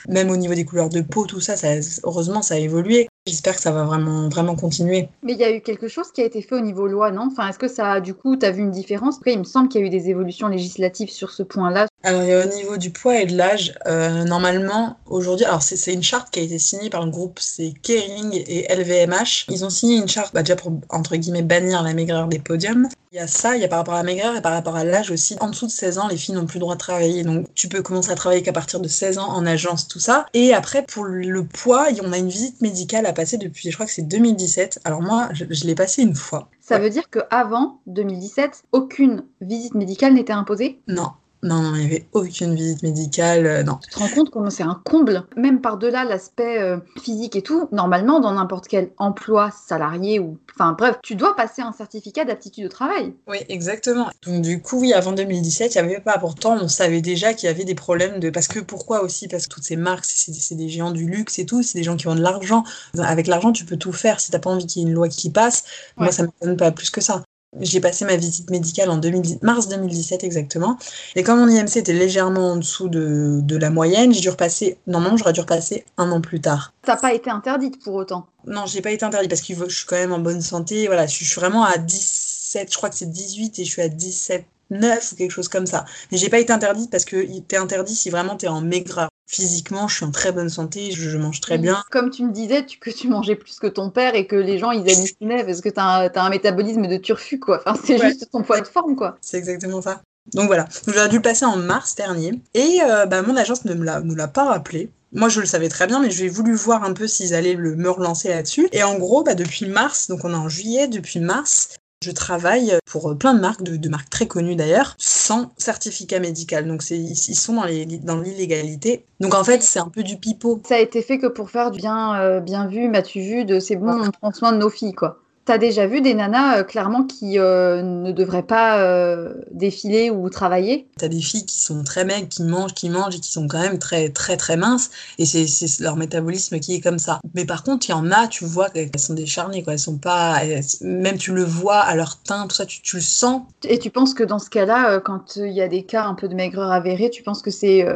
même 0.08 0.30
au 0.30 0.36
niveau 0.36 0.54
des 0.54 0.64
couleurs 0.64 0.88
de 0.88 1.00
peau, 1.00 1.26
tout 1.26 1.40
ça, 1.40 1.56
ça 1.56 1.68
heureusement, 2.04 2.42
ça 2.42 2.54
a 2.54 2.58
évolué. 2.58 3.08
J'espère 3.26 3.56
que 3.56 3.60
ça 3.60 3.72
va 3.72 3.84
vraiment, 3.84 4.28
vraiment 4.28 4.54
continuer. 4.54 5.08
Mais 5.24 5.32
il 5.32 5.38
y 5.38 5.44
a 5.44 5.50
eu 5.50 5.60
quelque 5.60 5.88
chose 5.88 6.12
qui 6.12 6.22
a 6.22 6.24
été 6.24 6.42
fait 6.42 6.54
au 6.54 6.60
niveau 6.60 6.86
loi, 6.86 7.10
non? 7.10 7.28
Enfin, 7.30 7.48
est-ce 7.48 7.58
que 7.58 7.66
ça, 7.66 8.00
du 8.00 8.14
coup, 8.14 8.36
tu 8.36 8.46
as 8.46 8.52
vu 8.52 8.62
une 8.62 8.70
différence? 8.70 9.16
Après, 9.16 9.32
il 9.32 9.40
me 9.40 9.44
semble 9.44 9.68
qu'il 9.68 9.80
y 9.80 9.84
a 9.84 9.86
eu 9.86 9.90
des 9.90 10.08
évolutions 10.10 10.46
législatives 10.46 11.10
sur 11.10 11.30
ce 11.30 11.42
point-là. 11.42 11.88
Alors, 12.06 12.22
au 12.22 12.54
niveau 12.54 12.76
du 12.76 12.90
poids 12.90 13.20
et 13.20 13.26
de 13.26 13.36
l'âge, 13.36 13.74
euh, 13.88 14.22
normalement, 14.22 14.96
aujourd'hui, 15.06 15.44
alors 15.44 15.60
c'est 15.60 15.92
une 15.92 16.04
charte 16.04 16.30
qui 16.30 16.38
a 16.38 16.42
été 16.44 16.56
signée 16.56 16.88
par 16.88 17.04
le 17.04 17.10
groupe, 17.10 17.40
c'est 17.40 17.72
Kering 17.82 18.44
et 18.46 18.72
LVMH. 18.72 19.46
Ils 19.48 19.64
ont 19.64 19.70
signé 19.70 19.96
une 19.96 20.06
charte, 20.06 20.32
bah, 20.32 20.44
déjà 20.44 20.54
pour, 20.54 20.70
entre 20.88 21.16
guillemets, 21.16 21.42
bannir 21.42 21.82
la 21.82 21.94
maigreur 21.94 22.28
des 22.28 22.38
podiums. 22.38 22.88
Il 23.10 23.16
y 23.16 23.18
a 23.18 23.26
ça, 23.26 23.56
il 23.56 23.62
y 23.62 23.64
a 23.64 23.68
par 23.68 23.78
rapport 23.78 23.94
à 23.94 23.96
la 23.96 24.02
maigreur 24.04 24.36
et 24.36 24.40
par 24.40 24.52
rapport 24.52 24.76
à 24.76 24.84
l'âge 24.84 25.10
aussi. 25.10 25.34
En 25.40 25.50
dessous 25.50 25.66
de 25.66 25.72
16 25.72 25.98
ans, 25.98 26.06
les 26.06 26.16
filles 26.16 26.36
n'ont 26.36 26.46
plus 26.46 26.58
le 26.58 26.60
droit 26.60 26.74
de 26.76 26.78
travailler. 26.78 27.24
Donc, 27.24 27.52
tu 27.56 27.66
peux 27.66 27.82
commencer 27.82 28.12
à 28.12 28.14
travailler 28.14 28.42
qu'à 28.42 28.52
partir 28.52 28.78
de 28.78 28.86
16 28.86 29.18
ans 29.18 29.28
en 29.28 29.44
agence, 29.44 29.88
tout 29.88 29.98
ça. 29.98 30.26
Et 30.32 30.54
après, 30.54 30.84
pour 30.84 31.06
le 31.06 31.44
poids, 31.44 31.88
on 32.04 32.12
a 32.12 32.18
une 32.18 32.28
visite 32.28 32.60
médicale 32.60 33.06
à 33.06 33.12
passer 33.14 33.36
depuis, 33.36 33.68
je 33.68 33.74
crois 33.74 33.86
que 33.86 33.92
c'est 33.92 34.02
2017. 34.06 34.78
Alors 34.84 35.02
moi, 35.02 35.28
je, 35.32 35.44
l'ai 35.66 35.74
passé 35.74 36.02
une 36.02 36.14
fois. 36.14 36.50
Ça 36.60 36.78
veut 36.78 36.90
dire 36.90 37.10
qu'avant 37.10 37.80
2017, 37.88 38.62
aucune 38.70 39.24
visite 39.40 39.74
médicale 39.74 40.14
n'était 40.14 40.32
imposée? 40.32 40.78
Non. 40.86 41.10
Non, 41.42 41.62
non, 41.62 41.74
il 41.74 41.80
n'y 41.80 41.86
avait 41.86 42.06
aucune 42.12 42.54
visite 42.54 42.82
médicale, 42.82 43.46
euh, 43.46 43.62
non. 43.62 43.78
Tu 43.82 43.90
te 43.90 43.98
rends 43.98 44.08
compte 44.08 44.30
comment 44.30 44.50
c'est 44.50 44.62
un 44.62 44.80
comble? 44.84 45.24
Même 45.36 45.60
par-delà 45.60 46.04
l'aspect 46.04 46.60
euh, 46.60 46.78
physique 47.00 47.36
et 47.36 47.42
tout, 47.42 47.68
normalement, 47.72 48.20
dans 48.20 48.32
n'importe 48.32 48.66
quel 48.68 48.90
emploi 48.96 49.50
salarié 49.50 50.18
ou... 50.18 50.38
Enfin 50.58 50.72
bref, 50.72 50.96
tu 51.02 51.14
dois 51.14 51.36
passer 51.36 51.60
un 51.60 51.72
certificat 51.72 52.24
d'aptitude 52.24 52.64
au 52.64 52.68
travail. 52.68 53.14
Oui, 53.28 53.38
exactement. 53.50 54.08
Donc 54.24 54.40
du 54.40 54.62
coup, 54.62 54.80
oui, 54.80 54.94
avant 54.94 55.12
2017, 55.12 55.74
il 55.74 55.82
n'y 55.82 55.84
avait 55.86 56.00
pas. 56.00 56.18
Pourtant, 56.18 56.56
on 56.60 56.68
savait 56.68 57.02
déjà 57.02 57.34
qu'il 57.34 57.46
y 57.48 57.50
avait 57.50 57.64
des 57.64 57.74
problèmes 57.74 58.18
de... 58.18 58.30
Parce 58.30 58.48
que 58.48 58.60
pourquoi 58.60 59.02
aussi? 59.02 59.28
Parce 59.28 59.46
que 59.46 59.54
toutes 59.54 59.64
ces 59.64 59.76
marques, 59.76 60.06
c'est 60.06 60.54
des 60.54 60.70
géants 60.70 60.92
du 60.92 61.06
luxe 61.06 61.38
et 61.38 61.44
tout, 61.44 61.62
c'est 61.62 61.78
des 61.78 61.84
gens 61.84 61.96
qui 61.96 62.08
ont 62.08 62.14
de 62.14 62.22
l'argent. 62.22 62.64
Avec 62.98 63.26
l'argent, 63.26 63.52
tu 63.52 63.66
peux 63.66 63.76
tout 63.76 63.92
faire. 63.92 64.18
Si 64.18 64.30
tu 64.30 64.32
n'as 64.32 64.40
pas 64.40 64.50
envie 64.50 64.66
qu'il 64.66 64.82
y 64.82 64.84
ait 64.86 64.88
une 64.88 64.94
loi 64.94 65.08
qui 65.10 65.28
passe, 65.28 65.64
moi, 65.98 66.10
ça 66.10 66.22
ne 66.22 66.28
me 66.28 66.46
donne 66.46 66.56
pas 66.56 66.72
plus 66.72 66.88
que 66.90 67.02
ça. 67.02 67.25
J'ai 67.60 67.80
passé 67.80 68.04
ma 68.04 68.16
visite 68.16 68.50
médicale 68.50 68.90
en 68.90 69.00
mars 69.42 69.68
2017 69.68 70.24
exactement. 70.24 70.78
Et 71.14 71.22
comme 71.22 71.38
mon 71.38 71.48
IMC 71.48 71.76
était 71.76 71.92
légèrement 71.92 72.52
en 72.52 72.56
dessous 72.56 72.88
de, 72.88 73.40
de 73.42 73.56
la 73.56 73.70
moyenne, 73.70 74.12
j'ai 74.12 74.20
dû 74.20 74.28
repasser. 74.28 74.78
Normalement, 74.86 75.16
j'aurais 75.16 75.32
dû 75.32 75.40
repasser 75.40 75.84
un 75.96 76.10
an 76.10 76.20
plus 76.20 76.40
tard. 76.40 76.72
T'as 76.82 76.96
pas 76.96 77.14
été 77.14 77.30
interdite 77.30 77.82
pour 77.82 77.94
autant? 77.94 78.26
Non, 78.46 78.66
j'ai 78.66 78.80
pas 78.80 78.90
été 78.90 79.04
interdite 79.04 79.30
parce 79.30 79.42
que 79.42 79.54
je 79.68 79.76
suis 79.76 79.86
quand 79.86 79.96
même 79.96 80.12
en 80.12 80.18
bonne 80.18 80.42
santé. 80.42 80.86
Voilà, 80.86 81.06
je 81.06 81.14
suis 81.14 81.34
vraiment 81.34 81.64
à 81.64 81.78
17, 81.78 82.72
je 82.72 82.76
crois 82.76 82.90
que 82.90 82.96
c'est 82.96 83.10
18 83.10 83.58
et 83.58 83.64
je 83.64 83.70
suis 83.70 83.82
à 83.82 83.88
17 83.88 84.44
9 84.70 85.12
ou 85.12 85.16
quelque 85.16 85.30
chose 85.30 85.48
comme 85.48 85.66
ça. 85.66 85.84
Mais 86.10 86.18
j'ai 86.18 86.28
pas 86.28 86.38
été 86.38 86.52
interdite 86.52 86.90
parce 86.90 87.04
que 87.04 87.24
t'es 87.40 87.56
interdit 87.56 87.94
si 87.94 88.10
vraiment 88.10 88.36
t'es 88.36 88.48
en 88.48 88.60
maigreur. 88.60 89.08
Physiquement, 89.26 89.88
je 89.88 89.96
suis 89.96 90.04
en 90.04 90.12
très 90.12 90.30
bonne 90.32 90.48
santé, 90.48 90.92
je, 90.92 91.16
mange 91.18 91.40
très 91.40 91.58
bien. 91.58 91.82
Comme 91.90 92.10
tu 92.10 92.24
me 92.24 92.32
disais 92.32 92.64
que 92.64 92.90
tu 92.90 93.08
mangeais 93.08 93.34
plus 93.34 93.58
que 93.58 93.66
ton 93.66 93.90
père 93.90 94.14
et 94.14 94.26
que 94.26 94.36
les 94.36 94.58
gens 94.58 94.70
ils 94.70 94.88
hallucinaient 94.88 95.44
parce 95.44 95.60
que 95.60 95.68
t'as 95.68 96.06
un, 96.06 96.10
un 96.14 96.30
métabolisme 96.30 96.86
de 96.86 96.96
turfu 96.96 97.40
quoi. 97.40 97.60
Enfin, 97.66 97.78
c'est 97.84 97.98
juste 97.98 98.30
ton 98.30 98.42
poids 98.42 98.60
de 98.60 98.66
forme 98.66 98.94
quoi. 98.94 99.18
C'est 99.20 99.38
exactement 99.38 99.82
ça. 99.82 100.02
Donc 100.34 100.46
voilà, 100.46 100.66
j'aurais 100.86 101.08
dû 101.08 101.16
le 101.16 101.22
passer 101.22 101.44
en 101.44 101.56
mars 101.56 101.94
dernier 101.94 102.40
et 102.54 102.80
euh, 102.82 103.06
bah, 103.06 103.22
mon 103.22 103.36
agence 103.36 103.64
ne 103.64 103.74
me 103.74 104.14
l'a 104.14 104.28
pas 104.28 104.44
rappelé. 104.44 104.90
Moi, 105.12 105.28
je 105.28 105.40
le 105.40 105.46
savais 105.46 105.68
très 105.68 105.86
bien, 105.86 106.00
mais 106.00 106.10
j'ai 106.10 106.28
voulu 106.28 106.54
voir 106.54 106.84
un 106.84 106.92
peu 106.92 107.06
s'ils 107.06 107.34
allaient 107.34 107.54
le, 107.54 107.76
me 107.76 107.88
relancer 107.88 108.28
là-dessus. 108.28 108.68
Et 108.72 108.82
en 108.82 108.98
gros, 108.98 109.22
bah, 109.22 109.34
depuis 109.34 109.66
mars, 109.66 110.08
donc 110.08 110.24
on 110.24 110.32
est 110.32 110.36
en 110.36 110.48
juillet, 110.48 110.88
depuis 110.88 111.20
mars, 111.20 111.76
je 112.06 112.12
travaille 112.12 112.72
pour 112.84 113.16
plein 113.18 113.34
de 113.34 113.40
marques, 113.40 113.62
de, 113.62 113.88
marques 113.88 114.10
très 114.10 114.26
connues 114.26 114.54
d'ailleurs, 114.54 114.94
sans 114.98 115.52
certificat 115.58 116.20
médical. 116.20 116.66
Donc 116.68 116.88
ils 116.90 117.16
sont 117.16 117.54
dans 117.54 118.20
l'illégalité. 118.20 119.04
Donc 119.18 119.34
en 119.34 119.42
fait, 119.42 119.62
c'est 119.62 119.80
un 119.80 119.88
peu 119.88 120.04
du 120.04 120.16
pipeau. 120.16 120.60
Ça 120.64 120.76
a 120.76 120.78
été 120.78 121.02
fait 121.02 121.18
que 121.18 121.26
pour 121.26 121.50
faire 121.50 121.72
du 121.72 121.78
bien, 121.80 122.20
euh, 122.20 122.40
bien 122.40 122.68
vu, 122.68 122.88
m'as-tu 122.88 123.20
vu, 123.20 123.44
de 123.44 123.58
c'est 123.58 123.76
bon, 123.76 124.00
on 124.00 124.10
prend 124.10 124.32
soin 124.32 124.52
de 124.52 124.58
nos 124.58 124.70
filles, 124.70 124.94
quoi. 124.94 125.18
T'as 125.46 125.58
déjà 125.58 125.86
vu 125.86 126.00
des 126.00 126.12
nanas 126.12 126.58
euh, 126.58 126.62
clairement 126.64 127.04
qui 127.04 127.38
euh, 127.38 127.80
ne 127.80 128.10
devraient 128.10 128.42
pas 128.42 128.80
euh, 128.80 129.32
défiler 129.52 130.10
ou 130.10 130.28
travailler? 130.28 130.88
T'as 130.98 131.06
des 131.06 131.20
filles 131.20 131.46
qui 131.46 131.60
sont 131.60 131.84
très 131.84 132.04
maigres, 132.04 132.28
qui 132.28 132.42
mangent, 132.42 132.74
qui 132.74 132.90
mangent 132.90 133.14
et 133.14 133.20
qui 133.20 133.30
sont 133.30 133.46
quand 133.46 133.60
même 133.60 133.78
très 133.78 134.08
très 134.08 134.36
très 134.36 134.56
minces 134.56 134.90
et 135.20 135.24
c'est 135.24 135.80
leur 135.80 135.94
métabolisme 135.94 136.58
qui 136.58 136.74
est 136.74 136.80
comme 136.80 136.98
ça. 136.98 137.20
Mais 137.34 137.44
par 137.44 137.62
contre, 137.62 137.88
il 137.88 137.92
y 137.92 137.94
en 137.94 138.10
a, 138.10 138.26
tu 138.26 138.44
vois 138.44 138.70
qu'elles 138.70 138.90
sont 138.98 139.14
décharnées 139.14 139.62
quoi, 139.62 139.74
elles 139.74 139.78
sont 139.78 139.98
pas 139.98 140.42
même 140.80 141.16
tu 141.16 141.32
le 141.32 141.44
vois 141.44 141.78
à 141.78 141.94
leur 141.94 142.20
teint, 142.20 142.48
tout 142.48 142.56
ça, 142.56 142.66
tu, 142.66 142.82
tu 142.82 142.96
le 142.96 143.02
sens. 143.02 143.42
Et 143.62 143.78
tu 143.78 143.90
penses 143.90 144.14
que 144.14 144.24
dans 144.24 144.40
ce 144.40 144.50
cas-là, 144.50 144.98
quand 144.98 145.36
il 145.36 145.52
y 145.52 145.62
a 145.62 145.68
des 145.68 145.84
cas 145.84 146.06
un 146.06 146.14
peu 146.14 146.26
de 146.26 146.34
maigreur 146.34 146.72
avérée, 146.72 147.08
tu 147.10 147.22
penses 147.22 147.42
que 147.42 147.52
c'est 147.52 147.86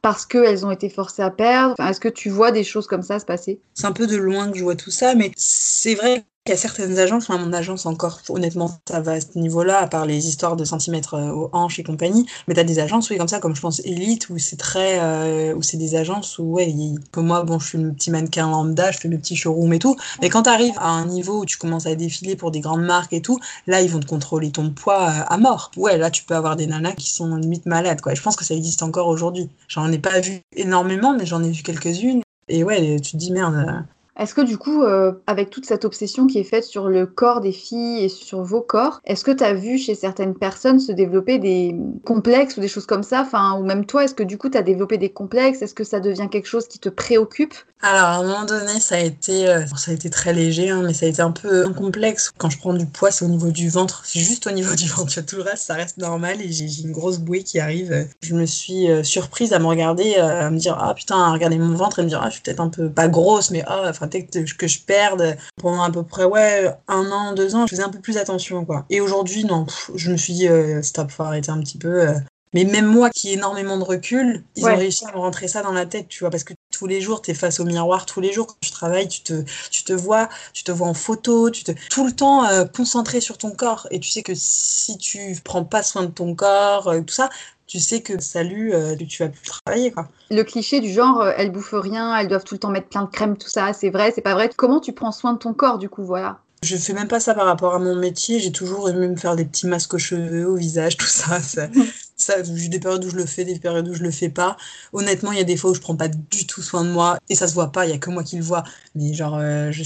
parce 0.00 0.24
qu'elles 0.24 0.64
ont 0.64 0.70
été 0.70 0.88
forcées 0.88 1.22
à 1.22 1.30
perdre? 1.30 1.74
Est-ce 1.78 2.00
que 2.00 2.08
tu 2.08 2.30
vois 2.30 2.50
des 2.50 2.64
choses 2.64 2.86
comme 2.86 3.02
ça 3.02 3.18
se 3.18 3.26
passer? 3.26 3.60
C'est 3.74 3.86
un 3.86 3.92
peu 3.92 4.06
de 4.06 4.16
loin 4.16 4.50
que 4.50 4.56
je 4.56 4.64
vois 4.64 4.76
tout 4.76 4.90
ça, 4.90 5.14
mais 5.14 5.32
c'est 5.36 5.96
vrai 5.96 6.24
il 6.46 6.50
y 6.50 6.52
a 6.52 6.58
certaines 6.58 6.98
agences, 6.98 7.30
enfin 7.30 7.42
mon 7.42 7.54
agence 7.54 7.86
encore, 7.86 8.20
honnêtement, 8.28 8.70
ça 8.86 9.00
va 9.00 9.12
à 9.12 9.20
ce 9.22 9.38
niveau-là, 9.38 9.78
à 9.78 9.86
part 9.86 10.04
les 10.04 10.28
histoires 10.28 10.56
de 10.56 10.64
centimètres 10.66 11.14
euh, 11.14 11.30
aux 11.30 11.48
hanches 11.54 11.78
et 11.78 11.82
compagnie. 11.82 12.26
Mais 12.46 12.52
tu 12.52 12.60
as 12.60 12.64
des 12.64 12.80
agences, 12.80 13.08
oui, 13.08 13.16
comme 13.16 13.28
ça, 13.28 13.40
comme 13.40 13.56
je 13.56 13.62
pense 13.62 13.80
Elite, 13.80 14.28
où 14.28 14.36
c'est 14.36 14.58
très. 14.58 14.98
Euh, 15.00 15.54
où 15.54 15.62
c'est 15.62 15.78
des 15.78 15.94
agences 15.94 16.38
où, 16.38 16.42
ouais, 16.42 16.74
comme 17.12 17.28
moi, 17.28 17.44
bon, 17.44 17.58
je 17.58 17.68
suis 17.68 17.78
un 17.78 17.88
petit 17.94 18.10
mannequin 18.10 18.50
lambda, 18.50 18.90
je 18.90 18.98
fais 18.98 19.08
mes 19.08 19.16
petits 19.16 19.36
showrooms 19.36 19.72
et 19.72 19.78
tout. 19.78 19.96
Mais 20.20 20.28
quand 20.28 20.42
tu 20.42 20.50
arrives 20.50 20.76
à 20.76 20.88
un 20.88 21.06
niveau 21.06 21.40
où 21.40 21.46
tu 21.46 21.56
commences 21.56 21.86
à 21.86 21.94
défiler 21.94 22.36
pour 22.36 22.50
des 22.50 22.60
grandes 22.60 22.84
marques 22.84 23.14
et 23.14 23.22
tout, 23.22 23.38
là, 23.66 23.80
ils 23.80 23.88
vont 23.88 24.00
te 24.00 24.06
contrôler 24.06 24.50
ton 24.50 24.68
poids 24.68 25.08
euh, 25.08 25.24
à 25.26 25.38
mort. 25.38 25.70
Ouais, 25.78 25.96
là, 25.96 26.10
tu 26.10 26.24
peux 26.24 26.34
avoir 26.36 26.56
des 26.56 26.66
nanas 26.66 26.92
qui 26.92 27.10
sont 27.10 27.36
limite 27.36 27.64
malades, 27.64 28.02
quoi. 28.02 28.12
je 28.12 28.20
pense 28.20 28.36
que 28.36 28.44
ça 28.44 28.54
existe 28.54 28.82
encore 28.82 29.08
aujourd'hui. 29.08 29.48
J'en 29.68 29.90
ai 29.90 29.98
pas 29.98 30.20
vu 30.20 30.42
énormément, 30.54 31.16
mais 31.16 31.24
j'en 31.24 31.42
ai 31.42 31.50
vu 31.50 31.62
quelques-unes. 31.62 32.20
Et 32.48 32.64
ouais, 32.64 33.00
tu 33.00 33.12
te 33.12 33.16
dis 33.16 33.32
merde, 33.32 33.86
est-ce 34.18 34.34
que 34.34 34.40
du 34.42 34.58
coup, 34.58 34.82
euh, 34.82 35.12
avec 35.26 35.50
toute 35.50 35.66
cette 35.66 35.84
obsession 35.84 36.26
qui 36.26 36.38
est 36.38 36.44
faite 36.44 36.64
sur 36.64 36.88
le 36.88 37.06
corps 37.06 37.40
des 37.40 37.52
filles 37.52 38.04
et 38.04 38.08
sur 38.08 38.42
vos 38.42 38.62
corps, 38.62 39.00
est-ce 39.04 39.24
que 39.24 39.32
tu 39.32 39.42
as 39.42 39.54
vu 39.54 39.76
chez 39.78 39.94
certaines 39.94 40.36
personnes 40.36 40.78
se 40.78 40.92
développer 40.92 41.38
des 41.38 41.74
complexes 42.04 42.56
ou 42.56 42.60
des 42.60 42.68
choses 42.68 42.86
comme 42.86 43.02
ça? 43.02 43.22
Enfin, 43.22 43.58
Ou 43.58 43.64
même 43.64 43.86
toi, 43.86 44.04
est-ce 44.04 44.14
que 44.14 44.22
du 44.22 44.38
coup, 44.38 44.48
tu 44.50 44.58
as 44.58 44.62
développé 44.62 44.98
des 44.98 45.12
complexes? 45.12 45.62
Est-ce 45.62 45.74
que 45.74 45.84
ça 45.84 46.00
devient 46.00 46.28
quelque 46.30 46.46
chose 46.46 46.68
qui 46.68 46.78
te 46.78 46.88
préoccupe? 46.88 47.54
Alors, 47.86 48.04
à 48.04 48.16
un 48.16 48.22
moment 48.22 48.46
donné, 48.46 48.80
ça 48.80 48.94
a 48.94 49.00
été, 49.00 49.46
euh, 49.46 49.66
ça 49.76 49.90
a 49.90 49.94
été 49.94 50.08
très 50.08 50.32
léger, 50.32 50.70
hein, 50.70 50.80
mais 50.82 50.94
ça 50.94 51.04
a 51.04 51.08
été 51.10 51.20
un 51.20 51.32
peu 51.32 51.66
un 51.66 51.72
complexe. 51.74 52.32
Quand 52.38 52.48
je 52.48 52.56
prends 52.56 52.72
du 52.72 52.86
poids, 52.86 53.10
c'est 53.10 53.26
au 53.26 53.28
niveau 53.28 53.50
du 53.50 53.68
ventre. 53.68 54.04
C'est 54.06 54.20
juste 54.20 54.46
au 54.46 54.52
niveau 54.52 54.74
du 54.76 54.88
ventre. 54.88 55.20
Tout 55.20 55.36
le 55.36 55.42
reste, 55.42 55.64
ça 55.64 55.74
reste 55.74 55.98
normal 55.98 56.40
et 56.40 56.50
j'ai 56.50 56.64
une 56.80 56.92
grosse 56.92 57.18
bouée 57.18 57.42
qui 57.42 57.60
arrive. 57.60 58.08
Je 58.22 58.34
me 58.34 58.46
suis 58.46 58.90
euh, 58.90 59.02
surprise 59.02 59.52
à 59.52 59.58
me 59.58 59.66
regarder, 59.66 60.14
à 60.14 60.48
me 60.48 60.58
dire 60.58 60.78
Ah 60.80 60.94
putain, 60.94 61.22
à 61.22 61.30
regarder 61.30 61.58
mon 61.58 61.74
ventre 61.74 61.98
et 61.98 62.02
me 62.02 62.08
dire 62.08 62.22
Ah, 62.22 62.30
je 62.30 62.36
suis 62.36 62.42
peut-être 62.42 62.60
un 62.60 62.70
peu 62.70 62.88
pas 62.88 63.08
grosse, 63.08 63.50
mais 63.50 63.62
ah, 63.66 63.82
enfin, 63.90 64.08
que 64.08 64.66
je 64.66 64.78
perde 64.80 65.36
pendant 65.60 65.82
à 65.82 65.90
peu 65.90 66.02
près 66.02 66.24
ouais 66.24 66.74
un 66.88 67.10
an 67.10 67.34
deux 67.34 67.54
ans 67.54 67.66
je 67.66 67.70
faisais 67.70 67.82
un 67.82 67.90
peu 67.90 68.00
plus 68.00 68.16
attention 68.16 68.64
quoi 68.64 68.84
et 68.90 69.00
aujourd'hui 69.00 69.44
non 69.44 69.66
je 69.94 70.10
me 70.10 70.16
suis 70.16 70.32
dit 70.32 70.48
euh, 70.48 70.82
stop 70.82 71.10
faut 71.10 71.22
arrêter 71.22 71.50
un 71.50 71.60
petit 71.60 71.78
peu 71.78 72.08
euh. 72.08 72.14
Mais 72.54 72.64
même 72.64 72.86
moi 72.86 73.10
qui 73.10 73.30
ai 73.30 73.32
énormément 73.34 73.76
de 73.76 73.84
recul, 73.84 74.44
ils 74.56 74.64
ont 74.64 74.76
réussi 74.76 75.04
à 75.04 75.12
me 75.12 75.18
rentrer 75.18 75.48
ça 75.48 75.62
dans 75.62 75.72
la 75.72 75.86
tête, 75.86 76.08
tu 76.08 76.20
vois, 76.20 76.30
parce 76.30 76.44
que 76.44 76.54
tous 76.70 76.86
les 76.86 77.00
jours, 77.00 77.20
tu 77.20 77.30
es 77.32 77.34
face 77.34 77.60
au 77.60 77.64
miroir, 77.64 78.06
tous 78.06 78.20
les 78.20 78.32
jours 78.32 78.46
quand 78.46 78.56
tu 78.60 78.70
travailles, 78.70 79.08
tu 79.08 79.22
te, 79.22 79.44
tu 79.70 79.84
te 79.84 79.92
vois, 79.92 80.28
tu 80.52 80.64
te 80.64 80.72
vois 80.72 80.88
en 80.88 80.94
photo, 80.94 81.50
tu 81.50 81.64
te 81.64 81.72
tout 81.90 82.06
le 82.06 82.12
temps 82.12 82.46
euh, 82.46 82.64
concentré 82.64 83.20
sur 83.20 83.38
ton 83.38 83.50
corps. 83.50 83.86
Et 83.90 84.00
tu 84.00 84.08
sais 84.08 84.22
que 84.22 84.32
si 84.34 84.96
tu 84.98 85.36
prends 85.44 85.64
pas 85.64 85.82
soin 85.82 86.02
de 86.02 86.10
ton 86.10 86.34
corps, 86.34 86.88
euh, 86.88 87.00
tout 87.00 87.14
ça, 87.14 87.28
tu 87.66 87.80
sais 87.80 88.02
que 88.02 88.20
salut, 88.20 88.74
euh, 88.74 88.96
tu 88.96 89.22
vas 89.22 89.28
plus 89.28 89.42
travailler. 89.42 89.90
Quoi. 89.90 90.08
Le 90.30 90.42
cliché 90.42 90.80
du 90.80 90.92
genre, 90.92 91.20
euh, 91.20 91.32
elles 91.36 91.50
bouffent 91.50 91.74
rien, 91.74 92.16
elles 92.16 92.28
doivent 92.28 92.44
tout 92.44 92.54
le 92.54 92.60
temps 92.60 92.70
mettre 92.70 92.88
plein 92.88 93.02
de 93.02 93.10
crème, 93.10 93.36
tout 93.36 93.48
ça, 93.48 93.72
c'est 93.72 93.90
vrai, 93.90 94.12
c'est 94.14 94.22
pas 94.22 94.34
vrai. 94.34 94.50
Comment 94.54 94.80
tu 94.80 94.92
prends 94.92 95.12
soin 95.12 95.32
de 95.32 95.38
ton 95.38 95.54
corps, 95.54 95.78
du 95.78 95.88
coup, 95.88 96.04
voilà 96.04 96.40
je 96.64 96.76
fais 96.76 96.92
même 96.92 97.08
pas 97.08 97.20
ça 97.20 97.34
par 97.34 97.46
rapport 97.46 97.74
à 97.74 97.78
mon 97.78 97.94
métier. 97.94 98.40
J'ai 98.40 98.52
toujours 98.52 98.88
aimé 98.88 99.08
me 99.08 99.16
faire 99.16 99.36
des 99.36 99.44
petits 99.44 99.66
masques 99.66 99.94
aux 99.94 99.98
cheveux, 99.98 100.48
au 100.48 100.56
visage, 100.56 100.96
tout 100.96 101.06
ça. 101.06 101.40
ça, 101.40 101.68
ça 102.16 102.34
j'ai 102.42 102.68
des 102.68 102.80
périodes 102.80 103.04
où 103.04 103.10
je 103.10 103.16
le 103.16 103.26
fais, 103.26 103.44
des 103.44 103.58
périodes 103.58 103.88
où 103.88 103.94
je 103.94 104.02
le 104.02 104.10
fais 104.10 104.28
pas. 104.28 104.56
Honnêtement, 104.92 105.32
il 105.32 105.38
y 105.38 105.40
a 105.40 105.44
des 105.44 105.56
fois 105.56 105.70
où 105.70 105.74
je 105.74 105.80
prends 105.80 105.96
pas 105.96 106.08
du 106.08 106.46
tout 106.46 106.62
soin 106.62 106.84
de 106.84 106.90
moi 106.90 107.18
et 107.28 107.34
ça 107.34 107.46
se 107.46 107.54
voit 107.54 107.72
pas. 107.72 107.86
Il 107.86 107.90
y 107.90 107.94
a 107.94 107.98
que 107.98 108.10
moi 108.10 108.24
qui 108.24 108.36
le 108.36 108.42
vois. 108.42 108.64
Mais 108.94 109.14
genre, 109.14 109.36
euh, 109.38 109.70
je 109.70 109.84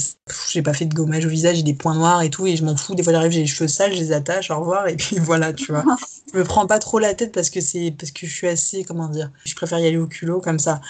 j'ai 0.50 0.62
pas 0.62 0.74
fait 0.74 0.86
de 0.86 0.94
gommage 0.94 1.26
au 1.26 1.28
visage, 1.28 1.56
j'ai 1.56 1.62
des 1.62 1.74
points 1.74 1.94
noirs 1.94 2.22
et 2.22 2.30
tout 2.30 2.46
et 2.46 2.56
je 2.56 2.64
m'en 2.64 2.76
fous. 2.76 2.94
Des 2.94 3.02
fois, 3.02 3.12
j'arrive, 3.12 3.32
j'ai 3.32 3.40
les 3.40 3.46
cheveux 3.46 3.68
sales, 3.68 3.92
je 3.92 3.98
les 3.98 4.12
attache, 4.12 4.50
au 4.50 4.58
revoir 4.58 4.88
et 4.88 4.96
puis 4.96 5.18
voilà, 5.20 5.52
tu 5.52 5.72
vois. 5.72 5.84
je 6.32 6.38
me 6.38 6.44
prends 6.44 6.66
pas 6.66 6.78
trop 6.78 6.98
la 6.98 7.14
tête 7.14 7.32
parce 7.32 7.50
que 7.50 7.60
c'est 7.60 7.94
parce 7.98 8.12
que 8.12 8.26
je 8.26 8.32
suis 8.32 8.48
assez, 8.48 8.84
comment 8.84 9.08
dire, 9.08 9.30
je 9.44 9.54
préfère 9.54 9.78
y 9.78 9.86
aller 9.86 9.98
au 9.98 10.06
culot 10.06 10.40
comme 10.40 10.58
ça. 10.58 10.80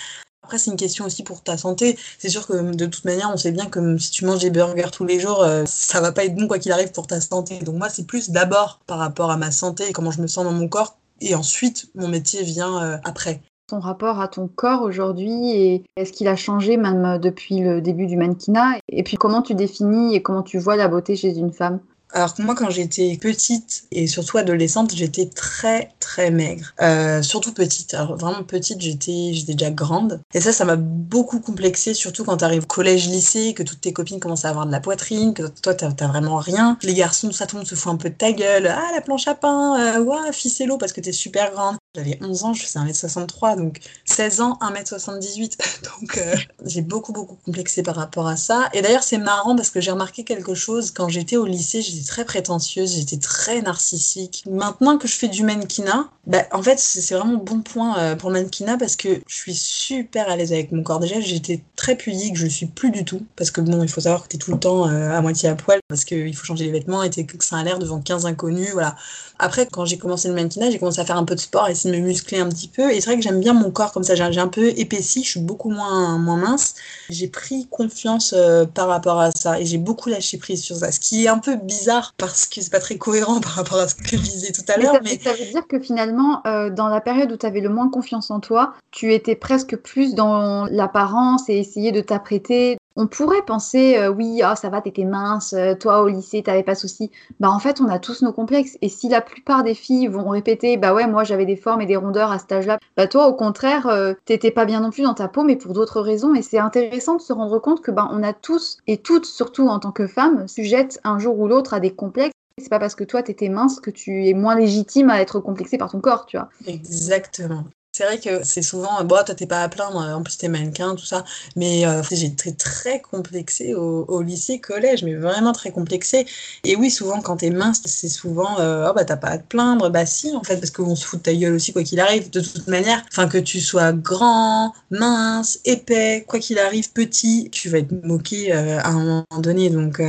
Après, 0.48 0.56
c'est 0.56 0.70
une 0.70 0.78
question 0.78 1.04
aussi 1.04 1.24
pour 1.24 1.42
ta 1.42 1.58
santé. 1.58 1.98
C'est 2.18 2.30
sûr 2.30 2.46
que 2.46 2.74
de 2.74 2.86
toute 2.86 3.04
manière, 3.04 3.30
on 3.30 3.36
sait 3.36 3.52
bien 3.52 3.66
que 3.66 3.98
si 3.98 4.10
tu 4.10 4.24
manges 4.24 4.40
des 4.40 4.48
burgers 4.48 4.90
tous 4.90 5.04
les 5.04 5.20
jours, 5.20 5.42
euh, 5.42 5.64
ça 5.66 6.00
va 6.00 6.10
pas 6.10 6.24
être 6.24 6.34
bon 6.34 6.48
quoi 6.48 6.58
qu'il 6.58 6.72
arrive 6.72 6.90
pour 6.90 7.06
ta 7.06 7.20
santé. 7.20 7.58
Donc 7.58 7.76
moi, 7.76 7.90
c'est 7.90 8.06
plus 8.06 8.30
d'abord 8.30 8.80
par 8.86 8.96
rapport 8.96 9.30
à 9.30 9.36
ma 9.36 9.50
santé 9.50 9.90
et 9.90 9.92
comment 9.92 10.10
je 10.10 10.22
me 10.22 10.26
sens 10.26 10.44
dans 10.44 10.52
mon 10.52 10.66
corps. 10.66 10.96
Et 11.20 11.34
ensuite, 11.34 11.90
mon 11.94 12.08
métier 12.08 12.44
vient 12.44 12.82
euh, 12.82 12.96
après. 13.04 13.42
Ton 13.66 13.78
rapport 13.78 14.22
à 14.22 14.28
ton 14.28 14.48
corps 14.48 14.80
aujourd'hui, 14.80 15.84
est-ce 15.96 16.12
qu'il 16.12 16.28
a 16.28 16.36
changé 16.36 16.78
même 16.78 17.04
euh, 17.04 17.18
depuis 17.18 17.60
le 17.60 17.82
début 17.82 18.06
du 18.06 18.16
mannequinat? 18.16 18.78
Et 18.88 19.02
puis 19.02 19.18
comment 19.18 19.42
tu 19.42 19.54
définis 19.54 20.14
et 20.14 20.22
comment 20.22 20.42
tu 20.42 20.58
vois 20.58 20.76
la 20.76 20.88
beauté 20.88 21.14
chez 21.14 21.36
une 21.36 21.52
femme? 21.52 21.78
Alors 22.12 22.34
que 22.34 22.42
moi, 22.42 22.54
quand 22.54 22.70
j'étais 22.70 23.18
petite 23.20 23.84
et 23.90 24.06
surtout 24.06 24.38
adolescente, 24.38 24.94
j'étais 24.94 25.26
très 25.26 25.92
très 26.00 26.30
maigre. 26.30 26.72
Euh, 26.80 27.22
surtout 27.22 27.52
petite. 27.52 27.94
Alors 27.94 28.16
vraiment 28.16 28.42
petite, 28.42 28.80
j'étais 28.80 29.32
déjà 29.46 29.70
grande. 29.70 30.20
Et 30.32 30.40
ça, 30.40 30.52
ça 30.52 30.64
m'a 30.64 30.76
beaucoup 30.76 31.40
complexé, 31.40 31.94
surtout 31.94 32.24
quand 32.24 32.38
t'arrives 32.38 32.62
au 32.62 32.66
collège, 32.66 33.08
lycée, 33.08 33.52
que 33.54 33.62
toutes 33.62 33.80
tes 33.80 33.92
copines 33.92 34.20
commencent 34.20 34.44
à 34.44 34.50
avoir 34.50 34.66
de 34.66 34.72
la 34.72 34.80
poitrine, 34.80 35.34
que 35.34 35.42
toi 35.62 35.74
t'as 35.74 36.06
vraiment 36.06 36.36
rien. 36.36 36.78
Les 36.82 36.94
garçons, 36.94 37.30
ça, 37.32 37.46
monde 37.52 37.66
se 37.66 37.74
fout 37.74 37.92
un 37.92 37.96
peu 37.96 38.08
de 38.10 38.14
ta 38.14 38.32
gueule. 38.32 38.66
Ah 38.66 38.90
la 38.94 39.00
planche 39.00 39.28
à 39.28 39.34
pain, 39.34 39.78
euh, 39.78 40.00
ouais, 40.00 40.32
ficello 40.32 40.78
parce 40.78 40.92
que 40.92 41.00
t'es 41.00 41.12
super 41.12 41.52
grande. 41.52 41.76
J'avais 41.94 42.18
11 42.22 42.44
ans, 42.44 42.54
je 42.54 42.64
faisais 42.64 42.78
1m63, 42.78 43.56
donc 43.56 43.80
16 44.04 44.40
ans, 44.40 44.58
1m78. 44.60 45.58
donc 46.00 46.18
euh, 46.18 46.36
j'ai 46.64 46.82
beaucoup 46.82 47.12
beaucoup 47.12 47.36
complexé 47.44 47.82
par 47.82 47.96
rapport 47.96 48.28
à 48.28 48.36
ça. 48.36 48.68
Et 48.72 48.82
d'ailleurs, 48.82 49.02
c'est 49.02 49.18
marrant 49.18 49.56
parce 49.56 49.70
que 49.70 49.80
j'ai 49.80 49.90
remarqué 49.90 50.24
quelque 50.24 50.54
chose 50.54 50.90
quand 50.90 51.08
j'étais 51.08 51.36
au 51.36 51.46
lycée. 51.46 51.82
Très 52.04 52.24
prétentieuse, 52.24 52.94
j'étais 52.96 53.18
très 53.18 53.62
narcissique. 53.62 54.44
Maintenant 54.50 54.98
que 54.98 55.08
je 55.08 55.14
fais 55.14 55.28
du 55.28 55.42
mannequinat, 55.42 56.08
bah, 56.26 56.44
en 56.52 56.62
fait, 56.62 56.78
c'est 56.78 57.14
vraiment 57.14 57.36
bon 57.36 57.60
point 57.60 57.98
euh, 57.98 58.16
pour 58.16 58.30
le 58.30 58.40
mannequinat 58.40 58.76
parce 58.76 58.96
que 58.96 59.20
je 59.26 59.34
suis 59.34 59.54
super 59.54 60.28
à 60.28 60.36
l'aise 60.36 60.52
avec 60.52 60.72
mon 60.72 60.82
corps. 60.82 61.00
Déjà, 61.00 61.20
j'étais 61.20 61.62
très 61.76 61.96
pudique, 61.96 62.36
je 62.36 62.44
le 62.44 62.50
suis 62.50 62.66
plus 62.66 62.90
du 62.90 63.04
tout. 63.04 63.22
Parce 63.36 63.50
que 63.50 63.60
bon, 63.60 63.82
il 63.82 63.88
faut 63.88 64.00
savoir 64.00 64.24
que 64.24 64.28
t'es 64.28 64.38
tout 64.38 64.52
le 64.52 64.58
temps 64.58 64.88
euh, 64.88 65.10
à 65.10 65.20
moitié 65.20 65.48
à 65.48 65.54
poil 65.54 65.80
parce 65.88 66.04
qu'il 66.04 66.34
faut 66.34 66.44
changer 66.44 66.66
les 66.66 66.72
vêtements 66.72 67.02
et 67.02 67.10
que 67.10 67.44
ça 67.44 67.56
a 67.56 67.64
l'air 67.64 67.78
devant 67.78 68.00
15 68.00 68.26
inconnus, 68.26 68.70
voilà. 68.72 68.96
Après, 69.40 69.66
quand 69.70 69.84
j'ai 69.84 69.98
commencé 69.98 70.28
le 70.28 70.34
mannequinat, 70.34 70.70
j'ai 70.70 70.78
commencé 70.78 71.00
à 71.00 71.04
faire 71.04 71.16
un 71.16 71.24
peu 71.24 71.36
de 71.36 71.40
sport, 71.40 71.68
essayer 71.68 71.94
de 71.94 72.00
me 72.00 72.06
muscler 72.06 72.38
un 72.38 72.48
petit 72.48 72.68
peu. 72.68 72.90
Et 72.90 73.00
c'est 73.00 73.06
vrai 73.06 73.16
que 73.16 73.22
j'aime 73.22 73.38
bien 73.38 73.52
mon 73.52 73.70
corps 73.70 73.92
comme 73.92 74.02
ça. 74.02 74.14
J'ai 74.14 74.40
un 74.40 74.48
peu 74.48 74.72
épaissi, 74.76 75.22
je 75.22 75.30
suis 75.30 75.40
beaucoup 75.40 75.70
moins, 75.70 76.18
moins 76.18 76.36
mince. 76.36 76.74
J'ai 77.08 77.28
pris 77.28 77.66
confiance 77.70 78.34
euh, 78.36 78.66
par 78.66 78.88
rapport 78.88 79.20
à 79.20 79.30
ça 79.30 79.60
et 79.60 79.66
j'ai 79.66 79.78
beaucoup 79.78 80.08
lâché 80.08 80.38
prise 80.38 80.62
sur 80.62 80.76
ça. 80.76 80.90
Ce 80.90 80.98
qui 80.98 81.24
est 81.24 81.28
un 81.28 81.38
peu 81.38 81.56
bizarre 81.56 81.87
parce 82.16 82.46
que 82.46 82.60
c'est 82.60 82.70
pas 82.70 82.80
très 82.80 82.96
cohérent 82.96 83.40
par 83.42 83.52
rapport 83.52 83.78
à 83.78 83.88
ce 83.88 83.94
que 83.94 84.16
je 84.16 84.22
disais 84.22 84.52
tout 84.52 84.62
à 84.68 84.76
l'heure. 84.76 84.98
Mais, 85.02 85.18
ça 85.18 85.32
veut 85.32 85.44
dire 85.44 85.66
que 85.66 85.78
finalement, 85.78 86.42
euh, 86.46 86.70
dans 86.70 86.88
la 86.88 87.00
période 87.00 87.30
où 87.32 87.36
tu 87.36 87.46
avais 87.46 87.60
le 87.60 87.68
moins 87.68 87.88
confiance 87.88 88.30
en 88.30 88.40
toi, 88.40 88.74
tu 88.90 89.12
étais 89.12 89.36
presque 89.36 89.76
plus 89.76 90.14
dans 90.14 90.66
l'apparence 90.66 91.48
et 91.48 91.58
essayer 91.58 91.92
de 91.92 92.00
t'apprêter, 92.00 92.77
on 92.98 93.06
pourrait 93.06 93.42
penser, 93.46 93.96
euh, 93.96 94.10
oui, 94.10 94.42
oh, 94.44 94.56
ça 94.56 94.70
va, 94.70 94.80
t'étais 94.80 95.04
mince, 95.04 95.52
euh, 95.52 95.74
toi 95.76 96.02
au 96.02 96.08
lycée, 96.08 96.42
t'avais 96.42 96.64
pas 96.64 96.74
souci. 96.74 97.12
Bah 97.38 97.48
en 97.48 97.60
fait, 97.60 97.80
on 97.80 97.88
a 97.88 98.00
tous 98.00 98.22
nos 98.22 98.32
complexes. 98.32 98.76
Et 98.82 98.88
si 98.88 99.08
la 99.08 99.20
plupart 99.20 99.62
des 99.62 99.74
filles 99.74 100.08
vont 100.08 100.28
répéter, 100.28 100.76
bah 100.76 100.92
ouais, 100.92 101.06
moi 101.06 101.22
j'avais 101.22 101.46
des 101.46 101.54
formes 101.54 101.80
et 101.80 101.86
des 101.86 101.94
rondeurs 101.94 102.32
à 102.32 102.40
cet 102.40 102.50
âge-là, 102.50 102.78
bah 102.96 103.06
toi 103.06 103.28
au 103.28 103.34
contraire, 103.34 103.86
euh, 103.86 104.14
t'étais 104.24 104.50
pas 104.50 104.64
bien 104.64 104.80
non 104.80 104.90
plus 104.90 105.04
dans 105.04 105.14
ta 105.14 105.28
peau, 105.28 105.44
mais 105.44 105.54
pour 105.54 105.74
d'autres 105.74 106.00
raisons. 106.00 106.34
Et 106.34 106.42
c'est 106.42 106.58
intéressant 106.58 107.14
de 107.14 107.22
se 107.22 107.32
rendre 107.32 107.60
compte 107.60 107.82
que 107.82 107.92
bah 107.92 108.08
on 108.10 108.24
a 108.24 108.32
tous 108.32 108.78
et 108.88 108.96
toutes, 108.96 109.26
surtout 109.26 109.68
en 109.68 109.78
tant 109.78 109.92
que 109.92 110.08
femmes, 110.08 110.48
sujettes 110.48 110.98
un 111.04 111.20
jour 111.20 111.38
ou 111.38 111.46
l'autre 111.46 111.74
à 111.74 111.80
des 111.80 111.92
complexes. 111.92 112.34
C'est 112.60 112.68
pas 112.68 112.80
parce 112.80 112.96
que 112.96 113.04
toi 113.04 113.22
t'étais 113.22 113.48
mince 113.48 113.78
que 113.78 113.92
tu 113.92 114.26
es 114.26 114.34
moins 114.34 114.56
légitime 114.56 115.08
à 115.10 115.20
être 115.20 115.38
complexée 115.38 115.78
par 115.78 115.92
ton 115.92 116.00
corps, 116.00 116.26
tu 116.26 116.36
vois. 116.36 116.48
Exactement. 116.66 117.62
C'est 117.98 118.04
vrai 118.04 118.20
que 118.20 118.44
c'est 118.44 118.62
souvent, 118.62 119.02
bon, 119.02 119.16
toi, 119.26 119.34
t'es 119.34 119.48
pas 119.48 119.60
à 119.60 119.68
plaindre, 119.68 119.96
en 119.96 120.22
plus, 120.22 120.38
t'es 120.38 120.46
mannequin, 120.46 120.94
tout 120.94 121.04
ça. 121.04 121.24
Mais 121.56 121.84
euh, 121.84 122.00
j'ai 122.12 122.26
été 122.26 122.54
très 122.54 123.00
complexée 123.00 123.74
au, 123.74 124.22
lycée, 124.22 124.60
collège, 124.60 125.02
mais 125.02 125.16
vraiment 125.16 125.50
très 125.50 125.72
complexée. 125.72 126.24
Et 126.62 126.76
oui, 126.76 126.92
souvent, 126.92 127.20
quand 127.20 127.38
t'es 127.38 127.50
mince, 127.50 127.82
c'est 127.86 128.08
souvent, 128.08 128.60
euh, 128.60 128.86
oh, 128.88 128.92
bah, 128.94 129.04
t'as 129.04 129.16
pas 129.16 129.30
à 129.30 129.38
te 129.38 129.48
plaindre. 129.48 129.90
Bah, 129.90 130.06
si, 130.06 130.30
en 130.36 130.44
fait, 130.44 130.58
parce 130.58 130.70
qu'on 130.70 130.94
se 130.94 131.04
fout 131.04 131.18
de 131.18 131.24
ta 131.24 131.34
gueule 131.34 131.54
aussi, 131.54 131.72
quoi 131.72 131.82
qu'il 131.82 131.98
arrive, 131.98 132.30
de 132.30 132.38
toute 132.38 132.68
manière. 132.68 133.04
Enfin, 133.10 133.26
que 133.26 133.38
tu 133.38 133.60
sois 133.60 133.92
grand, 133.92 134.74
mince, 134.92 135.58
épais, 135.64 136.24
quoi 136.28 136.38
qu'il 136.38 136.60
arrive, 136.60 136.92
petit, 136.92 137.48
tu 137.50 137.68
vas 137.68 137.78
être 137.78 138.04
moqué 138.04 138.54
euh, 138.54 138.78
à 138.78 138.90
un 138.90 139.02
moment 139.02 139.40
donné. 139.40 139.70
Donc, 139.70 140.00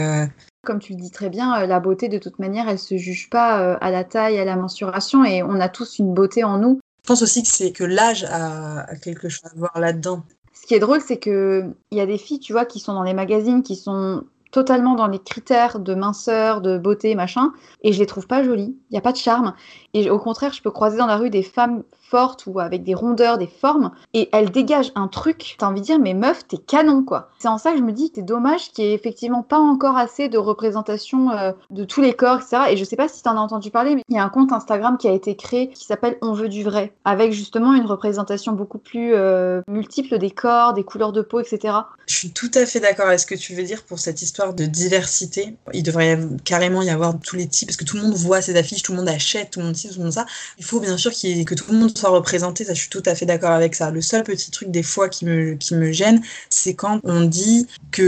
comme 0.63 0.77
tu 0.77 0.93
le 0.93 0.99
dis 0.99 1.09
très 1.09 1.29
bien, 1.29 1.65
la 1.65 1.79
beauté, 1.79 2.07
de 2.07 2.19
toute 2.19 2.37
manière, 2.37 2.69
elle 2.69 2.77
se 2.77 2.97
juge 2.97 3.31
pas 3.31 3.73
à 3.81 3.89
la 3.89 4.03
taille, 4.03 4.37
à 4.37 4.45
la 4.45 4.57
mensuration, 4.57 5.25
et 5.25 5.41
on 5.41 5.59
a 5.59 5.69
tous 5.69 5.97
une 5.97 6.13
beauté 6.13 6.43
en 6.43 6.59
nous. 6.59 6.79
Je 7.03 7.07
pense 7.07 7.21
aussi 7.21 7.41
que 7.41 7.49
c'est 7.49 7.71
que 7.71 7.83
l'âge 7.83 8.23
a, 8.25 8.85
quelque 9.01 9.29
chose 9.29 9.45
à 9.45 9.57
voir 9.57 9.79
là-dedans. 9.79 10.23
Ce 10.53 10.67
qui 10.67 10.75
est 10.75 10.79
drôle, 10.79 11.01
c'est 11.01 11.19
qu'il 11.19 11.73
y 11.91 11.99
a 11.99 12.05
des 12.05 12.17
filles, 12.17 12.39
tu 12.39 12.53
vois, 12.53 12.65
qui 12.65 12.79
sont 12.79 12.93
dans 12.93 13.03
les 13.03 13.13
magazines, 13.13 13.63
qui 13.63 13.75
sont 13.75 14.23
totalement 14.51 14.95
dans 14.95 15.07
les 15.07 15.19
critères 15.19 15.79
de 15.79 15.93
minceur, 15.93 16.61
de 16.61 16.77
beauté, 16.77 17.15
machin, 17.15 17.51
et 17.83 17.93
je 17.93 17.99
les 17.99 18.05
trouve 18.05 18.27
pas 18.27 18.43
jolies. 18.43 18.77
Il 18.89 18.93
n'y 18.93 18.97
a 18.97 19.01
pas 19.01 19.11
de 19.11 19.17
charme. 19.17 19.53
Et 19.93 20.09
au 20.09 20.19
contraire, 20.19 20.53
je 20.53 20.61
peux 20.61 20.71
croiser 20.71 20.97
dans 20.97 21.07
la 21.07 21.17
rue 21.17 21.29
des 21.29 21.43
femmes 21.43 21.83
fortes 22.09 22.45
ou 22.47 22.59
avec 22.59 22.83
des 22.83 22.93
rondeurs, 22.93 23.37
des 23.37 23.47
formes, 23.47 23.91
et 24.13 24.29
elles 24.31 24.51
dégagent 24.51 24.91
un 24.95 25.07
truc, 25.07 25.55
t'as 25.57 25.67
envie 25.67 25.81
de 25.81 25.85
dire, 25.85 25.99
mais 25.99 26.13
meuf, 26.13 26.47
t'es 26.47 26.57
canon, 26.57 27.03
quoi. 27.03 27.29
C'est 27.39 27.47
en 27.47 27.57
ça 27.57 27.71
que 27.71 27.77
je 27.77 27.83
me 27.83 27.91
dis, 27.91 28.11
c'est 28.13 28.25
dommage 28.25 28.71
qu'il 28.71 28.85
n'y 28.85 28.91
ait 28.91 28.93
effectivement 28.93 29.43
pas 29.43 29.59
encore 29.59 29.97
assez 29.97 30.29
de 30.29 30.37
représentation 30.37 31.31
euh, 31.31 31.51
de 31.69 31.83
tous 31.83 32.01
les 32.01 32.13
corps, 32.13 32.37
etc. 32.39 32.63
Et 32.71 32.77
je 32.77 32.83
sais 32.83 32.95
pas 32.95 33.07
si 33.07 33.21
t'en 33.23 33.37
as 33.37 33.39
entendu 33.39 33.71
parler, 33.71 33.95
mais 33.95 34.03
il 34.09 34.15
y 34.15 34.19
a 34.19 34.23
un 34.23 34.29
compte 34.29 34.51
Instagram 34.51 34.97
qui 34.97 35.07
a 35.07 35.11
été 35.11 35.35
créé 35.35 35.69
qui 35.69 35.85
s'appelle 35.85 36.17
On 36.21 36.33
veut 36.33 36.49
du 36.49 36.63
vrai, 36.63 36.93
avec 37.05 37.31
justement 37.31 37.73
une 37.73 37.85
représentation 37.85 38.53
beaucoup 38.53 38.79
plus 38.79 39.13
euh, 39.13 39.61
multiple 39.67 40.17
des 40.17 40.31
corps, 40.31 40.73
des 40.73 40.83
couleurs 40.83 41.13
de 41.13 41.21
peau, 41.21 41.39
etc. 41.39 41.75
Je 42.07 42.15
suis 42.15 42.31
tout 42.31 42.51
à 42.55 42.65
fait 42.65 42.79
d'accord 42.79 43.07
avec 43.07 43.19
ce 43.19 43.25
que 43.25 43.35
tu 43.35 43.53
veux 43.53 43.63
dire 43.63 43.83
pour 43.83 43.99
cette 43.99 44.21
histoire 44.21 44.53
de 44.53 44.65
diversité. 44.65 45.55
Il 45.73 45.83
devrait 45.83 46.19
carrément 46.43 46.81
y 46.81 46.89
avoir 46.89 47.19
tous 47.19 47.35
les 47.35 47.47
types, 47.47 47.67
parce 47.67 47.77
que 47.77 47.85
tout 47.85 47.97
le 47.97 48.03
monde 48.03 48.15
voit 48.15 48.41
ces 48.41 48.55
affiches, 48.55 48.81
tout 48.81 48.93
le 48.93 48.97
monde 48.97 49.09
achète, 49.09 49.51
tout 49.51 49.59
le 49.59 49.67
monde 49.67 49.75
ci, 49.75 49.89
tout 49.89 49.97
le 49.97 50.03
monde 50.03 50.13
ça. 50.13 50.25
Il 50.57 50.65
faut 50.65 50.79
bien 50.79 50.97
sûr 50.97 51.11
que 51.11 51.55
tout 51.55 51.71
le 51.71 51.77
monde 51.77 51.93
soit 51.99 52.09
représenté, 52.09 52.65
ça 52.65 52.73
je 52.73 52.79
suis 52.79 52.89
tout 52.89 53.03
à 53.05 53.15
fait 53.15 53.25
d'accord 53.25 53.51
avec 53.51 53.75
ça. 53.75 53.91
Le 53.91 54.01
seul 54.01 54.23
petit 54.23 54.51
truc 54.51 54.71
des 54.71 54.83
fois 54.83 55.09
qui 55.09 55.25
me, 55.25 55.55
qui 55.55 55.75
me 55.75 55.91
gêne, 55.91 56.21
c'est 56.49 56.73
quand 56.73 56.99
on 57.03 57.21
dit 57.21 57.67
que 57.91 58.03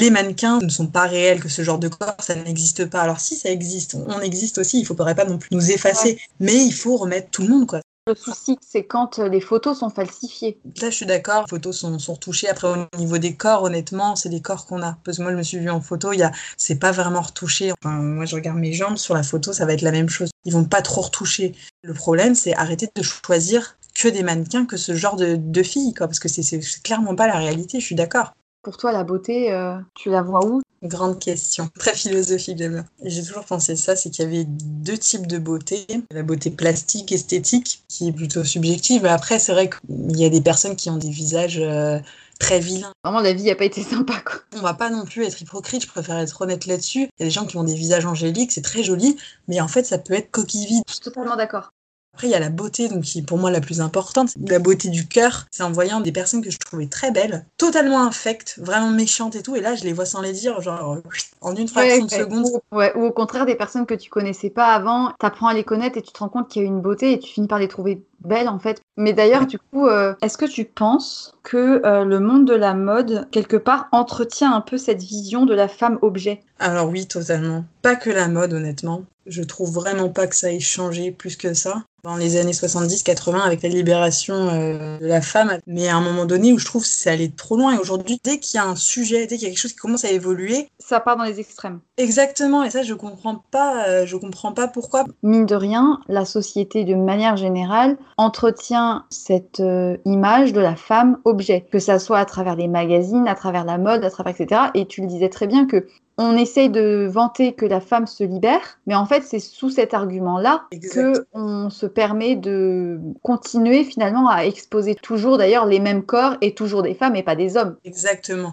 les 0.00 0.10
mannequins 0.10 0.58
ne 0.60 0.68
sont 0.68 0.86
pas 0.86 1.06
réels, 1.06 1.40
que 1.40 1.48
ce 1.48 1.62
genre 1.62 1.78
de 1.78 1.88
corps, 1.88 2.16
ça 2.20 2.34
n'existe 2.34 2.86
pas. 2.86 3.02
Alors 3.02 3.20
si 3.20 3.36
ça 3.36 3.50
existe, 3.50 3.94
on 3.94 4.20
existe 4.20 4.58
aussi, 4.58 4.78
il 4.78 4.82
ne 4.82 4.86
faudrait 4.86 5.14
pas 5.14 5.24
non 5.24 5.38
plus 5.38 5.48
nous 5.52 5.70
effacer, 5.70 6.18
mais 6.40 6.64
il 6.64 6.72
faut 6.72 6.96
remettre 6.96 7.30
tout 7.30 7.42
le 7.42 7.48
monde, 7.48 7.66
quoi. 7.66 7.80
Le 8.08 8.14
souci, 8.14 8.56
c'est 8.60 8.84
quand 8.84 9.18
les 9.18 9.40
photos 9.40 9.80
sont 9.80 9.90
falsifiées. 9.90 10.60
Là, 10.80 10.90
je 10.90 10.94
suis 10.94 11.06
d'accord, 11.06 11.42
les 11.42 11.48
photos 11.48 11.76
sont, 11.76 11.96
retouchées. 12.12 12.48
Après, 12.48 12.68
au 12.68 12.98
niveau 12.98 13.18
des 13.18 13.34
corps, 13.34 13.64
honnêtement, 13.64 14.14
c'est 14.14 14.28
des 14.28 14.40
corps 14.40 14.66
qu'on 14.66 14.80
a. 14.80 14.96
Parce 15.02 15.16
que 15.16 15.22
moi, 15.24 15.32
je 15.32 15.36
me 15.36 15.42
suis 15.42 15.58
vue 15.58 15.70
en 15.70 15.80
photo, 15.80 16.12
il 16.12 16.20
y 16.20 16.22
a... 16.22 16.30
c'est 16.56 16.78
pas 16.78 16.92
vraiment 16.92 17.20
retouché. 17.20 17.72
Moi, 17.82 18.24
je 18.24 18.36
regarde 18.36 18.58
mes 18.58 18.72
jambes, 18.72 18.96
sur 18.96 19.14
la 19.14 19.24
photo, 19.24 19.52
ça 19.52 19.66
va 19.66 19.72
être 19.72 19.82
la 19.82 19.90
même 19.90 20.08
chose. 20.08 20.30
Ils 20.44 20.52
vont 20.52 20.64
pas 20.64 20.82
trop 20.82 21.00
retoucher. 21.00 21.52
Le 21.82 21.94
problème, 21.94 22.36
c'est 22.36 22.54
arrêter 22.54 22.88
de 22.94 23.02
choisir 23.02 23.76
que 23.92 24.06
des 24.06 24.22
mannequins, 24.22 24.66
que 24.66 24.76
ce 24.76 24.94
genre 24.94 25.16
de, 25.16 25.34
de 25.34 25.62
filles, 25.64 25.92
quoi. 25.92 26.06
Parce 26.06 26.20
que 26.20 26.28
c'est 26.28 26.82
clairement 26.84 27.16
pas 27.16 27.26
la 27.26 27.38
réalité, 27.38 27.80
je 27.80 27.86
suis 27.86 27.96
d'accord. 27.96 28.34
Pour 28.66 28.78
toi, 28.78 28.90
la 28.90 29.04
beauté, 29.04 29.52
euh, 29.52 29.78
tu 29.94 30.10
la 30.10 30.22
vois 30.22 30.44
où? 30.44 30.60
Grande 30.82 31.20
question, 31.20 31.70
très 31.78 31.94
philosophique 31.94 32.56
déjà. 32.56 32.84
J'ai 33.04 33.22
toujours 33.22 33.44
pensé 33.44 33.76
ça, 33.76 33.94
c'est 33.94 34.10
qu'il 34.10 34.24
y 34.24 34.26
avait 34.26 34.44
deux 34.44 34.98
types 34.98 35.28
de 35.28 35.38
beauté. 35.38 35.86
La 36.10 36.24
beauté 36.24 36.50
plastique, 36.50 37.12
esthétique, 37.12 37.84
qui 37.86 38.08
est 38.08 38.12
plutôt 38.12 38.42
subjective. 38.42 39.06
Après, 39.06 39.38
c'est 39.38 39.52
vrai 39.52 39.70
qu'il 39.70 40.18
y 40.18 40.24
a 40.24 40.30
des 40.30 40.40
personnes 40.40 40.74
qui 40.74 40.90
ont 40.90 40.96
des 40.96 41.10
visages 41.10 41.60
euh, 41.60 42.00
très 42.40 42.58
vilains. 42.58 42.90
Vraiment, 43.04 43.20
la 43.20 43.34
vie 43.34 43.44
n'a 43.44 43.54
pas 43.54 43.66
été 43.66 43.82
sympa, 43.84 44.20
quoi. 44.26 44.40
On 44.56 44.62
va 44.62 44.74
pas 44.74 44.90
non 44.90 45.04
plus 45.04 45.22
être 45.22 45.40
hypocrite, 45.40 45.82
je 45.82 45.88
préfère 45.88 46.18
être 46.18 46.42
honnête 46.42 46.66
là-dessus. 46.66 47.02
Il 47.02 47.20
y 47.20 47.22
a 47.22 47.26
des 47.26 47.30
gens 47.30 47.46
qui 47.46 47.56
ont 47.58 47.62
des 47.62 47.76
visages 47.76 48.04
angéliques, 48.04 48.50
c'est 48.50 48.62
très 48.62 48.82
joli, 48.82 49.16
mais 49.46 49.60
en 49.60 49.68
fait, 49.68 49.86
ça 49.86 49.98
peut 49.98 50.14
être 50.14 50.32
coquille 50.32 50.66
vide. 50.66 50.82
Je 50.88 50.94
suis 50.94 51.02
totalement 51.02 51.36
d'accord 51.36 51.70
Après, 52.16 52.28
il 52.28 52.30
y 52.30 52.34
a 52.34 52.40
la 52.40 52.48
beauté, 52.48 52.88
donc 52.88 53.02
qui 53.02 53.18
est 53.18 53.22
pour 53.22 53.36
moi 53.36 53.50
la 53.50 53.60
plus 53.60 53.82
importante. 53.82 54.30
La 54.48 54.58
beauté 54.58 54.88
du 54.88 55.06
cœur, 55.06 55.44
c'est 55.50 55.62
en 55.62 55.70
voyant 55.70 56.00
des 56.00 56.12
personnes 56.12 56.40
que 56.40 56.50
je 56.50 56.56
trouvais 56.56 56.86
très 56.86 57.10
belles, 57.10 57.44
totalement 57.58 58.02
infectes, 58.02 58.58
vraiment 58.62 58.88
méchantes 58.88 59.36
et 59.36 59.42
tout. 59.42 59.54
Et 59.54 59.60
là, 59.60 59.74
je 59.74 59.84
les 59.84 59.92
vois 59.92 60.06
sans 60.06 60.22
les 60.22 60.32
dire, 60.32 60.62
genre 60.62 60.96
en 61.42 61.54
une 61.54 61.68
fraction 61.68 62.06
de 62.06 62.10
seconde. 62.10 62.46
Ou, 62.46 62.76
ouais, 62.76 62.96
ou 62.96 63.04
au 63.04 63.12
contraire, 63.12 63.44
des 63.44 63.54
personnes 63.54 63.84
que 63.84 63.92
tu 63.92 64.08
connaissais 64.08 64.48
pas 64.48 64.68
avant, 64.68 65.12
tu 65.20 65.26
apprends 65.26 65.48
à 65.48 65.52
les 65.52 65.62
connaître 65.62 65.98
et 65.98 66.02
tu 66.02 66.10
te 66.10 66.18
rends 66.18 66.30
compte 66.30 66.48
qu'il 66.48 66.62
y 66.62 66.64
a 66.64 66.68
une 66.68 66.80
beauté 66.80 67.12
et 67.12 67.18
tu 67.18 67.30
finis 67.30 67.48
par 67.48 67.58
les 67.58 67.68
trouver 67.68 68.02
belles 68.20 68.48
en 68.48 68.58
fait. 68.58 68.80
Mais 68.96 69.12
d'ailleurs, 69.12 69.46
du 69.46 69.58
coup, 69.58 69.86
euh, 69.86 70.14
est-ce 70.22 70.38
que 70.38 70.44
tu 70.44 70.64
penses 70.64 71.34
que 71.42 71.84
euh, 71.84 72.04
le 72.04 72.20
monde 72.20 72.46
de 72.46 72.54
la 72.54 72.74
mode, 72.74 73.28
quelque 73.30 73.56
part, 73.56 73.88
entretient 73.92 74.54
un 74.54 74.60
peu 74.60 74.78
cette 74.78 75.02
vision 75.02 75.46
de 75.46 75.54
la 75.54 75.68
femme 75.68 75.98
objet? 76.02 76.40
Alors 76.58 76.88
oui, 76.88 77.06
totalement. 77.06 77.64
Pas 77.82 77.96
que 77.96 78.10
la 78.10 78.28
mode, 78.28 78.52
honnêtement. 78.52 79.02
Je 79.26 79.42
trouve 79.42 79.72
vraiment 79.72 80.08
pas 80.08 80.26
que 80.26 80.36
ça 80.36 80.52
ait 80.52 80.60
changé 80.60 81.10
plus 81.10 81.36
que 81.36 81.52
ça 81.52 81.82
dans 82.06 82.16
les 82.16 82.36
années 82.36 82.52
70-80 82.52 83.40
avec 83.40 83.62
la 83.64 83.68
libération 83.68 84.48
euh, 84.48 84.96
de 84.98 85.06
la 85.06 85.20
femme, 85.20 85.58
mais 85.66 85.88
à 85.88 85.96
un 85.96 86.00
moment 86.00 86.24
donné 86.24 86.52
où 86.52 86.58
je 86.58 86.64
trouve 86.64 86.82
que 86.82 86.88
c'est 86.88 87.10
allé 87.10 87.32
trop 87.32 87.56
loin. 87.56 87.74
Et 87.74 87.78
aujourd'hui, 87.78 88.20
dès 88.22 88.38
qu'il 88.38 88.58
y 88.58 88.60
a 88.60 88.64
un 88.64 88.76
sujet, 88.76 89.26
dès 89.26 89.36
qu'il 89.36 89.42
y 89.42 89.46
a 89.46 89.48
quelque 89.50 89.58
chose 89.58 89.72
qui 89.72 89.78
commence 89.78 90.04
à 90.04 90.12
évoluer, 90.12 90.68
ça 90.78 91.00
part 91.00 91.16
dans 91.16 91.24
les 91.24 91.40
extrêmes. 91.40 91.80
Exactement, 91.96 92.62
et 92.62 92.70
ça 92.70 92.84
je 92.84 92.94
comprends 92.94 93.42
pas, 93.50 93.88
euh, 93.88 94.06
je 94.06 94.16
comprends 94.16 94.52
pas 94.52 94.68
pourquoi. 94.68 95.04
Mine 95.24 95.46
de 95.46 95.56
rien, 95.56 95.98
la 96.06 96.24
société 96.24 96.84
de 96.84 96.94
manière 96.94 97.36
générale 97.36 97.96
entretient 98.16 99.04
cette 99.10 99.60
euh, 99.60 99.96
image 100.04 100.52
de 100.52 100.60
la 100.60 100.74
femme 100.74 101.18
objet, 101.24 101.66
que 101.70 101.78
ça 101.78 101.98
soit 101.98 102.18
à 102.18 102.24
travers 102.24 102.56
les 102.56 102.68
magazines, 102.68 103.28
à 103.28 103.34
travers 103.34 103.64
la 103.64 103.78
mode, 103.78 104.04
à 104.04 104.10
travers 104.10 104.34
etc. 104.38 104.62
Et 104.74 104.86
tu 104.86 105.02
le 105.02 105.06
disais 105.06 105.28
très 105.28 105.46
bien 105.46 105.66
que 105.66 105.86
on 106.18 106.36
essaye 106.36 106.70
de 106.70 107.06
vanter 107.10 107.52
que 107.52 107.66
la 107.66 107.80
femme 107.80 108.06
se 108.06 108.24
libère, 108.24 108.78
mais 108.86 108.94
en 108.94 109.04
fait, 109.04 109.22
c'est 109.22 109.38
sous 109.38 109.68
cet 109.68 109.92
argument-là 109.92 110.64
que 110.90 111.26
on 111.34 111.68
se 111.68 111.84
permet 111.84 112.36
de 112.36 112.98
continuer 113.22 113.84
finalement 113.84 114.30
à 114.30 114.46
exposer 114.46 114.94
toujours 114.94 115.36
d'ailleurs 115.36 115.66
les 115.66 115.78
mêmes 115.78 116.02
corps 116.02 116.36
et 116.40 116.54
toujours 116.54 116.82
des 116.82 116.94
femmes 116.94 117.16
et 117.16 117.22
pas 117.22 117.36
des 117.36 117.58
hommes. 117.58 117.76
Exactement. 117.84 118.52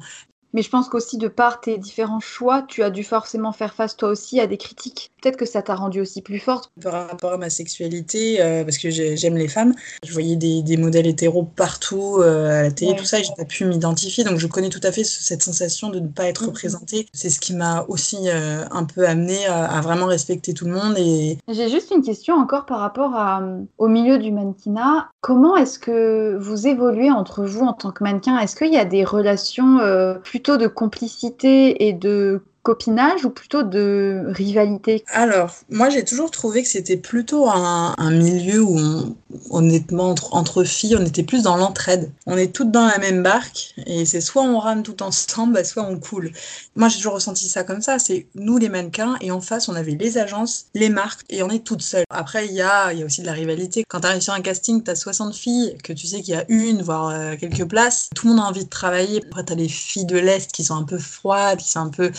Mais 0.54 0.62
je 0.62 0.70
pense 0.70 0.88
qu'aussi 0.88 1.18
de 1.18 1.28
par 1.28 1.62
tes 1.62 1.78
différents 1.78 2.20
choix, 2.20 2.64
tu 2.68 2.84
as 2.84 2.92
dû 2.92 3.04
forcément 3.04 3.52
faire 3.52 3.74
face 3.74 3.98
toi 3.98 4.10
aussi 4.10 4.40
à 4.40 4.46
des 4.46 4.58
critiques. 4.58 5.12
Peut-être 5.22 5.38
que 5.38 5.46
ça 5.46 5.64
t'a 5.64 5.74
rendu 5.74 6.00
aussi 6.00 6.22
plus 6.22 6.40
forte. 6.40 6.70
Par 6.82 7.08
rapport 7.10 7.34
à 7.34 7.38
ma 7.38 7.50
sexualité, 7.50 8.42
euh, 8.42 8.64
parce 8.64 8.78
que 8.78 8.90
j'aime 8.92 9.36
les 9.36 9.48
femmes, 9.48 9.74
je 10.06 10.14
voyais 10.14 10.36
des, 10.36 10.62
des 10.62 10.78
modèles 10.78 11.08
hétéros 11.08 11.44
partout 11.44 12.18
euh, 12.20 12.60
à 12.60 12.64
la 12.64 12.72
télé, 12.72 12.96
tout 12.96 13.06
ça, 13.06 13.20
et 13.20 13.24
j'ai 13.24 13.34
pas 13.36 13.46
pu 13.46 13.66
m'identifier. 13.66 14.24
Donc 14.24 14.38
je 14.38 14.46
connais 14.46 14.70
tout 14.70 14.82
à 14.84 14.92
fait 14.92 15.04
cette 15.04 15.42
sensation 15.42 15.90
de 15.90 16.00
ne 16.00 16.08
pas 16.08 16.26
être 16.26 16.44
mhm. 16.44 16.50
représentée. 16.50 17.08
C'est 17.14 17.32
ce 17.32 17.40
qui 17.40 17.56
m'a 17.56 17.86
aussi 17.88 18.18
euh, 18.28 18.64
un 18.70 18.84
peu 18.84 19.08
amené 19.08 19.46
à, 19.48 19.66
à, 19.66 19.82
vraiment 19.82 20.06
respecter 20.06 20.54
tout 20.54 20.66
le 20.66 20.74
monde. 20.74 20.96
Et... 20.98 21.40
J'ai 21.48 21.70
juste 21.70 21.92
une 21.96 22.04
question 22.04 22.36
encore 22.36 22.68
par 22.68 22.80
rapport 22.80 23.16
à, 23.16 23.42
au 23.80 23.88
milieu 23.88 24.20
du 24.20 24.32
mannequinat. 24.32 25.10
Comment 25.22 25.58
est-ce 25.58 25.80
que 25.80 26.38
vous 26.38 26.68
évoluez 26.68 27.10
entre 27.10 27.44
vous 27.44 27.62
en 27.62 27.74
tant 27.74 27.92
que 27.92 28.04
mannequin? 28.04 28.38
Est-ce 28.38 28.56
qu'il 28.56 28.74
y 28.74 28.78
a 28.78 28.86
des 28.86 29.04
relations 29.04 29.80
plus 30.24 30.43
plutôt 30.44 30.58
de 30.58 30.68
complicité 30.68 31.88
et 31.88 31.94
de 31.94 32.42
copinage 32.64 33.26
ou 33.26 33.30
plutôt 33.30 33.64
de 33.64 34.24
rivalité? 34.28 35.04
Alors, 35.08 35.54
moi 35.70 35.90
j'ai 35.90 36.04
toujours 36.04 36.32
trouvé 36.32 36.64
que 36.64 36.70
c'était 36.70 36.98
plutôt 36.98 37.50
un, 37.50 37.94
milieu 38.12 38.62
où, 38.62 39.16
honnêtement, 39.50 40.16
entre, 40.32 40.64
filles, 40.64 40.96
on 40.98 41.06
était 41.06 41.24
plus 41.24 41.44
dans 41.44 41.58
l'entraide. 41.58 42.12
On 42.26 42.38
est 42.38 42.54
toutes 42.54 42.72
dans 42.72 42.86
la 42.86 42.98
même 42.98 43.22
barque 43.22 43.76
et 43.86 44.06
c'est 44.06 44.22
soit 44.22 44.44
on 44.44 44.58
rame 44.60 44.84
tout 44.84 45.04
ensemble, 45.04 45.54
bah, 45.54 45.64
soit 45.64 45.84
on 45.84 46.00
coule. 46.00 46.32
Moi 46.76 46.88
j'ai 46.88 46.98
toujours 46.98 47.14
ressenti 47.14 47.50
ça 47.50 47.64
comme 47.64 47.82
ça, 47.82 48.00
c'est 48.00 48.28
nous 48.36 48.58
les 48.58 48.70
mannequins 48.70 49.16
et 49.22 49.32
en 49.32 49.42
face 49.42 49.68
on 49.68 49.76
avait 49.76 49.92
les 50.00 50.18
agences, 50.18 50.68
les 50.74 50.90
marques 50.90 51.26
et 51.30 51.44
on 51.44 51.50
est 51.50 51.64
toutes 51.64 51.82
seules. 51.82 52.06
Après 52.10 52.48
il 52.48 52.54
y 52.54 52.62
a, 52.62 52.94
y 52.94 53.04
a 53.04 53.06
aussi 53.06 53.22
de 53.22 53.26
la 53.26 53.34
rivalité. 53.34 53.84
Quand 53.88 54.02
tu 54.02 54.08
arrives 54.08 54.22
sur 54.22 54.34
un 54.34 54.42
casting, 54.42 54.82
tu 54.84 54.90
as 54.90 54.96
60 54.96 55.36
filles, 55.36 55.76
que 55.84 55.92
tu 55.92 56.08
sais 56.08 56.22
qu'il 56.22 56.34
y 56.34 56.38
a 56.38 56.46
une, 56.48 56.82
voire 56.82 57.10
euh, 57.10 57.36
quelques 57.38 57.68
places, 57.68 58.10
tout 58.16 58.28
le 58.28 58.34
monde 58.34 58.46
a 58.46 58.48
envie 58.48 58.64
de 58.64 58.70
travailler. 58.70 59.22
Après 59.30 59.44
tu 59.44 59.52
as 59.52 59.56
les 59.56 59.68
filles 59.68 60.06
de 60.06 60.18
l'Est 60.18 60.52
qui 60.52 60.64
sont 60.64 60.76
un 60.76 60.84
peu 60.84 60.98
froides, 60.98 61.60
qui 61.60 61.70
sont 61.70 61.80
un 61.80 61.90
peu 61.90 62.12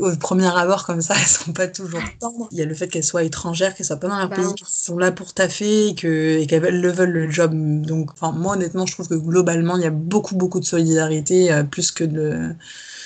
au 0.00 0.16
premier 0.16 0.46
abord 0.46 0.84
comme 0.84 1.00
ça, 1.00 1.14
elles 1.20 1.26
sont 1.26 1.52
pas 1.52 1.68
toujours 1.68 2.02
tendres. 2.20 2.48
Il 2.52 2.58
y 2.58 2.62
a 2.62 2.64
le 2.64 2.74
fait 2.74 2.88
qu'elles 2.88 3.04
soient 3.04 3.22
étrangères, 3.22 3.74
qu'elles 3.74 3.86
soient 3.86 3.96
pas 3.96 4.08
dans 4.08 4.18
leur 4.18 4.28
bah 4.28 4.36
pays, 4.36 4.54
qu'elles 4.54 4.68
sont 4.68 4.98
là 4.98 5.12
pour 5.12 5.34
taffer 5.34 5.88
et 5.88 5.94
que 5.94 6.38
et 6.38 6.46
qu'elles 6.46 6.80
le 6.80 6.90
veulent 6.90 7.10
le 7.10 7.30
job. 7.30 7.52
Donc, 7.54 8.12
enfin, 8.12 8.32
moi 8.32 8.54
honnêtement, 8.54 8.86
je 8.86 8.92
trouve 8.92 9.08
que 9.08 9.14
globalement, 9.14 9.76
il 9.76 9.82
y 9.82 9.86
a 9.86 9.90
beaucoup 9.90 10.36
beaucoup 10.36 10.60
de 10.60 10.64
solidarité 10.64 11.52
euh, 11.52 11.64
plus 11.64 11.90
que 11.90 12.04
de 12.04 12.54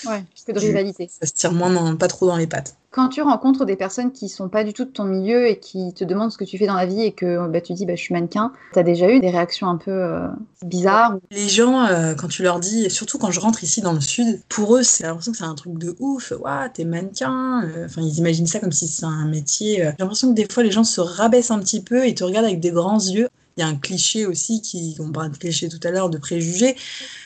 Ouais, 0.05 0.25
que 0.47 0.53
de 0.53 0.59
rivalité. 0.59 1.09
Ça 1.09 1.27
se 1.27 1.33
tire 1.33 1.53
moins, 1.53 1.97
pas 1.97 2.09
trop 2.09 2.27
dans 2.27 2.37
les 2.37 2.47
pattes. 2.47 2.77
Quand 2.93 3.09
tu 3.09 3.23
rencontres 3.23 3.65
des 3.65 3.75
personnes 3.75 4.13
qui 4.13 4.29
sont 4.29 4.51
pas 4.51 4.65
du 4.65 4.75
tout 4.75 4.85
de 4.85 4.91
ton 4.91 5.05
milieu 5.05 5.49
et 5.49 5.59
qui 5.59 5.95
te 5.95 6.05
demandent 6.05 6.31
ce 6.31 6.37
que 6.37 6.45
tu 6.45 6.59
fais 6.59 6.67
dans 6.67 6.75
la 6.75 6.85
vie 6.85 7.01
et 7.01 7.13
que 7.13 7.49
bah, 7.49 7.63
tu 7.63 7.73
dis 7.73 7.87
bah, 7.87 7.95
je 7.95 8.03
suis 8.03 8.13
mannequin, 8.13 8.53
tu 8.75 8.79
as 8.79 8.83
déjà 8.83 9.11
eu 9.11 9.19
des 9.19 9.31
réactions 9.31 9.67
un 9.67 9.79
peu 9.79 9.91
euh, 9.91 10.29
bizarres 10.63 11.17
Les 11.31 11.49
gens, 11.49 11.87
euh, 11.87 12.15
quand 12.15 12.29
tu 12.29 12.43
leur 12.43 12.61
dis, 12.61 12.85
et 12.85 12.91
surtout 12.91 13.17
quand 13.17 13.31
je 13.31 13.41
rentre 13.41 13.65
ici 13.65 13.81
dans 13.81 13.95
le 13.95 14.01
sud, 14.03 14.43
pour 14.51 14.77
eux, 14.77 14.83
c'est 14.83 15.05
l'impression 15.05 15.33
que 15.33 15.39
c'est 15.39 15.45
un 15.45 15.55
truc 15.55 15.79
de 15.79 15.97
ouf. 16.01 16.35
Waouh, 16.39 16.69
t'es 16.75 16.85
mannequin. 16.85 17.63
Euh, 17.65 17.87
enfin, 17.87 18.03
ils 18.03 18.19
imaginent 18.19 18.47
ça 18.47 18.61
comme 18.61 18.73
si 18.73 18.89
c'est 18.89 19.07
un 19.07 19.25
métier. 19.25 19.77
J'ai 19.77 19.95
l'impression 19.99 20.29
que 20.29 20.35
des 20.35 20.47
fois, 20.47 20.63
les 20.63 20.71
gens 20.71 20.85
se 20.85 21.01
rabaissent 21.01 21.51
un 21.51 21.61
petit 21.61 21.83
peu 21.83 22.07
et 22.07 22.15
te 22.15 22.25
regardent 22.25 22.47
avec 22.47 22.61
des 22.61 22.73
grands 22.73 23.01
yeux. 23.01 23.29
Il 23.57 23.61
y 23.61 23.63
a 23.63 23.67
un 23.67 23.77
cliché 23.77 24.27
aussi, 24.27 24.63
qui, 24.63 24.97
on 24.99 25.11
parlait 25.11 25.31
de 25.31 25.37
cliché 25.37 25.69
tout 25.69 25.81
à 25.85 25.91
l'heure, 25.91 26.09
de 26.09 26.19
préjugés, 26.19 26.77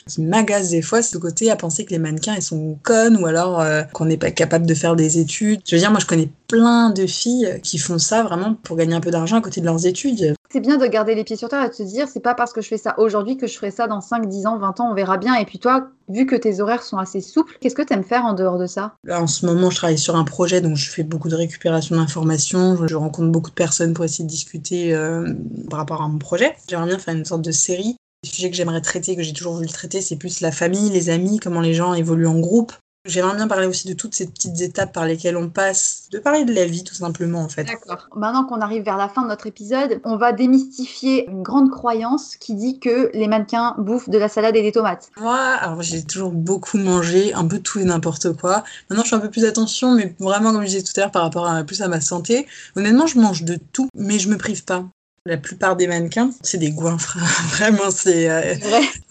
qui 0.08 0.22
m'agace 0.22 0.70
des 0.70 0.82
fois, 0.82 1.02
ce 1.02 1.18
côté 1.18 1.50
à 1.50 1.56
penser 1.56 1.84
que 1.84 1.90
les 1.90 1.98
mannequins, 1.98 2.34
ils 2.34 2.42
sont 2.42 2.78
connes 2.82 3.16
ou 3.16 3.26
alors 3.26 3.60
euh, 3.60 3.82
qu'on 3.92 4.06
n'est 4.06 4.16
pas 4.16 4.30
capable 4.30 4.66
de 4.66 4.74
faire 4.74 4.96
des 4.96 5.18
études. 5.18 5.60
Je 5.66 5.76
veux 5.76 5.80
dire, 5.80 5.90
moi, 5.90 6.00
je 6.00 6.06
connais 6.06 6.28
plein 6.48 6.90
de 6.90 7.06
filles 7.06 7.60
qui 7.62 7.78
font 7.78 7.98
ça 7.98 8.22
vraiment 8.22 8.54
pour 8.62 8.76
gagner 8.76 8.94
un 8.94 9.00
peu 9.00 9.10
d'argent 9.10 9.36
à 9.36 9.40
côté 9.40 9.60
de 9.60 9.66
leurs 9.66 9.86
études. 9.86 10.34
C'est 10.50 10.60
bien 10.60 10.76
de 10.76 10.86
garder 10.86 11.14
les 11.14 11.24
pieds 11.24 11.36
sur 11.36 11.48
terre 11.48 11.64
et 11.64 11.68
de 11.68 11.74
se 11.74 11.82
dire, 11.82 12.08
c'est 12.08 12.20
pas 12.20 12.34
parce 12.34 12.52
que 12.52 12.60
je 12.60 12.68
fais 12.68 12.78
ça 12.78 12.94
aujourd'hui 12.98 13.36
que 13.36 13.46
je 13.46 13.56
ferai 13.56 13.70
ça 13.70 13.88
dans 13.88 14.00
5, 14.00 14.28
10 14.28 14.46
ans, 14.46 14.58
20 14.58 14.80
ans, 14.80 14.90
on 14.90 14.94
verra 14.94 15.18
bien. 15.18 15.34
Et 15.34 15.44
puis 15.44 15.58
toi, 15.58 15.88
vu 16.08 16.24
que 16.24 16.36
tes 16.36 16.60
horaires 16.60 16.82
sont 16.82 16.98
assez 16.98 17.20
souples, 17.20 17.58
qu'est-ce 17.60 17.74
que 17.74 17.82
tu 17.82 17.92
aimes 17.92 18.04
faire 18.04 18.24
en 18.24 18.32
dehors 18.32 18.58
de 18.58 18.66
ça? 18.66 18.94
Là, 19.04 19.20
en 19.20 19.26
ce 19.26 19.44
moment, 19.44 19.70
je 19.70 19.76
travaille 19.76 19.98
sur 19.98 20.16
un 20.16 20.24
projet, 20.24 20.60
donc 20.60 20.76
je 20.76 20.90
fais 20.90 21.02
beaucoup 21.02 21.28
de 21.28 21.36
récupération 21.36 21.96
d'informations. 21.96 22.86
Je 22.86 22.94
rencontre 22.94 23.30
beaucoup 23.30 23.50
de 23.50 23.54
personnes 23.54 23.92
pour 23.92 24.04
essayer 24.04 24.24
de 24.24 24.30
discuter 24.30 24.94
euh, 24.94 25.34
par 25.68 25.80
rapport 25.80 26.00
à 26.00 26.08
mon 26.08 26.18
projet. 26.18 26.54
J'aimerais 26.68 26.88
bien 26.88 26.98
faire 26.98 27.14
une 27.14 27.24
sorte 27.24 27.42
de 27.42 27.52
série 27.52 27.96
le 28.26 28.28
sujet 28.28 28.50
que 28.50 28.56
j'aimerais 28.56 28.80
traiter, 28.80 29.16
que 29.16 29.22
j'ai 29.22 29.32
toujours 29.32 29.54
voulu 29.54 29.68
traiter, 29.68 30.00
c'est 30.00 30.16
plus 30.16 30.40
la 30.40 30.52
famille, 30.52 30.90
les 30.90 31.10
amis, 31.10 31.38
comment 31.38 31.60
les 31.60 31.74
gens 31.74 31.94
évoluent 31.94 32.26
en 32.26 32.38
groupe. 32.38 32.72
J'aimerais 33.06 33.36
bien 33.36 33.48
parler 33.48 33.66
aussi 33.66 33.86
de 33.88 33.94
toutes 33.94 34.14
ces 34.14 34.26
petites 34.26 34.60
étapes 34.60 34.92
par 34.92 35.06
lesquelles 35.06 35.36
on 35.36 35.48
passe, 35.48 36.08
de 36.10 36.18
parler 36.18 36.44
de 36.44 36.52
la 36.52 36.66
vie 36.66 36.82
tout 36.82 36.94
simplement 36.94 37.40
en 37.40 37.48
fait. 37.48 37.64
D'accord. 37.64 38.08
Maintenant 38.16 38.44
qu'on 38.44 38.60
arrive 38.60 38.82
vers 38.82 38.96
la 38.96 39.08
fin 39.08 39.22
de 39.22 39.28
notre 39.28 39.46
épisode, 39.46 40.00
on 40.04 40.16
va 40.16 40.32
démystifier 40.32 41.28
une 41.28 41.42
grande 41.42 41.70
croyance 41.70 42.36
qui 42.36 42.54
dit 42.54 42.80
que 42.80 43.10
les 43.14 43.28
mannequins 43.28 43.74
bouffent 43.78 44.08
de 44.08 44.18
la 44.18 44.28
salade 44.28 44.56
et 44.56 44.62
des 44.62 44.72
tomates. 44.72 45.10
Moi, 45.20 45.38
alors 45.38 45.82
j'ai 45.82 46.02
toujours 46.02 46.32
beaucoup 46.32 46.78
mangé, 46.78 47.32
un 47.32 47.46
peu 47.46 47.60
tout 47.60 47.78
et 47.78 47.84
n'importe 47.84 48.32
quoi. 48.32 48.64
Maintenant 48.90 49.04
je 49.04 49.10
fais 49.10 49.16
un 49.16 49.20
peu 49.20 49.30
plus 49.30 49.44
attention, 49.44 49.92
mais 49.92 50.14
vraiment 50.18 50.52
comme 50.52 50.62
je 50.62 50.68
disais 50.68 50.82
tout 50.82 50.92
à 50.96 51.00
l'heure 51.02 51.12
par 51.12 51.22
rapport 51.22 51.46
à 51.46 51.62
plus 51.62 51.82
à 51.82 51.88
ma 51.88 52.00
santé, 52.00 52.46
honnêtement 52.74 53.06
je 53.06 53.18
mange 53.18 53.42
de 53.44 53.58
tout, 53.72 53.88
mais 53.94 54.18
je 54.18 54.28
me 54.28 54.36
prive 54.36 54.64
pas. 54.64 54.84
La 55.26 55.36
plupart 55.36 55.74
des 55.74 55.88
mannequins, 55.88 56.30
c'est 56.40 56.58
des 56.58 56.70
goinfres. 56.70 57.18
Vraiment, 57.56 57.90
c'est. 57.90 58.30
Euh, 58.30 58.54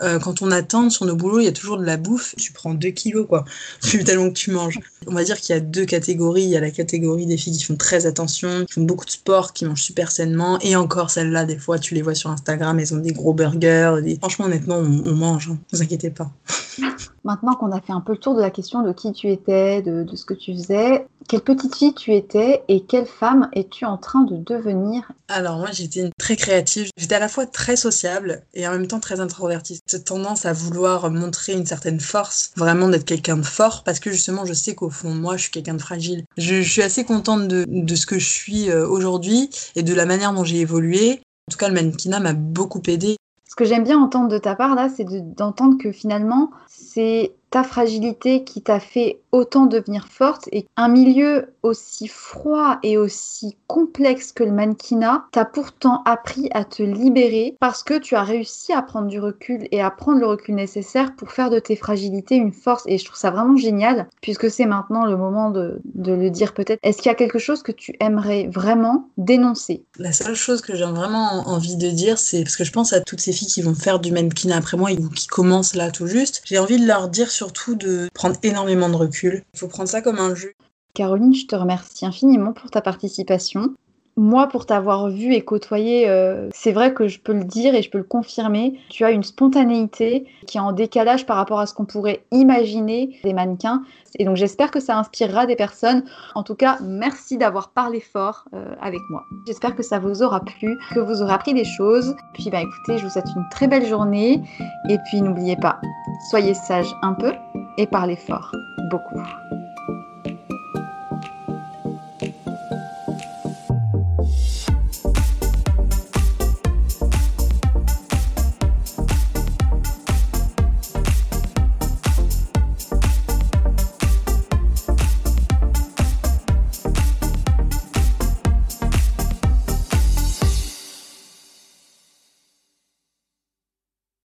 euh, 0.02 0.20
quand 0.20 0.42
on 0.42 0.50
attend 0.50 0.90
sur 0.90 1.06
nos 1.06 1.16
boulots, 1.16 1.40
il 1.40 1.46
y 1.46 1.50
a 1.50 1.52
toujours 1.52 1.78
de 1.78 1.84
la 1.84 1.98
bouffe. 1.98 2.36
Tu 2.38 2.54
prends 2.54 2.74
2 2.74 2.88
kilos, 2.90 3.28
quoi. 3.28 3.44
tellement 4.06 4.30
que 4.30 4.36
tu 4.36 4.52
manges. 4.52 4.80
On 5.08 5.14
va 5.14 5.26
dire 5.26 5.40
qu'il 5.40 5.54
y 5.54 5.58
a 5.58 5.60
deux 5.60 5.86
catégories. 5.86 6.44
Il 6.44 6.50
y 6.50 6.56
a 6.56 6.62
la 6.62 6.72
catégorie 6.72 7.26
des 7.26 7.36
filles 7.36 7.58
qui 7.58 7.66
font 7.66 7.76
très 7.76 8.06
attention, 8.06 8.66
qui 8.66 8.76
font 8.76 8.84
beaucoup 8.84 9.04
de 9.04 9.12
sport, 9.12 9.52
qui 9.52 9.66
mangent 9.66 9.84
super 9.84 10.10
sainement. 10.10 10.58
Et 10.62 10.78
encore, 10.78 11.10
celles-là, 11.10 11.44
des 11.44 11.58
fois, 11.58 11.80
tu 11.80 11.94
les 11.96 12.02
vois 12.02 12.16
sur 12.16 12.30
Instagram, 12.30 12.80
elles 12.80 12.94
ont 12.94 13.00
des 13.00 13.12
gros 13.12 13.34
burgers. 13.34 14.00
Franchement, 14.20 14.46
honnêtement, 14.46 14.78
on, 14.78 15.16
mange. 15.16 15.50
Hein. 15.50 15.60
Ne 15.74 15.78
vous 15.78 15.84
inquiétez 15.84 16.12
pas. 16.12 16.32
Maintenant 17.26 17.56
qu'on 17.56 17.72
a 17.72 17.82
fait 17.82 17.92
un 17.92 18.02
peu 18.02 18.12
le 18.12 18.20
tour 18.20 18.36
de 18.36 18.42
la 18.42 18.52
question 18.52 18.84
de 18.84 18.94
qui 18.94 19.12
tu 19.12 19.32
étais, 19.32 19.82
de, 19.82 20.06
ce 20.16 20.26
que 20.26 20.36
tu 20.36 20.54
faisais, 20.54 21.08
quelle 21.28 21.42
petite 21.42 21.76
fille 21.76 21.96
tu 21.96 22.14
étais 22.14 22.62
et 22.68 22.84
quelle 22.84 23.08
femme 23.08 23.50
es-tu 23.54 23.84
en 23.84 23.98
train 23.98 24.22
de 24.22 24.38
devenir 24.38 25.12
Alors 25.28 25.58
moi 25.58 25.70
j'étais 25.72 26.12
très 26.20 26.36
créative, 26.36 26.90
j'étais 26.96 27.16
à 27.16 27.20
la 27.20 27.28
fois 27.28 27.48
très 27.48 27.78
sociable 27.78 28.44
et 28.54 28.68
en 28.68 28.72
même 28.72 28.86
temps 28.86 29.00
très 29.00 29.20
introvertie. 29.22 29.80
Cette 29.88 30.06
tendance 30.06 30.46
à 30.46 30.54
vouloir 30.54 31.10
montrer 31.10 31.54
une 31.54 31.66
certaine 31.66 32.00
force, 32.00 32.52
vraiment 32.58 32.90
d'être 32.90 33.06
quelqu'un 33.06 33.38
de 33.38 33.44
fort 33.44 33.84
parce 33.84 34.00
que 34.00 34.12
justement 34.12 34.46
je 34.46 34.54
sais 34.54 34.76
qu'au 34.76 34.92
fond 34.92 35.10
moi 35.10 35.36
je 35.36 35.44
suis 35.44 35.52
quelqu'un 35.52 35.74
de 35.74 35.82
fragile. 35.82 36.26
Je, 36.38 36.62
je, 36.62 36.72
suis 36.72 36.84
assez 36.84 37.06
contente 37.06 37.48
de, 37.48 37.66
de 37.68 37.96
ce 37.96 38.06
que 38.06 38.20
je 38.20 38.30
suis 38.30 38.70
euh, 38.70 38.88
aujourd'hui 38.88 39.50
et 39.76 39.82
de 39.82 39.96
la 39.96 40.06
manière 40.06 40.32
dont 40.32 40.44
j'ai 40.44 40.60
évolué. 40.60 41.22
En 41.48 41.52
tout 41.52 41.58
cas 41.58 41.70
le 41.70 41.74
mannequinat 41.74 42.20
m'a 42.20 42.34
beaucoup 42.34 42.84
aidé. 42.86 43.18
Ce 43.56 43.64
que 43.64 43.70
j'aime 43.70 43.86
bien 43.86 43.98
entendre 43.98 44.28
de 44.28 44.38
ta 44.38 44.54
part 44.54 44.76
là, 44.76 44.90
c'est 44.90 45.06
d'entendre 45.34 45.78
que 45.78 45.94
finalement 45.94 46.52
c'est 46.68 47.32
ta 47.52 47.64
fragilité 47.64 48.44
qui 48.44 48.62
t'a 48.62 48.82
fait 48.82 49.22
autant 49.32 49.66
devenir 49.66 50.10
forte 50.10 50.50
et 50.52 50.68
un 50.76 50.90
milieu 50.90 51.55
aussi 51.66 52.08
froid 52.08 52.78
et 52.84 52.98
aussi 52.98 53.58
complexe 53.68 54.32
que 54.32 54.44
le 54.44 54.52
mannequinat 54.52 55.26
t'a 55.32 55.46
pourtant 55.46 56.04
appris 56.06 56.50
à 56.54 56.64
te 56.64 56.84
libérer 56.84 57.56
parce 57.60 57.84
que 57.84 57.98
tu 57.98 58.16
as 58.16 58.24
réussi 58.24 58.72
à 58.72 58.82
prendre 58.82 59.08
du 59.08 59.20
recul 59.20 59.68
et 59.72 59.82
à 59.82 59.90
prendre 59.90 60.20
le 60.20 60.28
recul 60.28 60.56
nécessaire 60.56 61.16
pour 61.16 61.32
faire 61.32 61.50
de 61.50 61.60
tes 61.60 61.76
fragilités 61.76 62.36
une 62.36 62.54
force 62.54 62.84
et 62.86 62.98
je 62.98 63.06
trouve 63.06 63.18
ça 63.18 63.32
vraiment 63.32 63.58
génial 63.58 64.08
puisque 64.22 64.50
c'est 64.50 64.66
maintenant 64.66 65.06
le 65.06 65.18
moment 65.18 65.50
de, 65.50 65.80
de 65.96 66.14
le 66.14 66.30
dire 66.30 66.54
peut-être. 66.54 66.80
Est-ce 66.84 66.98
qu'il 66.98 67.08
y 67.08 67.12
a 67.12 67.16
quelque 67.16 67.40
chose 67.40 67.64
que 67.64 67.72
tu 67.72 67.96
aimerais 68.00 68.48
vraiment 68.48 69.10
dénoncer? 69.18 69.84
La 69.98 70.12
seule 70.12 70.36
chose 70.36 70.62
que 70.62 70.76
j'ai 70.76 70.86
vraiment 70.86 71.48
envie 71.48 71.76
de 71.76 71.90
dire 71.90 72.18
c'est 72.18 72.44
parce 72.44 72.56
que 72.56 72.64
je 72.64 72.72
pense 72.72 72.94
à 72.94 73.02
toutes 73.02 73.22
ces 73.22 73.34
filles 73.34 73.48
qui 73.48 73.62
vont 73.62 73.76
faire 73.76 74.00
du 74.00 74.12
mannequinat 74.12 74.58
après 74.58 74.78
moi 74.78 74.92
ou 74.92 75.10
qui 75.10 75.28
commencent 75.28 75.76
là 75.76 75.92
tout 75.92 76.08
juste, 76.08 76.42
j'ai 76.46 76.60
envie 76.60 76.80
de 76.80 76.86
leur 76.86 77.10
dire 77.10 77.32
surtout 77.32 77.76
de 77.76 78.08
prendre 78.14 78.36
énormément 78.44 78.90
de 78.90 78.96
recul. 78.96 79.44
Il 79.54 79.60
faut 79.60 79.68
prendre 79.68 79.90
ça 79.90 80.02
comme 80.02 80.20
un 80.20 80.36
jeu. 80.36 80.54
Caroline, 80.96 81.36
je 81.36 81.46
te 81.46 81.56
remercie 81.56 82.06
infiniment 82.06 82.54
pour 82.54 82.72
ta 82.72 82.82
participation 82.82 83.76
moi, 84.18 84.48
pour 84.48 84.66
t'avoir 84.66 85.10
vu 85.10 85.34
et 85.34 85.42
côtoyé, 85.42 86.08
euh, 86.08 86.48
c'est 86.54 86.72
vrai 86.72 86.94
que 86.94 87.08
je 87.08 87.20
peux 87.20 87.34
le 87.34 87.44
dire 87.44 87.76
et 87.76 87.82
je 87.82 87.90
peux 87.90 87.98
le 87.98 88.06
confirmer. 88.06 88.80
Tu 88.90 89.04
as 89.04 89.12
une 89.12 89.24
spontanéité 89.24 90.26
qui 90.48 90.58
est 90.58 90.62
en 90.62 90.72
décalage 90.72 91.26
par 91.26 91.36
rapport 91.36 91.60
à 91.60 91.66
ce 91.66 91.74
qu'on 91.74 91.84
pourrait 91.84 92.24
imaginer 92.32 93.20
des 93.26 93.34
mannequins. 93.34 93.84
Et 94.18 94.24
donc, 94.24 94.38
j'espère 94.38 94.72
que 94.72 94.80
ça 94.80 94.98
inspirera 94.98 95.46
des 95.46 95.58
personnes. 95.58 96.06
En 96.34 96.44
tout 96.44 96.56
cas, 96.56 96.78
merci 96.82 97.38
d'avoir 97.38 97.72
parlé 97.72 98.00
fort 98.00 98.46
euh, 98.54 98.74
avec 98.82 99.02
moi. 99.10 99.24
J'espère 99.48 99.76
que 99.76 99.84
ça 99.84 100.00
vous 100.00 100.24
aura 100.24 100.40
plu, 100.40 100.78
que 100.94 101.00
vous 101.02 101.22
aurez 101.22 101.34
appris 101.34 101.54
des 101.54 101.66
choses. 101.66 102.16
Puis, 102.34 102.50
bah, 102.50 102.62
écoutez, 102.62 102.98
je 102.98 103.04
vous 103.04 103.10
souhaite 103.10 103.30
une 103.36 103.46
très 103.52 103.68
belle 103.68 103.86
journée. 103.86 104.42
Et 104.88 104.98
puis, 105.10 105.22
n'oubliez 105.22 105.58
pas, 105.58 105.82
soyez 106.30 106.54
sages 106.54 106.96
un 107.02 107.14
peu 107.14 107.34
et 107.78 107.86
parlez 107.86 108.16
fort, 108.16 108.50
beaucoup. 108.90 109.20